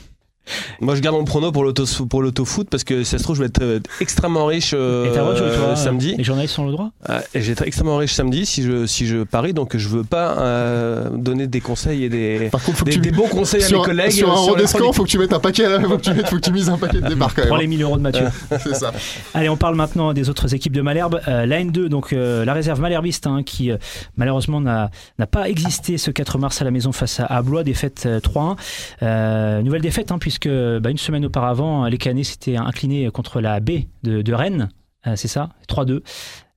Moi, 0.80 0.94
je 0.94 1.00
garde 1.00 1.16
mon 1.16 1.24
prono 1.24 1.52
pour 1.52 1.64
l'auto 1.64 1.84
pour 2.08 2.22
l'auto-foot 2.22 2.68
parce 2.70 2.84
que 2.84 3.02
si 3.04 3.10
ça 3.10 3.18
se 3.18 3.22
trouve, 3.22 3.36
je 3.36 3.40
vais 3.40 3.48
être 3.48 3.62
euh, 3.62 3.80
extrêmement 4.00 4.46
riche 4.46 4.72
euh, 4.74 5.06
et 5.06 5.12
t'as 5.12 5.18
le 5.18 5.24
droit 5.24 5.32
de 5.32 5.38
jouer, 5.38 5.56
toi, 5.56 5.76
samedi. 5.76 6.14
Les 6.16 6.24
journalistes 6.24 6.58
ont 6.58 6.66
le 6.66 6.72
droit? 6.72 6.90
Ah, 7.08 7.20
et 7.34 7.40
j'ai 7.40 7.52
été 7.52 7.66
extrêmement 7.66 7.96
riche 7.96 8.12
samedi 8.12 8.46
si 8.46 8.62
je, 8.62 8.86
si 8.86 9.06
je 9.06 9.24
parie, 9.24 9.52
donc 9.52 9.76
je 9.76 9.88
veux 9.88 10.04
pas 10.04 10.38
euh, 10.38 11.10
donner 11.10 11.46
des 11.46 11.60
conseils 11.60 12.04
et 12.04 12.08
des, 12.08 12.48
Par 12.50 12.62
contre, 12.62 12.78
faut 12.78 12.84
que 12.84 12.90
des, 12.90 12.96
tu 12.96 13.00
des 13.00 13.10
bons 13.10 13.28
conseils 13.28 13.62
à 13.62 13.66
sur, 13.66 13.80
mes 13.80 13.86
collègues. 13.86 14.12
sur 14.12 14.30
un 14.30 14.34
euh, 14.34 14.50
Rodescan, 14.50 14.92
faut 14.92 15.04
que 15.04 15.08
tu 15.08 15.18
mettes 15.18 15.32
un 15.32 15.40
paquet, 15.40 15.68
là, 15.68 15.80
faut 15.80 15.96
que 15.96 16.02
tu 16.02 16.12
mettes, 16.12 16.28
faut 16.28 16.36
que 16.36 16.40
tu 16.40 16.52
mises 16.52 16.68
un 16.68 16.78
paquet 16.78 17.00
de 17.00 17.08
départ 17.08 17.34
quand 17.34 17.46
Prends 17.46 17.56
les 17.56 17.66
1000 17.66 17.82
euros 17.82 17.96
de 17.96 18.02
Mathieu. 18.02 18.26
C'est 18.58 18.74
ça. 18.74 18.92
Allez, 19.34 19.48
on 19.48 19.56
parle 19.56 19.74
maintenant 19.74 20.12
des 20.12 20.28
autres 20.28 20.54
équipes 20.54 20.72
de 20.72 20.82
Malherbe. 20.82 21.20
Euh, 21.28 21.46
la 21.46 21.62
N2, 21.62 21.86
donc 21.86 22.12
euh, 22.12 22.44
la 22.44 22.54
réserve 22.54 22.80
malherbiste, 22.80 23.26
hein, 23.26 23.42
qui 23.44 23.70
euh, 23.70 23.76
malheureusement 24.16 24.60
n'a 24.60 24.90
n'a 25.18 25.26
pas 25.26 25.48
existé 25.48 25.98
ce 25.98 26.10
4 26.10 26.38
mars 26.38 26.60
à 26.60 26.64
la 26.64 26.70
maison 26.70 26.92
face 26.92 27.20
à, 27.20 27.26
à 27.26 27.42
Blois, 27.42 27.64
défaite 27.64 28.04
euh, 28.06 28.20
3-1. 28.20 28.56
Euh, 29.02 29.62
nouvelle 29.62 29.82
défaite, 29.82 30.12
hein, 30.12 30.18
puisque 30.18 30.39
bah, 30.46 30.90
une 30.90 30.98
semaine 30.98 31.24
auparavant, 31.24 31.86
les 31.86 31.98
Canets 31.98 32.24
s'étaient 32.24 32.56
inclinés 32.56 33.10
contre 33.10 33.40
la 33.40 33.60
B 33.60 33.70
de, 34.02 34.22
de 34.22 34.32
Rennes, 34.34 34.68
Euh, 35.06 35.14
c'est 35.16 35.28
ça, 35.28 35.48
3-2. 35.68 36.00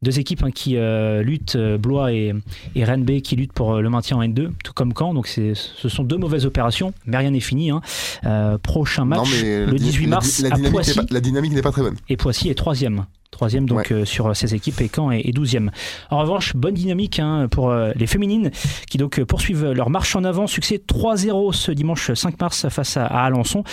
Deux 0.02 0.20
équipes 0.20 0.44
hein, 0.44 0.52
qui 0.52 0.76
euh, 0.76 1.24
luttent, 1.24 1.56
euh, 1.56 1.78
Blois 1.78 2.12
et, 2.12 2.34
et 2.76 2.84
Rennes 2.84 3.06
B, 3.06 3.22
qui 3.22 3.38
luttent 3.38 3.54
pour 3.54 3.76
le 3.80 3.90
maintien 3.90 4.18
en 4.18 4.22
N2, 4.22 4.50
tout 4.62 4.74
comme 4.74 4.92
Caen. 4.98 5.14
Donc 5.14 5.28
ce 5.28 5.54
sont 5.88 6.04
deux 6.04 6.18
mauvaises 6.18 6.46
opérations, 6.46 6.94
mais 7.06 7.16
rien 7.16 7.32
n'est 7.32 7.40
fini. 7.40 7.72
hein. 7.72 7.80
Euh, 8.26 8.58
prochain 8.58 9.06
match, 9.06 9.20
non, 9.20 9.26
le 9.48 9.66
la 9.68 9.72
dy- 9.72 9.84
18 9.86 10.04
la 10.04 10.10
mars 10.10 10.42
la 10.42 10.48
à 10.48 10.52
dynamique 10.58 10.72
Poissy. 10.74 10.96
pas- 10.96 11.06
la 11.10 11.22
dynamique 11.22 11.54
n'est 11.54 11.62
pas 11.62 11.72
très 11.72 11.84
bonne. 11.84 11.96
Et 12.10 12.18
Poissy 12.18 12.50
est 12.50 12.56
troisième. 12.56 13.06
Troisième 13.34 13.66
donc 13.68 13.92
euh, 13.92 14.06
sur 14.06 14.36
ces 14.36 14.54
équipes 14.54 14.80
et 14.82 14.90
Caen 14.96 15.10
est, 15.12 15.32
douzième. 15.32 15.72
En 16.12 16.20
revanche, 16.20 16.56
bonne 16.56 16.76
dynamique 16.76 17.18
hein, 17.20 17.48
pour 17.50 17.72
euh, 17.72 17.92
les 17.96 18.06
féminines 18.06 18.52
qui 18.88 19.00
donc 19.00 19.20
euh, 19.20 19.26
poursuivent 19.26 19.72
leur 19.72 19.90
marche 19.90 20.16
en 20.16 20.24
avant. 20.24 20.46
Succès 20.46 20.80
3-0 20.88 21.52
ce 21.54 21.72
dimanche 21.72 22.14
5 22.14 22.40
mars 22.40 22.70
face 22.70 22.96
à, 22.96 23.06
à 23.08 23.26
Alençon. 23.26 23.64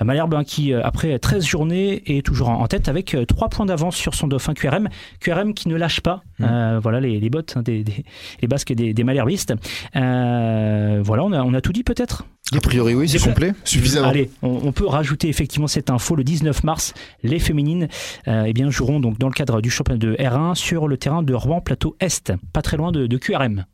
Malherbe 0.00 0.34
hein, 0.34 0.44
qui, 0.44 0.72
après 0.72 1.18
13 1.18 1.44
journées, 1.44 2.02
est 2.18 2.24
toujours 2.24 2.48
en, 2.48 2.60
en 2.62 2.66
tête 2.68 2.88
avec 2.88 3.16
3 3.26 3.48
points 3.48 3.66
d'avance 3.66 3.96
sur 3.96 4.14
son 4.14 4.28
dauphin 4.28 4.54
QRM. 4.54 4.88
QRM 5.20 5.52
qui 5.52 5.68
ne 5.68 5.74
lâche 5.74 6.00
pas. 6.00 6.22
Mmh. 6.38 6.44
Euh, 6.48 6.80
voilà 6.80 7.00
les, 7.00 7.18
les 7.18 7.30
bottes, 7.30 7.54
hein, 7.56 7.62
des, 7.62 7.82
des- 7.82 8.04
les 8.40 8.46
basques 8.48 8.72
des, 8.72 8.94
des 8.94 9.04
Malherbistes. 9.04 9.52
Euh, 9.96 11.00
voilà, 11.04 11.24
on 11.24 11.32
a, 11.32 11.42
on 11.42 11.54
a 11.54 11.60
tout 11.60 11.72
dit 11.72 11.82
peut-être? 11.82 12.24
A 12.56 12.60
priori, 12.60 12.94
oui, 12.94 13.08
c'est 13.08 13.18
complet. 13.18 13.52
Suffisamment. 13.64 14.08
Allez, 14.08 14.30
on, 14.42 14.60
on 14.64 14.72
peut 14.72 14.86
rajouter 14.86 15.28
effectivement 15.28 15.66
cette 15.66 15.90
info. 15.90 16.16
Le 16.16 16.24
19 16.24 16.64
mars, 16.64 16.94
les 17.22 17.38
féminines 17.38 17.88
euh, 18.26 18.44
eh 18.46 18.52
bien, 18.54 18.70
joueront 18.70 19.00
donc 19.00 19.18
dans 19.18 19.28
le 19.28 19.34
cadre 19.34 19.60
du 19.60 19.68
championnat 19.70 19.98
de 19.98 20.14
R1 20.14 20.54
sur 20.54 20.88
le 20.88 20.96
terrain 20.96 21.22
de 21.22 21.34
Rouen 21.34 21.60
Plateau 21.60 21.96
Est, 22.00 22.32
pas 22.54 22.62
très 22.62 22.76
loin 22.78 22.90
de, 22.90 23.06
de 23.06 23.16
QRM. 23.18 23.66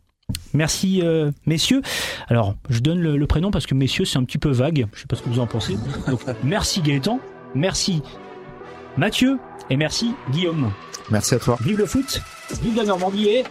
Merci 0.55 1.03
euh, 1.03 1.31
messieurs. 1.47 1.83
Alors, 2.29 2.55
je 2.71 2.81
donne 2.81 2.99
le, 2.99 3.17
le 3.17 3.27
prénom 3.27 3.51
parce 3.51 3.67
que 3.67 3.75
messieurs 3.75 4.07
c'est 4.07 4.19
un 4.19 4.25
petit 4.25 4.39
peu 4.39 4.51
vague. 4.51 4.87
Je 4.95 5.01
sais 5.03 5.07
pas 5.07 5.17
ce 5.17 5.23
que 5.23 5.29
vous 5.29 5.39
en 5.39 5.47
pensez. 5.47 5.77
Donc, 6.09 6.21
merci 6.43 6.81
Gaëtan, 6.81 7.21
merci 7.55 8.03
Mathieu 8.97 9.39
et 9.71 9.77
merci 9.77 10.15
Guillaume. 10.33 10.73
Merci 11.11 11.35
à 11.35 11.39
toi. 11.39 11.59
Vive 11.63 11.79
le 11.79 11.87
foot, 11.87 12.23
vive 12.63 12.75
la 12.77 12.85
Normandie 12.85 13.29
et 13.29 13.45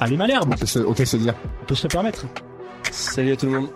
allez 0.00 0.16
Malherbe, 0.16 0.50
On 0.52 0.56
peut 0.56 0.66
se- 0.66 0.80
on 0.80 0.92
peut 0.94 1.04
se 1.04 1.16
dire. 1.16 1.34
on 1.62 1.64
peut 1.66 1.74
se 1.76 1.84
le 1.84 1.88
permettre. 1.92 2.26
Salut 2.90 3.32
à 3.32 3.36
tout 3.36 3.46
le 3.46 3.52
monde. 3.60 3.68